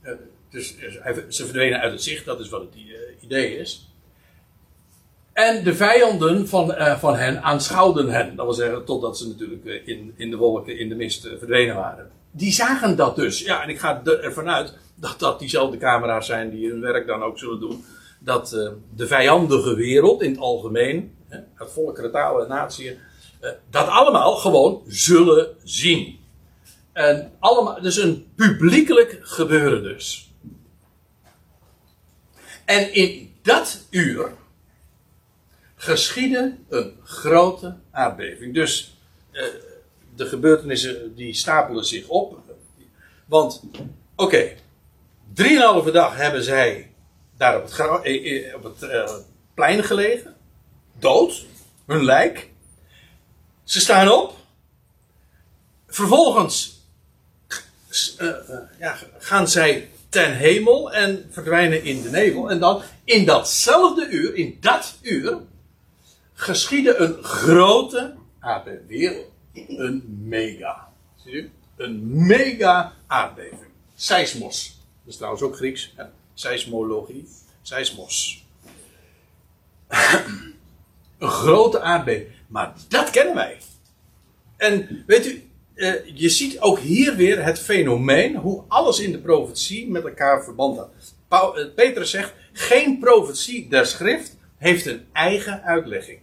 Eh, 0.00 0.12
dus 0.50 0.76
ze 1.28 1.44
verdwenen 1.44 1.80
uit 1.80 1.92
het 1.92 2.02
zicht, 2.02 2.24
dat 2.24 2.40
is 2.40 2.48
wat 2.48 2.60
het 2.60 2.74
idee 3.20 3.58
is. 3.58 3.90
En 5.32 5.64
de 5.64 5.74
vijanden 5.74 6.48
van, 6.48 6.74
van 6.98 7.16
hen 7.16 7.42
aanschouwden 7.42 8.08
hen. 8.08 8.36
Dat 8.36 8.44
wil 8.46 8.54
zeggen, 8.54 8.84
totdat 8.84 9.18
ze 9.18 9.28
natuurlijk 9.28 9.64
in, 9.86 10.14
in 10.16 10.30
de 10.30 10.36
wolken, 10.36 10.78
in 10.78 10.88
de 10.88 10.94
mist 10.94 11.20
verdwenen 11.22 11.74
waren. 11.74 12.10
Die 12.30 12.52
zagen 12.52 12.96
dat 12.96 13.16
dus. 13.16 13.40
Ja, 13.40 13.62
en 13.62 13.68
ik 13.68 13.78
ga 13.78 14.00
er- 14.04 14.20
ervan 14.20 14.48
uit 14.48 14.74
dat 14.94 15.18
dat 15.18 15.38
diezelfde 15.38 15.76
camera's 15.78 16.26
zijn 16.26 16.50
die 16.50 16.68
hun 16.70 16.80
werk 16.80 17.06
dan 17.06 17.22
ook 17.22 17.38
zullen 17.38 17.60
doen. 17.60 17.84
Dat 18.26 18.52
eh, 18.52 18.68
de 18.94 19.06
vijandige 19.06 19.74
wereld 19.74 20.22
in 20.22 20.30
het 20.30 20.40
algemeen, 20.40 21.16
hè, 21.28 21.38
uit 21.54 21.72
volkeren, 21.72 22.12
talen 22.12 22.42
en 22.42 22.48
natieën, 22.48 22.98
eh, 23.40 23.50
dat 23.70 23.88
allemaal 23.88 24.36
gewoon 24.36 24.82
zullen 24.86 25.48
zien. 25.64 26.18
En 26.92 27.32
allemaal, 27.38 27.80
dus 27.80 27.96
een 27.96 28.26
publiekelijk 28.34 29.18
gebeuren 29.22 29.82
dus. 29.82 30.30
En 32.64 32.94
in 32.94 33.34
dat 33.42 33.86
uur 33.90 34.32
geschiedde 35.74 36.56
een 36.68 36.96
grote 37.02 37.76
aardbeving. 37.90 38.54
Dus 38.54 38.98
eh, 39.30 39.44
de 40.16 40.26
gebeurtenissen 40.26 41.14
die 41.14 41.34
stapelen 41.34 41.84
zich 41.84 42.08
op. 42.08 42.38
Want, 43.26 43.62
oké, 44.16 44.52
drieënhalve 45.34 45.90
dag 45.90 46.16
hebben 46.16 46.42
zij 46.42 46.94
daar 47.36 47.56
op 47.56 47.62
het, 47.62 47.78
eh, 47.78 48.48
eh, 48.48 48.54
op 48.54 48.62
het 48.62 48.82
eh, 48.82 49.12
plein 49.54 49.84
gelegen. 49.84 50.34
Dood, 50.98 51.44
hun 51.86 52.04
lijk. 52.04 52.50
Ze 53.64 53.80
staan 53.80 54.12
op. 54.12 54.34
Vervolgens 55.86 56.76
eh, 58.18 58.28
ja, 58.78 58.96
gaan 59.18 59.48
zij 59.48 59.88
ten 60.08 60.36
hemel 60.36 60.92
en 60.92 61.26
verdwijnen 61.30 61.84
in 61.84 62.02
de 62.02 62.10
nevel. 62.10 62.50
En 62.50 62.58
dan 62.58 62.82
in 63.04 63.24
datzelfde 63.24 64.08
uur, 64.08 64.34
in 64.34 64.56
dat 64.60 64.98
uur, 65.02 65.38
geschiedde 66.34 66.96
een 66.96 67.24
grote 67.24 68.14
aardbeving. 68.40 69.24
Een 69.68 70.22
mega. 70.22 70.92
Zie 71.24 71.32
je? 71.32 71.48
Een 71.76 72.26
mega 72.26 72.92
aardbeving. 73.06 73.70
Seismos. 73.94 74.80
Dat 75.04 75.12
is 75.12 75.16
trouwens 75.16 75.42
ook 75.42 75.56
Grieks. 75.56 75.94
Seismologie. 76.36 77.28
Seismos. 77.62 78.44
een 81.18 81.28
grote 81.28 81.80
aardbeving. 81.80 82.28
Maar 82.46 82.72
dat 82.88 83.10
kennen 83.10 83.34
wij. 83.34 83.58
En 84.56 85.04
weet 85.06 85.26
u, 85.26 85.50
eh, 85.74 85.94
je 86.14 86.28
ziet 86.28 86.60
ook 86.60 86.78
hier 86.78 87.16
weer 87.16 87.44
het 87.44 87.58
fenomeen 87.58 88.36
hoe 88.36 88.64
alles 88.68 89.00
in 89.00 89.12
de 89.12 89.18
profetie 89.18 89.90
met 89.90 90.04
elkaar 90.04 90.44
verband. 90.44 90.80
Pau- 91.28 91.58
eh, 91.58 91.74
Petrus 91.74 92.10
zegt: 92.10 92.34
geen 92.52 92.98
profetie 92.98 93.68
der 93.68 93.86
schrift 93.86 94.36
heeft 94.56 94.86
een 94.86 95.06
eigen 95.12 95.62
uitlegging. 95.62 96.18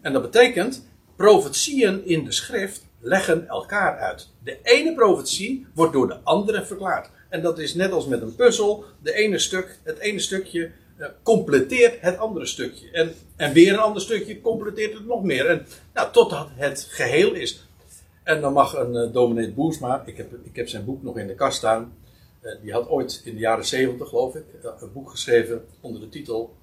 En 0.00 0.12
dat 0.12 0.22
betekent, 0.22 0.86
profetieën 1.16 2.06
in 2.06 2.24
de 2.24 2.32
schrift 2.32 2.86
leggen 2.98 3.48
elkaar 3.48 3.98
uit. 3.98 4.28
De 4.44 4.58
ene 4.62 4.94
profetie 4.94 5.66
wordt 5.74 5.92
door 5.92 6.08
de 6.08 6.20
andere 6.22 6.64
verklaard. 6.64 7.10
En 7.30 7.42
dat 7.42 7.58
is 7.58 7.74
net 7.74 7.92
als 7.92 8.06
met 8.06 8.22
een 8.22 8.34
puzzel. 8.34 8.84
De 9.02 9.12
ene 9.12 9.38
stuk, 9.38 9.78
het 9.82 9.98
ene 9.98 10.18
stukje 10.18 10.70
eh, 10.96 11.06
completeert 11.22 12.00
het 12.00 12.18
andere 12.18 12.46
stukje. 12.46 12.90
En, 12.90 13.14
en 13.36 13.52
weer 13.52 13.72
een 13.72 13.78
ander 13.78 14.02
stukje 14.02 14.40
completeert 14.40 14.92
het 14.92 15.06
nog 15.06 15.22
meer. 15.22 15.46
En 15.46 15.66
nou, 15.94 16.12
totdat 16.12 16.48
het 16.54 16.86
geheel 16.90 17.32
is. 17.32 17.66
En 18.22 18.40
dan 18.40 18.52
mag 18.52 18.76
een 18.76 18.94
uh, 18.94 19.12
dominee 19.12 19.50
Boersma, 19.50 20.02
ik 20.06 20.16
heb, 20.16 20.32
ik 20.42 20.56
heb 20.56 20.68
zijn 20.68 20.84
boek 20.84 21.02
nog 21.02 21.18
in 21.18 21.26
de 21.26 21.34
kast 21.34 21.58
staan. 21.58 21.94
Eh, 22.40 22.52
die 22.62 22.72
had 22.72 22.88
ooit 22.88 23.22
in 23.24 23.34
de 23.34 23.40
jaren 23.40 23.64
zeventig, 23.64 24.08
geloof 24.08 24.34
ik, 24.34 24.44
een 24.80 24.92
boek 24.92 25.10
geschreven 25.10 25.64
onder 25.80 26.00
de 26.00 26.08
titel 26.08 26.54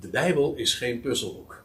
De 0.00 0.08
Bijbel 0.08 0.54
is 0.54 0.74
geen 0.74 1.00
puzzelboek. 1.00 1.64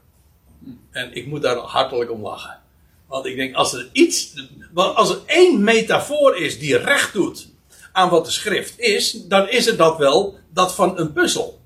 En 0.92 1.14
ik 1.14 1.26
moet 1.26 1.42
daar 1.42 1.56
hartelijk 1.56 2.12
om 2.12 2.22
lachen. 2.22 2.60
Want 3.08 3.26
ik 3.26 3.36
denk, 3.36 3.56
als 3.56 3.74
er 3.74 3.90
iets, 3.92 4.48
als 4.74 5.10
er 5.10 5.22
één 5.26 5.64
metafoor 5.64 6.38
is 6.38 6.60
die 6.60 6.78
recht 6.78 7.14
doet 7.14 7.51
aan 7.92 8.10
wat 8.10 8.26
de 8.26 8.32
schrift 8.32 8.80
is, 8.80 9.12
dan 9.12 9.50
is 9.50 9.66
het 9.66 9.78
dat 9.78 9.98
wel 9.98 10.38
dat 10.54 10.76
van 10.76 11.00
een 11.00 11.14
puzzel. 11.14 11.60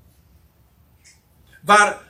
Waar, 1.62 2.06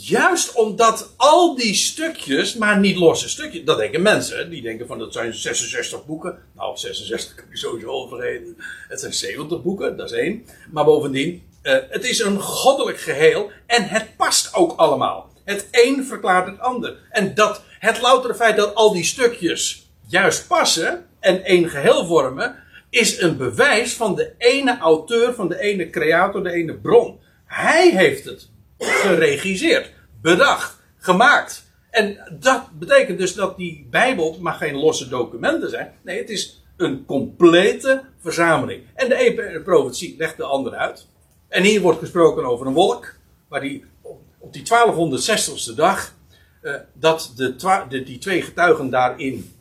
juist 0.00 0.52
omdat 0.52 1.12
al 1.16 1.56
die 1.56 1.74
stukjes, 1.74 2.54
maar 2.54 2.78
niet 2.78 2.96
losse 2.96 3.28
stukjes, 3.28 3.64
dat 3.64 3.78
denken 3.78 4.02
mensen, 4.02 4.50
die 4.50 4.62
denken 4.62 4.86
van 4.86 4.98
dat 4.98 5.12
zijn 5.12 5.34
66 5.34 6.04
boeken. 6.04 6.38
Nou, 6.54 6.76
66 6.76 7.34
kun 7.34 7.46
je 7.50 7.56
sowieso 7.56 7.88
al 7.88 8.08
vergeten. 8.08 8.56
Het 8.88 9.00
zijn 9.00 9.12
70 9.12 9.62
boeken, 9.62 9.96
dat 9.96 10.10
is 10.10 10.18
één. 10.18 10.46
Maar 10.70 10.84
bovendien, 10.84 11.42
eh, 11.62 11.76
het 11.88 12.04
is 12.04 12.18
een 12.18 12.40
goddelijk 12.40 13.00
geheel 13.00 13.50
en 13.66 13.88
het 13.88 14.16
past 14.16 14.54
ook 14.54 14.78
allemaal. 14.78 15.30
Het 15.44 15.68
een 15.70 16.04
verklaart 16.04 16.46
het 16.46 16.60
ander. 16.60 16.96
En 17.10 17.34
dat, 17.34 17.62
het 17.78 18.00
loutere 18.00 18.34
feit 18.34 18.56
dat 18.56 18.74
al 18.74 18.92
die 18.92 19.04
stukjes 19.04 19.86
juist 20.06 20.46
passen 20.46 21.06
en 21.20 21.44
één 21.44 21.68
geheel 21.68 22.06
vormen, 22.06 22.56
is 22.90 23.20
een 23.20 23.36
bewijs 23.36 23.94
van 23.94 24.14
de 24.14 24.34
ene 24.38 24.78
auteur, 24.78 25.34
van 25.34 25.48
de 25.48 25.60
ene 25.60 25.90
creator, 25.90 26.42
de 26.42 26.52
ene 26.52 26.74
bron. 26.74 27.18
Hij 27.44 27.90
heeft 27.90 28.24
het 28.24 28.50
geregisseerd, 28.78 29.92
bedacht, 30.20 30.82
gemaakt. 30.96 31.64
En 31.90 32.36
dat 32.40 32.68
betekent 32.78 33.18
dus 33.18 33.34
dat 33.34 33.56
die 33.56 33.86
Bijbel 33.90 34.38
maar 34.40 34.54
geen 34.54 34.74
losse 34.74 35.08
documenten 35.08 35.70
zijn. 35.70 35.92
Nee, 36.02 36.18
het 36.18 36.30
is 36.30 36.64
een 36.76 37.04
complete 37.04 38.02
verzameling. 38.18 38.82
En 38.94 39.08
de 39.08 39.14
ene 39.14 39.60
profetie 39.60 40.14
legt 40.18 40.36
de 40.36 40.44
andere 40.44 40.76
uit. 40.76 41.06
En 41.48 41.62
hier 41.62 41.80
wordt 41.80 41.98
gesproken 41.98 42.44
over 42.44 42.66
een 42.66 42.72
wolk, 42.72 43.14
waar 43.48 43.60
die 43.60 43.84
op- 44.00 44.52
die 44.52 44.62
1260ste 44.62 45.74
dag, 45.74 46.14
eh, 46.60 46.74
dat 46.92 47.32
de, 47.36 48.02
die 48.04 48.18
twee 48.18 48.42
getuigen 48.42 48.90
daarin 48.90 49.52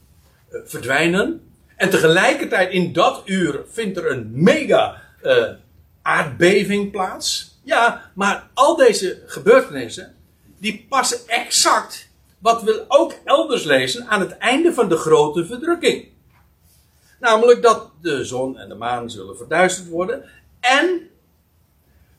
eh, 0.49 0.59
verdwijnen. 0.65 1.44
En 1.75 1.89
tegelijkertijd 1.89 2.71
in 2.71 2.93
dat 2.93 3.21
uur 3.25 3.63
vindt 3.71 3.97
er 3.97 4.11
een 4.11 4.31
mega 4.33 5.01
eh, 5.21 5.43
aardbeving 6.01 6.91
plaats. 6.91 7.59
Ja, 7.63 8.11
maar 8.13 8.49
al 8.53 8.75
deze 8.75 9.21
gebeurtenissen, 9.25 10.15
die 10.59 10.85
passen 10.89 11.27
exact 11.27 12.09
wat 12.39 12.63
we 12.63 12.85
ook 12.87 13.13
elders 13.23 13.63
lezen 13.63 14.07
aan 14.07 14.19
het 14.19 14.37
einde 14.37 14.73
van 14.73 14.89
de 14.89 14.97
grote 14.97 15.45
verdrukking. 15.45 16.07
Namelijk 17.19 17.61
dat 17.61 17.91
de 18.01 18.25
zon 18.25 18.57
en 18.57 18.69
de 18.69 18.75
maan 18.75 19.09
zullen 19.09 19.37
verduisterd 19.37 19.87
worden. 19.87 20.23
En 20.59 21.09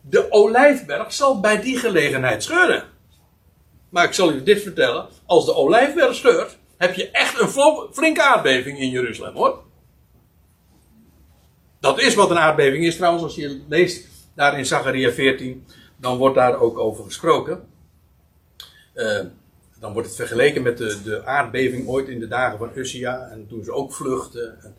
de 0.01 0.33
olijfberg 0.33 1.13
zal 1.13 1.41
bij 1.41 1.61
die 1.61 1.79
gelegenheid 1.79 2.43
scheuren. 2.43 2.85
Maar 3.89 4.05
ik 4.05 4.13
zal 4.13 4.33
u 4.33 4.43
dit 4.43 4.63
vertellen. 4.63 5.09
Als 5.27 5.45
de 5.45 5.55
olijfberg 5.55 6.15
scheurt, 6.15 6.57
heb 6.77 6.95
je 6.95 7.11
echt 7.11 7.41
een 7.41 7.49
flinke 7.93 8.23
aardbeving 8.23 8.79
in 8.79 8.91
Jeruzalem 8.91 9.35
hoor. 9.35 9.65
Dat 11.81 12.01
is 12.01 12.15
wat 12.15 12.31
een 12.31 12.39
aardbeving 12.39 12.85
is 12.85 12.97
trouwens. 12.97 13.25
Als 13.25 13.35
je 13.35 13.63
leest 13.69 14.09
daar 14.35 14.59
in 14.59 14.67
Zachariah 14.67 15.13
14, 15.13 15.67
dan 15.97 16.17
wordt 16.17 16.35
daar 16.35 16.61
ook 16.61 16.79
over 16.79 17.05
gesproken. 17.05 17.69
Uh, 18.95 19.21
dan 19.79 19.93
wordt 19.93 20.09
het 20.09 20.17
vergeleken 20.17 20.63
met 20.63 20.79
de, 20.79 21.03
de 21.03 21.25
aardbeving 21.25 21.89
ooit 21.89 22.09
in 22.09 22.19
de 22.19 22.29
dagen 22.29 22.59
van 22.59 22.71
Ussia. 22.75 23.29
En 23.29 23.47
toen 23.49 23.65
ze 23.65 23.73
ook 23.73 23.95
vluchtten. 23.95 24.75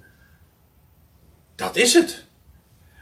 Dat 1.56 1.76
is 1.76 1.94
het. 1.94 2.26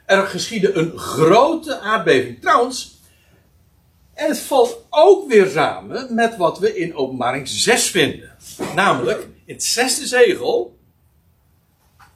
Er 0.06 0.28
geschiedde 0.28 0.74
een 0.74 0.98
grote 0.98 1.80
aardbeving. 1.80 2.42
Trouwens, 2.42 3.00
en 4.14 4.28
het 4.28 4.40
valt 4.40 4.85
ook 4.96 5.28
weer 5.28 5.48
samen 5.48 6.14
met 6.14 6.38
wat 6.38 6.60
we 6.60 6.78
in 6.78 6.96
openbaring 6.96 7.48
6 7.48 7.90
vinden. 7.90 8.32
Namelijk, 8.76 9.28
in 9.46 9.54
het 9.54 9.64
zesde 9.64 10.08
zegel. 10.08 10.78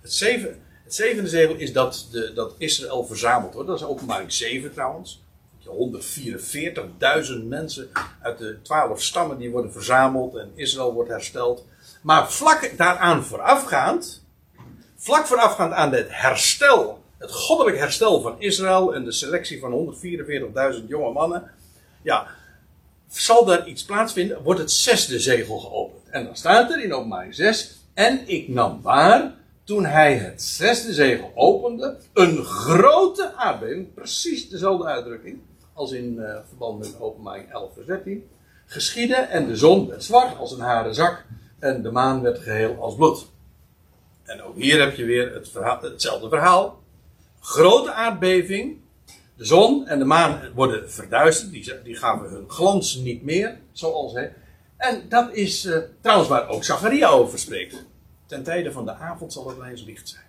Het, 0.02 0.14
zeven, 0.14 0.62
het 0.84 0.96
zevende 0.96 1.30
zegel 1.30 1.56
is 1.56 1.74
dat, 1.74 2.08
de, 2.12 2.34
dat 2.34 2.56
Israël 2.58 3.06
verzameld 3.06 3.54
wordt. 3.54 3.68
Dat 3.70 3.80
is 3.80 3.86
openbaring 3.86 4.32
7 4.32 4.74
trouwens. 4.74 5.22
144.000 5.70 7.44
mensen 7.44 7.90
uit 8.22 8.38
de 8.38 8.62
twaalf 8.62 9.04
stammen 9.04 9.38
die 9.38 9.50
worden 9.50 9.72
verzameld 9.72 10.36
en 10.36 10.52
Israël 10.56 10.94
wordt 10.94 11.10
hersteld. 11.10 11.66
Maar 12.02 12.32
vlak 12.32 12.74
daaraan 12.78 13.24
voorafgaand, 13.24 14.26
vlak 14.96 15.26
voorafgaand 15.26 15.74
aan 15.74 15.92
het 15.92 16.08
herstel, 16.10 17.04
het 17.18 17.32
goddelijk 17.32 17.78
herstel 17.78 18.22
van 18.22 18.36
Israël 18.40 18.94
en 18.94 19.04
de 19.04 19.12
selectie 19.12 19.60
van 19.60 19.96
144.000 20.82 20.88
jonge 20.88 21.12
mannen, 21.12 21.52
ja, 22.02 22.28
zal 23.10 23.46
daar 23.46 23.68
iets 23.68 23.84
plaatsvinden, 23.84 24.44
wordt 24.44 24.60
het 24.60 24.72
zesde 24.72 25.20
zegel 25.20 25.58
geopend. 25.58 26.10
En 26.10 26.26
dan 26.26 26.36
staat 26.36 26.72
er 26.72 26.84
in 26.84 26.94
openbaring 26.94 27.36
6, 27.36 27.78
en 27.94 28.22
ik 28.26 28.48
nam 28.48 28.82
waar, 28.82 29.36
toen 29.64 29.86
hij 29.86 30.16
het 30.16 30.42
zesde 30.42 30.94
zegel 30.94 31.32
opende, 31.36 31.98
een 32.14 32.44
grote 32.44 33.34
aardbeving, 33.36 33.94
precies 33.94 34.50
dezelfde 34.50 34.86
uitdrukking, 34.86 35.40
als 35.74 35.92
in 35.92 36.16
uh, 36.18 36.38
verband 36.48 36.80
met 36.80 37.00
openbaring 37.00 37.52
11 37.52 37.74
vers 37.74 37.86
13, 37.86 38.30
geschiedde 38.66 39.16
en 39.16 39.48
de 39.48 39.56
zon 39.56 39.88
werd 39.88 40.04
zwart 40.04 40.38
als 40.38 40.52
een 40.52 40.60
haren 40.60 40.96
zak 40.96 41.26
en 41.60 41.82
de 41.82 41.92
maan 41.92 42.22
werd 42.22 42.40
geheel 42.40 42.76
als 42.80 42.96
bloed. 42.96 43.28
En 44.24 44.42
ook 44.42 44.56
hier 44.56 44.80
heb 44.80 44.96
je 44.96 45.06
weer 45.06 45.34
het 45.34 45.52
hetzelfde 45.82 46.30
verhaal. 46.30 46.84
Grote 47.40 47.94
aardbeving, 47.94 48.78
de 49.40 49.46
zon 49.46 49.88
en 49.88 50.00
de 50.00 50.06
maan 50.06 50.42
worden 50.56 50.92
verduisterd, 50.92 51.52
die, 51.52 51.82
die 51.84 51.96
gaven 51.96 52.30
hun 52.30 52.50
glans 52.50 52.96
niet 52.96 53.24
meer, 53.24 53.60
zoals 53.72 54.14
hij. 54.14 54.34
En 54.78 55.10
dat 55.10 55.34
is 55.34 55.66
uh, 55.66 55.78
trouwens 56.02 56.30
waar 56.30 56.48
ook 56.48 56.64
Zacharia 56.64 57.10
over 57.10 57.40
spreekt. 57.40 57.86
Ten 58.26 58.44
tijde 58.44 58.72
van 58.72 58.86
de 58.86 58.94
avond 58.94 59.34
zal 59.34 59.48
het 59.48 59.58
ineens 59.58 59.84
licht 59.84 60.10
zijn. 60.10 60.24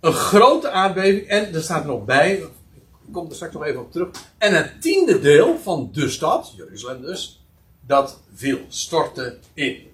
Een 0.00 0.12
grote 0.12 0.70
aardbeving. 0.70 1.26
En 1.26 1.54
er 1.54 1.62
staat 1.62 1.84
nog 1.84 2.04
bij. 2.04 2.32
Ik 2.32 3.12
kom 3.12 3.28
er 3.28 3.34
straks 3.34 3.54
nog 3.54 3.64
even 3.64 3.80
op 3.80 3.92
terug. 3.92 4.08
En 4.38 4.54
het 4.54 4.82
tiende 4.82 5.20
deel 5.20 5.58
van 5.58 5.88
de 5.92 6.08
stad, 6.08 6.52
Jeruzalem 6.56 7.00
dus. 7.00 7.44
Dat 7.86 8.20
viel, 8.34 8.58
stortte 8.68 9.38
in. 9.54 9.90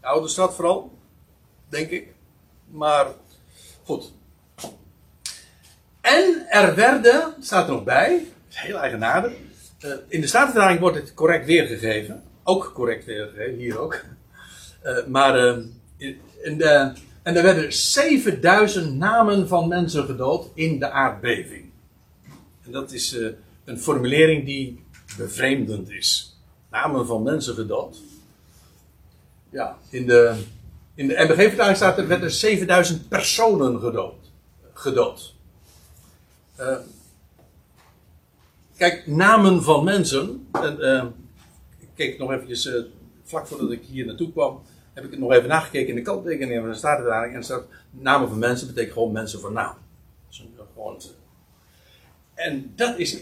De 0.00 0.06
oude 0.06 0.28
stad 0.28 0.54
vooral. 0.54 0.98
Denk 1.70 1.90
ik. 1.90 2.14
Maar 2.70 3.06
goed. 3.84 4.12
En 6.00 6.46
er 6.48 6.74
werden, 6.74 7.34
staat 7.40 7.66
er 7.66 7.74
nog 7.74 7.84
bij, 7.84 8.26
heel 8.48 8.78
eigenaardig. 8.78 9.32
Uh, 9.84 9.94
in 10.08 10.20
de 10.20 10.26
Statenvertaling 10.26 10.80
wordt 10.80 10.96
het 10.96 11.14
correct 11.14 11.46
weergegeven. 11.46 12.22
Ook 12.42 12.70
correct 12.74 13.04
weergegeven, 13.04 13.58
hier 13.58 13.78
ook. 13.78 14.04
Uh, 14.84 15.06
maar 15.06 15.38
uh, 15.38 15.64
in 16.42 16.58
de, 16.58 16.92
en 17.22 17.36
er 17.36 17.42
werden 17.42 17.72
7000 17.72 18.94
namen 18.94 19.48
van 19.48 19.68
mensen 19.68 20.04
gedood 20.04 20.50
in 20.54 20.78
de 20.78 20.90
aardbeving. 20.90 21.70
En 22.64 22.72
dat 22.72 22.92
is 22.92 23.18
een 23.64 23.78
formulering 23.78 24.44
die 24.44 24.84
bevreemdend 25.16 25.90
is. 25.90 26.38
Namen 26.70 27.06
van 27.06 27.22
mensen 27.22 27.54
gedood. 27.54 27.98
Ja, 29.50 29.76
in 29.90 30.06
de, 30.06 30.42
in 31.00 31.08
de 31.08 31.14
MBG-vertaling 31.18 31.76
staat 31.76 31.98
er 31.98 32.06
werden 32.06 32.30
7000 32.30 33.08
personen 33.08 33.80
gedood. 33.80 34.32
gedood. 34.72 35.34
Uh, 36.60 36.76
kijk, 38.76 39.06
namen 39.06 39.62
van 39.62 39.84
mensen. 39.84 40.48
En, 40.52 40.76
uh, 40.80 41.04
ik 41.78 41.88
keek 41.94 42.18
nog 42.18 42.32
eventjes 42.32 42.70
vlak 43.24 43.46
voordat 43.46 43.70
ik 43.70 43.82
hier 43.84 44.06
naartoe 44.06 44.32
kwam 44.32 44.62
heb 44.92 45.04
ik 45.04 45.10
het 45.10 45.20
nog 45.20 45.32
even 45.32 45.48
nagekeken 45.48 45.88
in 45.88 45.94
de 45.94 46.02
kanttekeningen 46.02 46.60
van 46.60 46.70
de 46.70 46.76
Statenvertaling. 46.76 47.32
En 47.32 47.38
er 47.38 47.44
staat 47.44 47.66
namen 47.90 48.28
van 48.28 48.38
mensen 48.38 48.66
betekent 48.66 48.92
gewoon 48.92 49.12
mensen 49.12 49.40
van 49.40 49.52
naam. 49.52 49.76
En 52.34 52.72
dat 52.76 52.98
is. 52.98 53.18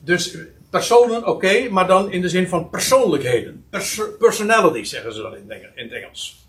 Dus 0.00 0.36
personen, 0.70 1.26
oké, 1.26 1.68
maar 1.68 1.86
dan 1.86 2.12
in 2.12 2.20
de 2.20 2.28
zin 2.28 2.48
van 2.48 2.70
persoonlijkheden. 2.70 3.64
Pers 3.70 4.00
personality 4.18 4.82
zeggen 4.82 5.14
ze 5.14 5.22
dan 5.22 5.36
in, 5.36 5.50
het 5.74 5.92
Engels. 5.92 6.43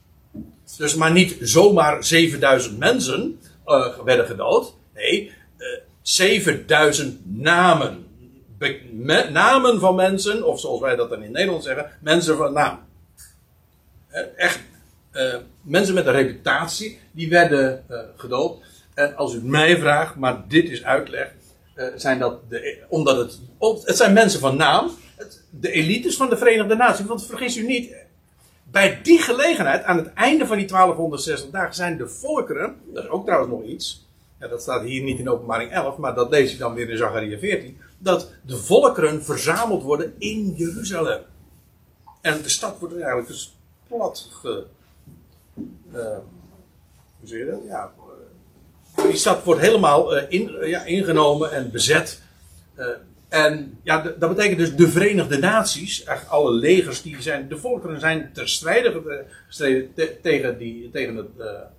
Dus 0.77 0.95
maar 0.95 1.11
niet 1.11 1.37
zomaar 1.41 2.03
7000 2.03 2.77
mensen 2.77 3.39
uh, 3.65 3.97
werden 4.03 4.25
gedood. 4.25 4.75
Nee, 4.93 5.31
uh, 5.57 5.67
eh, 5.73 5.81
7000 6.01 7.19
namen. 7.23 8.03
Namen 9.31 9.79
van 9.79 9.95
mensen, 9.95 10.47
of 10.47 10.59
zoals 10.59 10.81
wij 10.81 10.95
dat 10.95 11.09
dan 11.09 11.23
in 11.23 11.31
Nederland 11.31 11.63
zeggen, 11.63 11.91
mensen 12.01 12.37
van 12.37 12.53
naam. 12.53 12.79
Eh, 14.07 14.21
echt 14.35 14.59
uh, 15.13 15.35
mensen 15.61 15.93
met 15.93 16.05
een 16.05 16.13
reputatie, 16.13 16.99
die 17.11 17.29
werden 17.29 17.83
gedood. 18.17 18.63
En 18.93 19.15
als 19.15 19.33
u 19.33 19.43
mij 19.43 19.77
vraagt, 19.77 20.15
maar 20.15 20.43
dit 20.47 20.69
is 20.69 20.83
uitleg, 20.83 21.31
zijn 21.95 22.19
dat 22.19 22.49
de, 22.49 22.83
omdat 22.89 23.17
het, 23.17 23.39
het 23.85 23.97
zijn 23.97 24.13
mensen 24.13 24.39
van 24.39 24.57
naam, 24.57 24.91
de 25.49 25.71
elites 25.71 26.15
van 26.15 26.29
de 26.29 26.37
Verenigde 26.37 26.75
Naties. 26.75 27.05
Want 27.05 27.25
vergis 27.25 27.57
u 27.57 27.65
niet, 27.65 27.93
bij 28.75 29.01
die 29.01 29.19
gelegenheid, 29.19 29.83
aan 29.83 29.97
het 29.97 30.13
einde 30.13 30.45
van 30.45 30.57
die 30.57 30.67
1260 30.67 31.49
dagen, 31.49 31.73
zijn 31.73 31.97
de 31.97 32.07
volkeren, 32.07 32.75
dat 32.85 33.03
is 33.03 33.09
ook 33.09 33.25
trouwens 33.25 33.51
nog 33.51 33.63
iets, 33.63 34.07
ja, 34.39 34.47
dat 34.47 34.61
staat 34.61 34.83
hier 34.83 35.03
niet 35.03 35.19
in 35.19 35.29
openbaring 35.29 35.71
11, 35.71 35.97
maar 35.97 36.15
dat 36.15 36.29
lees 36.29 36.51
je 36.51 36.57
dan 36.57 36.73
weer 36.73 36.89
in 36.89 36.97
Zachariah 36.97 37.39
14, 37.39 37.77
dat 37.97 38.31
de 38.41 38.57
volkeren 38.57 39.23
verzameld 39.23 39.83
worden 39.83 40.13
in 40.17 40.53
Jeruzalem. 40.55 41.21
En 42.21 42.41
de 42.41 42.49
stad 42.49 42.79
wordt 42.79 42.95
eigenlijk 42.95 43.27
dus 43.27 43.57
plat 43.87 44.29
ge, 44.31 44.65
uh, 45.93 46.01
hoe 47.19 47.27
zeg 47.27 47.39
je 47.39 47.45
dat? 47.45 47.59
Ja, 47.67 47.91
uh, 48.97 49.05
die 49.05 49.17
stad 49.17 49.43
wordt 49.43 49.61
helemaal 49.61 50.17
uh, 50.17 50.23
in, 50.27 50.67
ja, 50.67 50.83
ingenomen 50.83 51.51
en 51.51 51.71
bezet. 51.71 52.21
En 53.29 53.79
ja, 53.83 54.01
dat 54.01 54.35
betekent 54.35 54.57
dus 54.57 54.75
de 54.75 54.89
Verenigde 54.89 55.37
Naties, 55.37 56.03
echt 56.03 56.29
alle 56.29 56.51
legers 56.51 57.01
die 57.01 57.21
zijn, 57.21 57.47
de 57.47 57.57
volkeren 57.57 57.99
zijn 57.99 58.29
ter 58.33 58.49
strijde 58.49 59.25
gestreden 59.47 59.93
te, 59.93 60.17
tegen, 60.21 60.57
die, 60.57 60.89
tegen 60.91 61.15
het, 61.15 61.27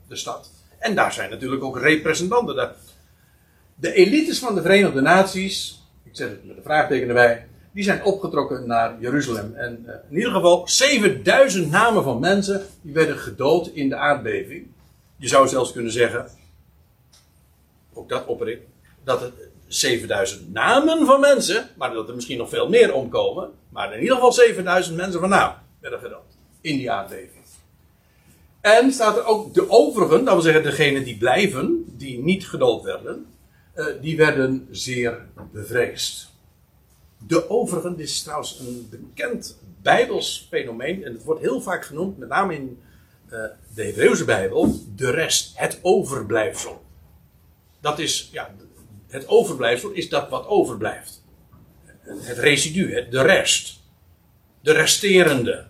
de 0.08 0.16
stad. 0.16 0.50
En 0.78 0.94
daar 0.94 1.12
zijn 1.12 1.30
natuurlijk 1.30 1.64
ook 1.64 1.78
representanten. 1.78 2.54
De, 2.54 2.68
de 3.74 3.92
elites 3.92 4.38
van 4.38 4.54
de 4.54 4.62
Verenigde 4.62 5.00
Naties, 5.00 5.82
ik 6.04 6.16
zet 6.16 6.30
het 6.30 6.44
met 6.44 6.56
een 6.56 6.62
vraagteken 6.62 7.08
erbij, 7.08 7.46
die 7.72 7.84
zijn 7.84 8.04
opgetrokken 8.04 8.66
naar 8.66 9.00
Jeruzalem. 9.00 9.54
En 9.54 9.84
uh, 9.86 9.94
in 10.10 10.16
ieder 10.16 10.32
geval 10.32 10.68
7000 10.68 11.70
namen 11.70 12.02
van 12.02 12.20
mensen 12.20 12.66
die 12.80 12.92
werden 12.92 13.18
gedood 13.18 13.68
in 13.68 13.88
de 13.88 13.96
aardbeving. 13.96 14.66
Je 15.16 15.28
zou 15.28 15.48
zelfs 15.48 15.72
kunnen 15.72 15.92
zeggen, 15.92 16.26
ook 17.92 18.08
dat 18.08 18.26
opper 18.26 18.58
dat 19.04 19.20
het 19.20 19.32
7000 19.68 20.52
namen 20.52 21.06
van 21.06 21.20
mensen, 21.20 21.70
maar 21.76 21.92
dat 21.92 22.08
er 22.08 22.14
misschien 22.14 22.38
nog 22.38 22.48
veel 22.48 22.68
meer 22.68 22.94
omkomen, 22.94 23.50
maar 23.68 23.94
in 23.94 24.00
ieder 24.00 24.14
geval 24.14 24.32
7000 24.32 24.96
mensen 24.96 25.20
van 25.20 25.28
naam 25.28 25.54
werden 25.80 26.00
gedood 26.00 26.36
in 26.60 26.76
die 26.76 26.90
aardbeving. 26.90 27.44
En 28.60 28.92
staat 28.92 29.16
er 29.16 29.24
ook 29.24 29.54
de 29.54 29.70
overigen, 29.70 30.24
dat 30.24 30.34
wil 30.34 30.42
zeggen 30.42 30.62
degenen 30.62 31.04
die 31.04 31.16
blijven, 31.16 31.84
die 31.86 32.22
niet 32.22 32.48
gedood 32.48 32.82
werden, 32.82 33.26
uh, 33.76 33.86
die 34.00 34.16
werden 34.16 34.68
zeer 34.70 35.26
bevreesd. 35.52 36.30
De 37.26 37.50
overigen, 37.50 37.98
is 37.98 38.22
trouwens 38.22 38.58
een 38.58 38.88
bekend 38.90 39.58
Bijbels 39.82 40.46
fenomeen. 40.50 41.04
En 41.04 41.12
het 41.12 41.24
wordt 41.24 41.40
heel 41.40 41.60
vaak 41.60 41.84
genoemd, 41.84 42.18
met 42.18 42.28
name 42.28 42.54
in 42.54 42.78
uh, 43.26 43.30
de 43.74 43.84
Hebreeuwse 43.84 44.24
Bijbel, 44.24 44.74
de 44.96 45.10
rest, 45.10 45.58
het 45.58 45.78
overblijfsel. 45.82 46.84
Dat 47.80 47.98
is, 47.98 48.28
ja, 48.32 48.54
het 49.08 49.28
overblijfsel 49.28 49.90
is 49.90 50.08
dat 50.08 50.28
wat 50.28 50.46
overblijft. 50.46 51.24
Het 52.00 52.38
residu, 52.38 53.08
de 53.10 53.22
rest. 53.22 53.80
de 54.60 54.72
resterende. 54.72 55.66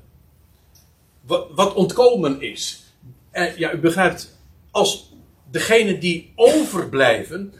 Wat, 1.55 1.75
ontkomen 1.75 2.41
is. 2.41 2.83
En 3.31 3.53
ja, 3.57 3.73
u 3.73 3.79
begrijpt, 3.79 4.39
als 4.71 5.13
degenen 5.51 6.01
die 6.01 6.33
overblijven, 6.35 7.53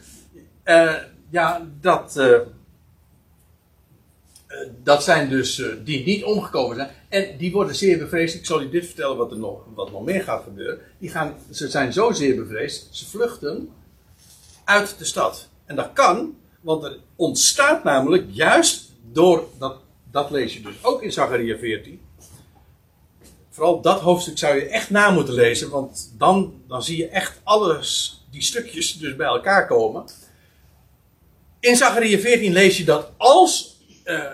uh, 0.65 0.95
ja, 1.29 1.67
dat, 1.81 2.15
uh, 2.17 2.39
dat 4.83 5.03
zijn 5.03 5.29
dus 5.29 5.59
uh, 5.59 5.73
die 5.83 6.05
niet 6.05 6.23
omgekomen 6.23 6.75
zijn. 6.75 6.89
En 7.09 7.37
die 7.37 7.51
worden 7.51 7.75
zeer 7.75 7.97
bevreesd. 7.97 8.35
Ik 8.35 8.45
zal 8.45 8.61
u 8.61 8.69
dit 8.69 8.85
vertellen 8.85 9.17
wat 9.17 9.31
er 9.31 9.37
nog, 9.37 9.65
wat 9.73 9.91
nog 9.91 10.05
meer 10.05 10.23
gaat 10.23 10.43
gebeuren. 10.43 10.79
Die 10.97 11.09
gaan, 11.09 11.35
ze 11.51 11.69
zijn 11.69 11.93
zo 11.93 12.11
zeer 12.11 12.35
bevreesd, 12.35 12.87
ze 12.91 13.09
vluchten 13.09 13.69
uit 14.63 14.97
de 14.97 15.05
stad. 15.05 15.49
En 15.67 15.75
dat 15.75 15.93
kan, 15.93 16.37
want 16.61 16.83
er 16.83 16.99
ontstaat 17.15 17.83
namelijk 17.83 18.25
juist 18.31 18.91
door, 19.11 19.47
dat, 19.57 19.77
dat 20.11 20.31
lees 20.31 20.53
je 20.53 20.61
dus 20.61 20.75
ook 20.81 21.03
in 21.03 21.11
Zachariah 21.11 21.59
14. 21.59 22.01
Vooral 23.49 23.81
dat 23.81 23.99
hoofdstuk 23.99 24.37
zou 24.37 24.55
je 24.55 24.69
echt 24.69 24.89
na 24.89 25.09
moeten 25.09 25.33
lezen, 25.33 25.69
want 25.69 26.13
dan, 26.17 26.61
dan 26.67 26.83
zie 26.83 26.97
je 26.97 27.07
echt 27.07 27.39
alles, 27.43 28.21
die 28.31 28.41
stukjes 28.41 28.97
dus 28.97 29.15
bij 29.15 29.27
elkaar 29.27 29.67
komen. 29.67 30.05
In 31.59 31.75
Zachariah 31.75 32.19
14 32.19 32.51
lees 32.51 32.77
je 32.77 32.83
dat 32.83 33.11
als 33.17 33.77
uh, 34.05 34.31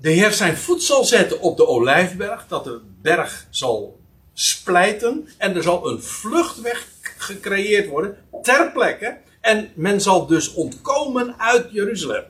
de 0.00 0.10
Heer 0.10 0.32
zijn 0.32 0.56
voet 0.56 0.82
zal 0.82 1.04
zetten 1.04 1.40
op 1.40 1.56
de 1.56 1.66
olijfberg, 1.66 2.46
dat 2.48 2.64
de 2.64 2.80
berg 3.02 3.46
zal 3.50 4.00
splijten 4.32 5.28
en 5.38 5.56
er 5.56 5.62
zal 5.62 5.90
een 5.90 6.02
vluchtweg 6.02 6.88
gecreëerd 7.00 7.88
worden 7.88 8.18
ter 8.42 8.72
plekke 8.72 9.18
en 9.46 9.70
men 9.74 10.00
zal 10.00 10.26
dus 10.26 10.54
ontkomen 10.54 11.38
uit 11.38 11.70
Jeruzalem. 11.70 12.24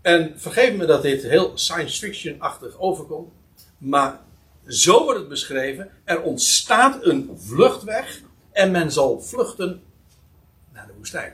En 0.00 0.32
vergeef 0.36 0.76
me 0.76 0.86
dat 0.86 1.02
dit 1.02 1.22
heel 1.22 1.52
science 1.54 1.98
fiction-achtig 1.98 2.78
overkomt, 2.78 3.32
maar 3.78 4.20
zo 4.66 5.04
wordt 5.04 5.18
het 5.18 5.28
beschreven. 5.28 5.90
Er 6.04 6.22
ontstaat 6.22 7.04
een 7.06 7.30
vluchtweg 7.36 8.20
en 8.50 8.70
men 8.70 8.92
zal 8.92 9.20
vluchten 9.20 9.82
naar 10.72 10.86
de 10.86 10.92
woestijn. 10.96 11.30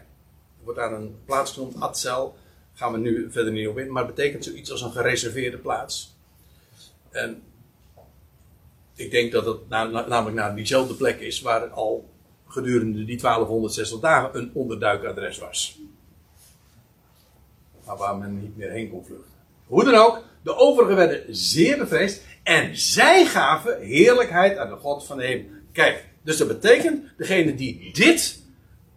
Er 0.58 0.64
wordt 0.64 0.78
aan 0.78 0.94
een 0.94 1.16
plaats 1.24 1.52
genoemd 1.52 1.80
Atzel. 1.80 2.36
Gaan 2.74 2.92
we 2.92 2.98
nu 2.98 3.30
verder 3.30 3.52
niet 3.52 3.68
op 3.68 3.78
in, 3.78 3.92
maar 3.92 4.06
het 4.06 4.14
betekent 4.14 4.44
zoiets 4.44 4.70
als 4.70 4.82
een 4.82 4.92
gereserveerde 4.92 5.58
plaats. 5.58 6.16
En 7.10 7.42
ik 8.94 9.10
denk 9.10 9.32
dat 9.32 9.46
het 9.46 9.68
namelijk 9.68 10.34
naar 10.34 10.54
diezelfde 10.54 10.94
plek 10.94 11.20
is 11.20 11.40
waar 11.40 11.68
al 11.68 12.16
gedurende 12.48 13.04
die 13.04 13.20
1260 13.20 14.00
dagen 14.00 14.38
een 14.38 14.50
onderduikadres 14.54 15.38
was. 15.38 15.78
Waar 17.84 18.16
men 18.16 18.40
niet 18.40 18.56
meer 18.56 18.70
heen 18.70 18.90
kon 18.90 19.04
vluchten. 19.04 19.32
Hoe 19.66 19.84
dan 19.84 19.94
ook, 19.94 20.22
de 20.42 20.56
overigen 20.56 20.96
werden 20.96 21.24
zeer 21.28 21.78
bevreesd 21.78 22.22
en 22.42 22.76
zij 22.76 23.26
gaven 23.26 23.80
heerlijkheid 23.80 24.58
aan 24.58 24.68
de 24.68 24.76
God 24.76 25.06
van 25.06 25.16
de 25.16 25.24
hemel. 25.24 25.50
Kijk, 25.72 26.06
dus 26.22 26.36
dat 26.36 26.48
betekent, 26.48 27.04
degene 27.16 27.54
die 27.54 27.92
dit 27.92 28.42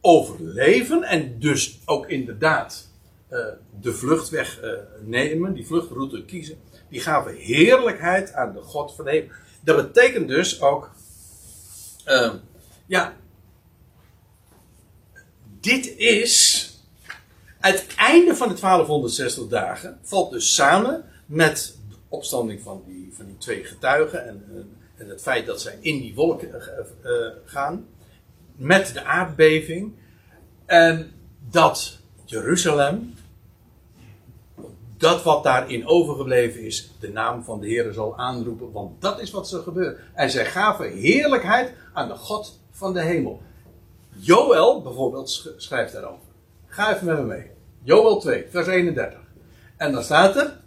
overleven 0.02 1.04
en 1.04 1.40
dus 1.40 1.80
ook 1.86 2.08
inderdaad 2.08 2.90
uh, 3.32 3.46
de 3.82 3.94
vluchtweg 3.94 4.64
uh, 4.64 4.70
nemen, 5.02 5.54
die 5.54 5.66
vluchtroute 5.66 6.26
kiezen, 6.26 6.58
die 6.90 7.00
gaven 7.00 7.36
heerlijkheid 7.36 8.34
aan 8.34 8.54
de 8.54 8.62
God 8.62 8.96
van 8.96 9.06
de 9.06 9.12
hemel. 9.12 9.30
Dat 9.62 9.94
betekent 9.94 10.28
dus 10.28 10.62
ook, 10.62 10.92
uh, 12.08 12.34
ja, 12.86 13.16
dit 15.62 15.98
is 15.98 16.66
het 17.60 17.88
einde 17.96 18.36
van 18.36 18.48
de 18.48 18.60
1260 18.60 19.48
dagen, 19.48 20.00
valt 20.02 20.32
dus 20.32 20.56
samen 20.56 21.06
met 21.26 21.76
de 21.90 21.96
opstanding 22.08 22.62
van 22.62 22.84
die, 22.86 23.10
van 23.14 23.26
die 23.26 23.38
twee 23.38 23.64
getuigen 23.64 24.28
en, 24.28 24.44
en 24.98 25.10
het 25.10 25.22
feit 25.22 25.46
dat 25.46 25.62
zij 25.62 25.78
in 25.80 26.00
die 26.00 26.16
wolken 26.16 26.50
uh, 26.50 27.28
gaan, 27.46 27.88
met 28.56 28.94
de 28.94 29.04
aardbeving, 29.04 29.94
en 30.66 31.12
dat 31.50 31.98
Jeruzalem, 32.26 33.14
dat 34.98 35.24
wat 35.24 35.44
daarin 35.44 35.88
overgebleven 35.88 36.62
is, 36.62 36.92
de 37.00 37.12
naam 37.12 37.44
van 37.44 37.60
de 37.60 37.68
Heer 37.68 37.94
zal 37.94 38.18
aanroepen, 38.18 38.72
want 38.72 39.02
dat 39.02 39.22
is 39.22 39.32
wat 39.32 39.52
er 39.52 39.62
gebeurt. 39.62 40.00
En 40.14 40.30
zij 40.30 40.46
gaven 40.46 40.92
heerlijkheid 40.92 41.74
aan 41.94 42.08
de 42.08 42.16
God 42.16 42.60
van 42.72 42.94
de 42.94 43.02
hemel. 43.02 43.42
Joel 44.20 44.82
bijvoorbeeld 44.82 45.54
schrijft 45.58 45.94
daarover. 45.94 46.26
Ga 46.68 46.94
even 46.94 47.06
met 47.06 47.18
me 47.18 47.24
mee. 47.24 47.52
Joel 47.84 48.20
2, 48.20 48.46
vers 48.50 48.68
31. 48.68 49.20
En 49.78 49.92
dan 49.92 50.04
staat 50.04 50.36
er. 50.36 50.60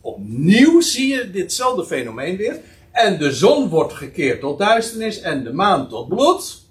Opnieuw 0.00 0.80
zie 0.80 1.14
je 1.14 1.30
ditzelfde 1.30 1.84
fenomeen 1.84 2.36
weer. 2.36 2.60
En 2.90 3.18
de 3.18 3.32
zon 3.32 3.68
wordt 3.68 3.92
gekeerd 3.92 4.40
tot 4.40 4.58
duisternis 4.58 5.20
en 5.20 5.44
de 5.44 5.52
maan 5.52 5.88
tot 5.88 6.08
bloed. 6.08 6.64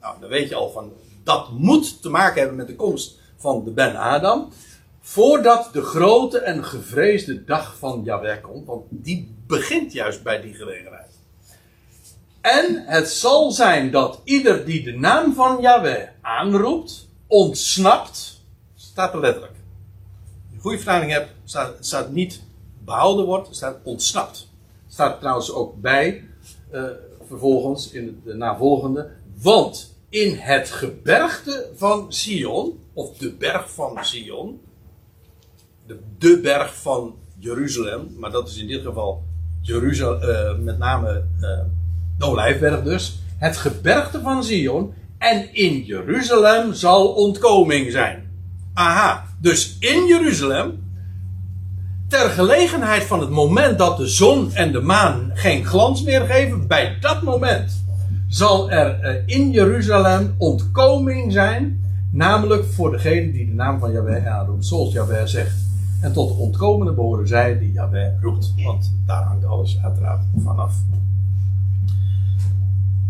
Nou, 0.00 0.20
dan 0.20 0.28
weet 0.28 0.48
je 0.48 0.54
al 0.54 0.70
van. 0.70 0.92
Dat 1.24 1.50
moet 1.50 2.02
te 2.02 2.08
maken 2.08 2.38
hebben 2.38 2.56
met 2.56 2.66
de 2.66 2.76
komst 2.76 3.18
van 3.36 3.64
de 3.64 3.70
Ben 3.70 3.96
Adam. 3.96 4.48
Voordat 5.00 5.68
de 5.72 5.82
grote 5.82 6.38
en 6.38 6.64
gevreesde 6.64 7.44
dag 7.44 7.78
van 7.78 8.02
Yahweh 8.04 8.42
komt. 8.42 8.66
Want 8.66 8.84
die 8.90 9.34
begint 9.46 9.92
juist 9.92 10.22
bij 10.22 10.40
die 10.40 10.54
gelegenheid. 10.54 11.05
En 12.46 12.82
het 12.86 13.08
zal 13.08 13.50
zijn 13.50 13.90
dat 13.90 14.20
ieder 14.24 14.64
die 14.64 14.82
de 14.82 14.92
naam 14.92 15.34
van 15.34 15.60
Yahweh 15.60 16.08
aanroept, 16.20 17.08
ontsnapt. 17.26 18.40
Staat 18.74 19.14
er 19.14 19.20
letterlijk. 19.20 19.52
Als 19.52 20.48
je 20.48 20.54
een 20.54 20.60
goede 20.60 20.76
vertaling 20.76 21.12
hebt, 21.12 21.30
staat, 21.44 21.74
staat 21.80 22.10
niet 22.10 22.42
behouden 22.84 23.24
wordt, 23.24 23.56
staat 23.56 23.76
ontsnapt. 23.82 24.48
Staat 24.88 25.20
trouwens 25.20 25.52
ook 25.52 25.80
bij, 25.80 26.24
uh, 26.72 26.84
vervolgens 27.26 27.90
in 27.90 28.20
de 28.24 28.34
navolgende. 28.34 29.10
Want 29.42 29.96
in 30.08 30.36
het 30.36 30.70
gebergte 30.70 31.70
van 31.74 32.12
Sion, 32.12 32.78
of 32.92 33.16
de 33.16 33.32
berg 33.32 33.70
van 33.70 34.04
Sion, 34.04 34.60
de, 35.86 35.98
de 36.18 36.40
berg 36.40 36.80
van 36.80 37.16
Jeruzalem, 37.38 38.14
maar 38.18 38.30
dat 38.30 38.48
is 38.48 38.56
in 38.56 38.66
dit 38.66 38.82
geval 38.82 39.22
Jeruzalem, 39.60 40.22
uh, 40.22 40.58
met 40.64 40.78
name 40.78 41.24
uh, 41.40 41.60
de 42.18 42.24
Olijfberg 42.24 42.82
dus, 42.82 43.18
het 43.38 43.56
gebergte 43.56 44.20
van 44.20 44.44
Zion, 44.44 44.92
en 45.18 45.54
in 45.54 45.82
Jeruzalem 45.84 46.74
zal 46.74 47.06
ontkoming 47.06 47.92
zijn. 47.92 48.24
Aha, 48.74 49.24
dus 49.40 49.76
in 49.78 50.06
Jeruzalem, 50.06 50.84
ter 52.08 52.30
gelegenheid 52.30 53.02
van 53.02 53.20
het 53.20 53.30
moment 53.30 53.78
dat 53.78 53.96
de 53.96 54.06
zon 54.06 54.54
en 54.54 54.72
de 54.72 54.80
maan 54.80 55.30
geen 55.34 55.64
glans 55.64 56.02
meer 56.02 56.20
geven, 56.20 56.66
bij 56.66 56.96
dat 57.00 57.22
moment 57.22 57.84
zal 58.28 58.70
er 58.70 59.00
eh, 59.00 59.22
in 59.26 59.50
Jeruzalem 59.50 60.34
ontkoming 60.38 61.32
zijn, 61.32 61.80
namelijk 62.10 62.64
voor 62.64 62.90
degene 62.90 63.32
die 63.32 63.46
de 63.46 63.52
naam 63.52 63.78
van 63.78 63.92
Yahweh 63.92 64.26
aanroept, 64.26 64.66
zoals 64.66 64.92
Yahweh 64.92 65.24
zegt. 65.24 65.64
En 66.00 66.12
tot 66.12 66.28
de 66.28 66.34
ontkomende 66.34 66.92
behoren 66.92 67.28
zij 67.28 67.58
die 67.58 67.72
Yahweh 67.72 68.12
roept, 68.20 68.54
want 68.56 68.94
daar 69.06 69.22
hangt 69.22 69.44
alles 69.44 69.78
uiteraard 69.82 70.22
vanaf. 70.44 70.74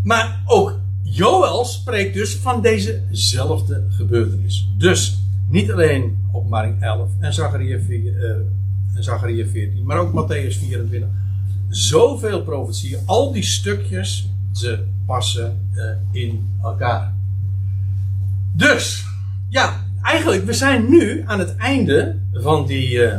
Maar 0.07 0.41
ook 0.45 0.79
Joel 1.01 1.65
spreekt 1.65 2.13
dus 2.13 2.35
van 2.35 2.61
dezezelfde 2.61 3.83
gebeurtenis. 3.89 4.67
Dus 4.77 5.19
niet 5.49 5.71
alleen 5.71 6.27
openbaring 6.31 6.81
11 6.81 7.09
en 7.19 7.33
Zachariah, 7.33 7.81
4, 7.85 8.03
uh, 8.03 8.29
en 8.95 9.03
Zachariah 9.03 9.47
14, 9.47 9.85
maar 9.85 9.97
ook 9.97 10.11
Matthäus 10.11 10.59
24. 10.59 11.09
Zoveel 11.69 12.43
profetieën, 12.43 12.99
al 13.05 13.31
die 13.31 13.43
stukjes, 13.43 14.29
ze 14.51 14.83
passen 15.05 15.59
uh, 15.73 15.83
in 16.11 16.49
elkaar. 16.63 17.13
Dus, 18.53 19.05
ja, 19.49 19.85
eigenlijk, 20.01 20.45
we 20.45 20.53
zijn 20.53 20.89
nu 20.89 21.23
aan 21.25 21.39
het 21.39 21.55
einde 21.55 22.15
van 22.33 22.65
die, 22.65 22.89
uh, 22.89 23.17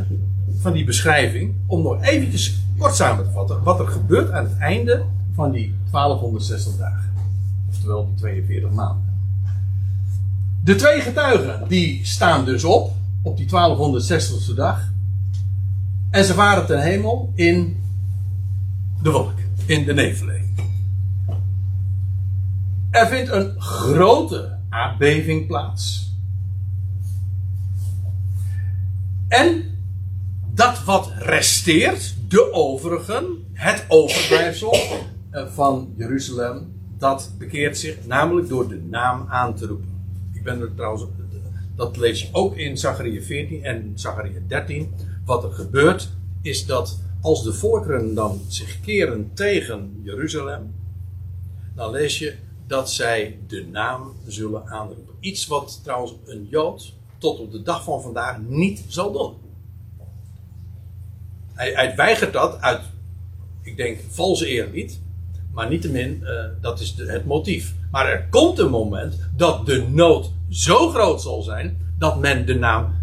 van 0.59 0.72
die 0.72 0.84
beschrijving. 0.84 1.55
Om 1.66 1.82
nog 1.82 2.03
eventjes 2.03 2.59
kort 2.78 2.95
samen 2.95 3.24
te 3.24 3.30
vatten 3.30 3.62
wat 3.62 3.80
er 3.80 3.86
gebeurt 3.86 4.30
aan 4.30 4.45
het 4.45 4.59
einde 4.59 5.05
van 5.39 5.51
die 5.51 5.74
1260 5.91 6.76
dagen. 6.76 7.12
Oftewel 7.68 8.07
die 8.07 8.14
42 8.14 8.70
maanden. 8.70 9.18
De 10.64 10.74
twee 10.74 11.01
getuigen 11.01 11.68
die 11.68 12.07
staan 12.07 12.45
dus 12.45 12.64
op 12.64 12.93
op 13.22 13.36
die 13.36 13.47
1260ste 13.47 14.55
dag. 14.55 14.93
En 16.11 16.24
ze 16.24 16.34
varen 16.34 16.66
ten 16.66 16.82
hemel 16.82 17.32
in 17.34 17.80
de 19.03 19.11
wolk, 19.11 19.34
in 19.66 19.84
de 19.84 19.95
neveling. 19.95 20.47
Er 22.91 23.07
vindt 23.07 23.30
een 23.30 23.61
grote 23.61 24.59
aardbeving 24.68 25.47
plaats. 25.47 26.12
En 29.28 29.62
dat 30.55 30.84
wat 30.84 31.12
resteert, 31.18 32.14
de 32.28 32.53
overigen, 32.53 33.24
het 33.53 33.84
overblijfsel, 33.89 34.76
van 35.33 35.95
Jeruzalem, 35.97 36.72
dat 36.99 37.31
bekeert 37.39 37.79
zich 37.79 38.07
namelijk 38.07 38.49
door 38.49 38.68
de 38.68 38.83
naam 38.91 39.26
aan 39.29 39.55
te 39.55 39.66
roepen. 39.66 39.89
Ik 40.33 40.43
ben 40.43 40.61
er 40.61 40.74
trouwens, 40.74 41.05
dat 41.76 41.97
lees 41.97 42.22
je 42.22 42.29
ook 42.33 42.57
in 42.57 42.79
Zachariah 42.79 43.22
14 43.22 43.64
en 43.64 43.93
Zachariah 43.95 44.43
13. 44.47 44.93
wat 45.24 45.45
er 45.45 45.53
gebeurt, 45.53 46.11
is 46.43 46.66
dat 46.66 46.99
als 47.20 47.43
de 47.43 47.53
volkeren 47.53 48.14
dan 48.14 48.41
zich 48.49 48.81
keren 48.81 49.31
tegen 49.35 50.01
Jeruzalem, 50.03 50.74
dan 51.74 51.91
lees 51.91 52.18
je 52.18 52.35
dat 52.66 52.91
zij 52.91 53.39
de 53.47 53.66
naam 53.66 54.12
zullen 54.26 54.66
aanroepen. 54.66 55.14
Iets 55.20 55.47
wat 55.47 55.81
trouwens 55.83 56.14
een 56.24 56.47
Jood 56.51 56.95
tot 57.18 57.39
op 57.39 57.53
de 57.53 57.62
dag 57.62 57.85
van 57.85 58.03
vandaag 58.03 58.39
niet 58.41 58.85
zal 58.89 59.12
doen. 59.12 59.35
Hij, 61.53 61.72
hij 61.72 61.97
weigert 61.97 62.33
dat 62.33 62.61
uit, 62.61 62.81
ik 63.62 63.76
denk, 63.76 64.01
valse 64.09 64.47
eerbied. 64.47 65.01
Maar 65.59 65.68
niettemin, 65.68 66.20
uh, 66.22 66.44
dat 66.61 66.80
is 66.80 66.94
het 66.96 67.24
motief. 67.24 67.74
Maar 67.90 68.06
er 68.06 68.26
komt 68.30 68.59
een 68.59 68.70
moment 68.70 69.18
dat 69.36 69.66
de 69.66 69.88
nood 69.88 70.30
zo 70.50 70.90
groot 70.90 71.22
zal 71.22 71.42
zijn 71.42 71.78
dat 71.98 72.18
men 72.18 72.46
de 72.46 72.54
naam 72.54 72.94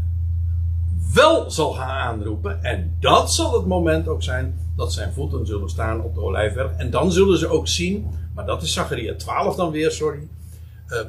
wel 1.13 1.51
zal 1.51 1.73
gaan 1.73 1.89
aanroepen. 1.89 2.63
En 2.63 2.97
dat 2.99 3.33
zal 3.33 3.53
het 3.53 3.65
moment 3.65 4.07
ook 4.07 4.23
zijn 4.23 4.59
dat 4.75 4.93
zijn 4.93 5.13
voeten 5.13 5.45
zullen 5.45 5.69
staan 5.69 6.01
op 6.01 6.15
de 6.15 6.21
olijfberg. 6.21 6.71
En 6.77 6.89
dan 6.89 7.11
zullen 7.11 7.37
ze 7.37 7.47
ook 7.47 7.67
zien, 7.67 8.07
maar 8.35 8.45
dat 8.45 8.61
is 8.61 8.73
Zacharia 8.73 9.15
12 9.15 9.55
dan 9.55 9.71
weer, 9.71 9.91
sorry. 9.91 10.27
Uh, 10.89 10.99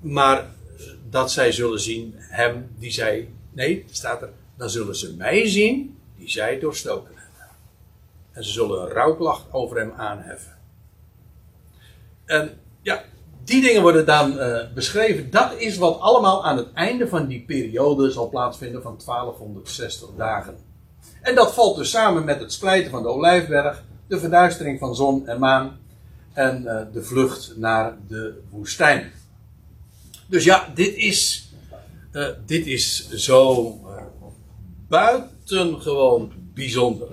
maar 0.00 0.44
dat 1.10 1.30
zij 1.30 1.52
zullen 1.52 1.80
zien 1.80 2.14
hem 2.16 2.68
die 2.78 2.90
zij, 2.90 3.28
nee, 3.52 3.84
staat 3.90 4.22
er, 4.22 4.30
dan 4.56 4.70
zullen 4.70 4.96
ze 4.96 5.14
mij 5.14 5.48
zien 5.48 5.96
die 6.16 6.30
zij 6.30 6.58
doorstoken. 6.58 7.15
En 8.36 8.44
ze 8.44 8.50
zullen 8.50 8.82
een 8.82 8.88
rouwklacht 8.88 9.44
over 9.52 9.76
hem 9.76 9.92
aanheffen. 9.96 10.56
En 12.24 12.50
ja, 12.82 13.02
die 13.44 13.62
dingen 13.62 13.82
worden 13.82 14.06
dan 14.06 14.32
uh, 14.32 14.58
beschreven. 14.74 15.30
Dat 15.30 15.54
is 15.56 15.76
wat 15.76 16.00
allemaal 16.00 16.44
aan 16.44 16.56
het 16.56 16.72
einde 16.72 17.08
van 17.08 17.26
die 17.26 17.44
periode 17.44 18.10
zal 18.10 18.28
plaatsvinden 18.28 18.82
van 18.82 19.00
1260 19.04 20.08
dagen. 20.16 20.56
En 21.22 21.34
dat 21.34 21.54
valt 21.54 21.76
dus 21.76 21.90
samen 21.90 22.24
met 22.24 22.40
het 22.40 22.52
splijten 22.52 22.90
van 22.90 23.02
de 23.02 23.08
olijfberg, 23.08 23.84
de 24.08 24.18
verduistering 24.18 24.78
van 24.78 24.94
zon 24.94 25.26
en 25.28 25.38
maan 25.38 25.78
en 26.32 26.62
uh, 26.62 26.80
de 26.92 27.02
vlucht 27.02 27.52
naar 27.56 27.96
de 28.08 28.42
woestijn. 28.50 29.12
Dus 30.26 30.44
ja, 30.44 30.72
dit 30.74 30.94
is, 30.94 31.50
uh, 32.12 32.28
dit 32.46 32.66
is 32.66 33.10
zo 33.10 33.72
buitengewoon 34.88 36.32
bijzonder. 36.54 37.08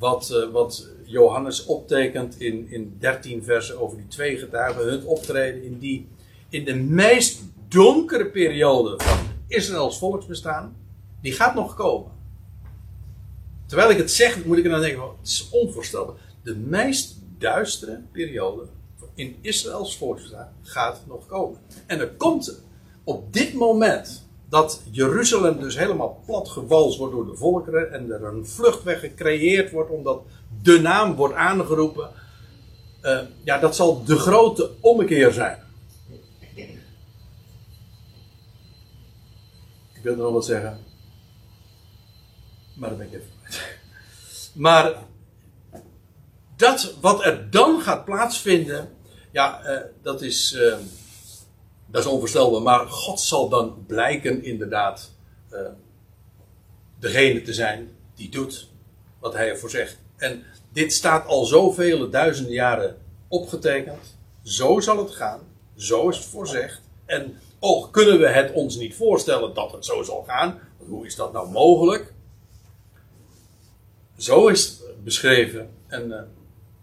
Wat, 0.00 0.48
wat 0.52 0.88
Johannes 1.04 1.64
optekent 1.64 2.40
in, 2.40 2.70
in 2.70 2.96
13 2.98 3.44
versen 3.44 3.80
over 3.80 3.96
die 3.96 4.06
twee 4.06 4.36
getuigen, 4.36 4.84
hun 4.84 5.04
optreden 5.04 5.62
in, 5.62 5.78
die, 5.78 6.08
in 6.48 6.64
de 6.64 6.74
meest 6.74 7.42
donkere 7.68 8.26
periode 8.26 8.94
van 8.96 9.18
Israëls 9.46 9.98
volksbestaan, 9.98 10.76
die 11.22 11.32
gaat 11.32 11.54
nog 11.54 11.74
komen. 11.74 12.12
Terwijl 13.66 13.90
ik 13.90 13.96
het 13.96 14.10
zeg, 14.10 14.44
moet 14.44 14.58
ik 14.58 14.64
er 14.64 14.70
dan 14.70 14.80
denken, 14.80 15.02
het 15.02 15.28
is 15.28 15.48
onvoorstelbaar. 15.50 16.16
De 16.42 16.56
meest 16.56 17.18
duistere 17.38 18.02
periode 18.12 18.66
in 19.14 19.36
Israëls 19.40 19.96
volksbestaan 19.96 20.52
gaat 20.62 21.02
nog 21.06 21.26
komen. 21.26 21.58
En 21.86 22.00
er 22.00 22.10
komt 22.10 22.62
op 23.04 23.32
dit 23.32 23.54
moment 23.54 24.28
dat 24.50 24.82
Jeruzalem 24.90 25.60
dus 25.60 25.78
helemaal 25.78 26.22
platgewalst 26.26 26.98
wordt 26.98 27.14
door 27.14 27.26
de 27.26 27.36
volkeren 27.36 27.92
en 27.92 28.10
er 28.10 28.24
een 28.24 28.46
vluchtweg 28.46 29.00
gecreëerd 29.00 29.70
wordt 29.70 29.90
omdat 29.90 30.22
de 30.62 30.80
naam 30.80 31.14
wordt 31.14 31.34
aangeroepen. 31.34 32.10
Uh, 33.02 33.20
ja, 33.44 33.58
dat 33.58 33.76
zal 33.76 34.04
de 34.04 34.16
grote 34.16 34.70
ommekeer 34.80 35.32
zijn. 35.32 35.58
Ik 39.94 40.02
wilde 40.02 40.22
nog 40.22 40.32
wat 40.32 40.44
zeggen. 40.44 40.78
Maar 42.74 42.88
dat 42.88 42.98
ben 42.98 43.06
ik 43.06 43.12
even. 43.12 43.28
Maar 44.54 44.94
dat 46.56 46.94
wat 47.00 47.24
er 47.24 47.50
dan 47.50 47.80
gaat 47.80 48.04
plaatsvinden. 48.04 48.88
Ja, 49.30 49.60
uh, 49.64 49.80
dat 50.02 50.22
is. 50.22 50.52
Uh, 50.52 50.74
dat 51.90 52.04
is 52.04 52.10
onvoorstelbaar. 52.10 52.62
Maar 52.62 52.86
God 52.86 53.20
zal 53.20 53.48
dan 53.48 53.84
blijken 53.86 54.44
inderdaad. 54.44 55.10
degene 56.98 57.42
te 57.42 57.52
zijn 57.52 57.90
die 58.14 58.28
doet 58.28 58.68
wat 59.18 59.32
hij 59.34 59.48
ervoor 59.48 59.70
zegt. 59.70 59.98
En 60.16 60.44
dit 60.72 60.92
staat 60.92 61.26
al 61.26 61.44
zoveel 61.44 62.10
duizenden 62.10 62.52
jaren 62.52 62.96
opgetekend. 63.28 64.18
Zo 64.42 64.80
zal 64.80 64.98
het 64.98 65.10
gaan. 65.10 65.40
Zo 65.76 66.08
is 66.08 66.16
het 66.16 66.26
voorzegd. 66.26 66.80
En 67.06 67.38
oh, 67.58 67.90
kunnen 67.90 68.18
we 68.18 68.28
het 68.28 68.52
ons 68.52 68.76
niet 68.76 68.94
voorstellen 68.94 69.54
dat 69.54 69.72
het 69.72 69.84
zo 69.84 70.02
zal 70.02 70.24
gaan? 70.26 70.60
Hoe 70.76 71.06
is 71.06 71.16
dat 71.16 71.32
nou 71.32 71.50
mogelijk? 71.50 72.12
Zo 74.16 74.48
is 74.48 74.66
het 74.86 75.04
beschreven. 75.04 75.70
En 75.86 76.08
uh, 76.08 76.20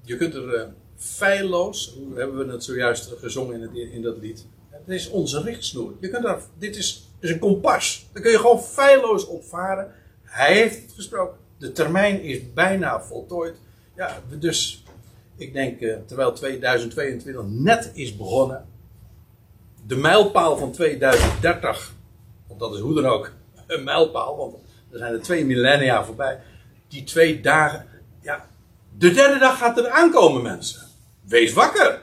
je 0.02 0.18
kunt 0.18 0.34
er 0.34 0.56
uh, 0.56 0.64
feilloos, 0.96 1.94
hoe 1.98 2.18
hebben 2.18 2.46
we 2.46 2.52
het 2.52 2.64
zojuist 2.64 3.14
gezongen 3.20 3.56
in, 3.56 3.62
het, 3.62 3.92
in 3.94 4.02
dat 4.02 4.18
lied? 4.18 4.46
Het 4.88 4.96
is 4.96 5.10
onze 5.10 5.42
richtsnoer. 5.42 5.94
Je 6.00 6.10
kunt 6.10 6.24
daar, 6.24 6.40
dit 6.58 6.76
is, 6.76 7.10
is 7.20 7.30
een 7.30 7.40
kompas. 7.40 8.08
Daar 8.14 8.24
kun 8.24 8.32
je 8.32 8.38
gewoon 8.38 8.62
feilloos 8.62 9.26
op 9.26 9.44
varen. 9.44 9.94
Hij 10.24 10.54
heeft 10.54 10.82
het 10.82 10.92
gesproken. 10.92 11.38
De 11.58 11.72
termijn 11.72 12.22
is 12.22 12.54
bijna 12.54 13.02
voltooid. 13.02 13.56
Ja, 13.96 14.22
dus 14.40 14.84
ik 15.36 15.54
denk, 15.54 15.80
uh, 15.80 15.96
terwijl 16.06 16.34
2022 16.34 17.44
net 17.48 17.92
is 17.94 18.18
begonnen, 18.18 18.66
de 19.88 19.96
mijlpaal 19.96 20.58
van 20.58 20.72
2030, 20.72 21.94
want 22.48 22.60
dat 22.60 22.74
is 22.74 22.80
hoe 22.80 22.94
dan 22.94 23.06
ook 23.06 23.32
een 23.68 23.84
mijlpaal, 23.84 24.38
want 24.38 24.56
er 24.92 24.98
zijn 24.98 25.14
er 25.14 25.22
twee 25.22 25.46
millennia 25.46 26.06
voorbij. 26.06 26.40
Die 26.88 27.04
twee 27.04 27.42
dagen, 27.42 27.86
ja, 28.22 28.48
de 28.98 29.12
derde 29.12 29.40
dag 29.40 29.58
gaat 29.58 29.78
er 29.78 29.90
aankomen, 29.90 30.42
mensen. 30.42 30.82
Wees 31.22 31.54
wakker. 31.54 32.02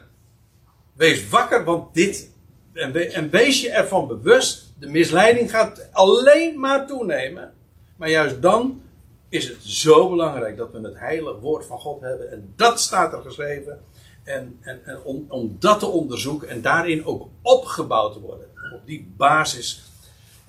Wees 0.92 1.28
wakker, 1.28 1.64
want 1.64 1.94
dit, 1.94 2.32
en, 2.74 3.12
en 3.12 3.30
wees 3.30 3.60
je 3.60 3.70
ervan 3.70 4.06
bewust, 4.06 4.72
de 4.78 4.88
misleiding 4.88 5.50
gaat 5.50 5.88
alleen 5.92 6.60
maar 6.60 6.86
toenemen. 6.86 7.52
Maar 7.96 8.10
juist 8.10 8.42
dan 8.42 8.82
is 9.28 9.48
het 9.48 9.62
zo 9.62 10.08
belangrijk 10.08 10.56
dat 10.56 10.72
we 10.72 10.80
het 10.80 10.98
heilige 10.98 11.38
woord 11.38 11.66
van 11.66 11.78
God 11.78 12.00
hebben. 12.00 12.30
En 12.30 12.52
dat 12.56 12.80
staat 12.80 13.12
er 13.12 13.22
geschreven. 13.22 13.80
En, 14.22 14.58
en, 14.60 14.80
en 14.84 15.02
om, 15.28 15.56
dat 15.58 15.78
te 15.78 15.86
onderzoeken 15.86 16.48
en 16.48 16.62
daarin 16.62 17.04
ook 17.04 17.28
opgebouwd 17.42 18.12
te 18.12 18.20
worden. 18.20 18.46
Op 18.74 18.80
die 18.84 19.12
basis. 19.16 19.82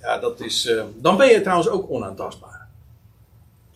Ja, 0.02 0.18
dat 0.18 0.40
is, 0.40 0.66
uh, 0.66 0.84
dan 0.96 1.18
ben 1.18 1.28
je 1.28 1.42
trouwens 1.42 1.70
ook 1.70 1.90
onaantastbaar. 1.90 2.68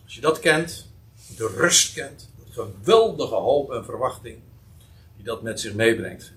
Als 0.04 0.14
je 0.14 0.20
dat 0.20 0.38
kent, 0.38 0.88
de 1.36 1.54
rust 1.56 1.94
kent, 1.94 2.30
de 2.36 2.52
geweldige 2.52 3.34
hoop 3.34 3.72
en 3.72 3.84
verwachting 3.84 4.38
die 5.16 5.24
dat 5.24 5.42
met 5.42 5.60
zich 5.60 5.74
meebrengt. 5.74 6.32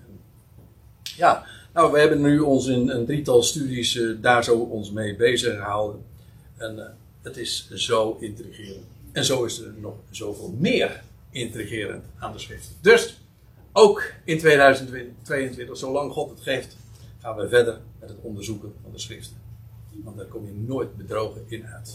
Ja, 1.02 1.46
nou, 1.74 1.92
we 1.92 1.98
hebben 1.98 2.20
nu 2.20 2.38
ons 2.38 2.66
in 2.66 2.88
een 2.88 3.06
drietal 3.06 3.42
studies 3.42 3.94
uh, 3.94 4.16
daar 4.20 4.44
zo 4.44 4.58
ons 4.58 4.90
mee 4.90 5.16
bezig 5.16 5.56
gehouden. 5.56 6.02
En 6.56 6.76
uh, 6.76 6.84
het 7.22 7.36
is 7.36 7.70
zo 7.70 8.16
intrigerend. 8.20 8.84
En 9.12 9.24
zo 9.24 9.44
is 9.44 9.58
er 9.58 9.74
nog 9.80 9.94
zoveel 10.10 10.54
meer 10.58 11.02
intrigerend 11.30 12.04
aan 12.18 12.32
de 12.32 12.38
schrift. 12.38 12.70
Dus 12.80 13.20
ook 13.72 14.12
in 14.24 14.38
2022, 14.38 15.76
zolang 15.76 16.12
God 16.12 16.30
het 16.30 16.40
geeft, 16.40 16.76
gaan 17.20 17.36
we 17.36 17.48
verder 17.48 17.78
met 18.00 18.08
het 18.08 18.18
onderzoeken 18.22 18.72
van 18.82 18.92
de 18.92 18.98
schriften. 18.98 19.36
Want 19.90 20.16
daar 20.16 20.26
kom 20.26 20.46
je 20.46 20.54
nooit 20.54 20.96
bedrogen 20.96 21.44
in 21.46 21.66
uit. 21.66 21.92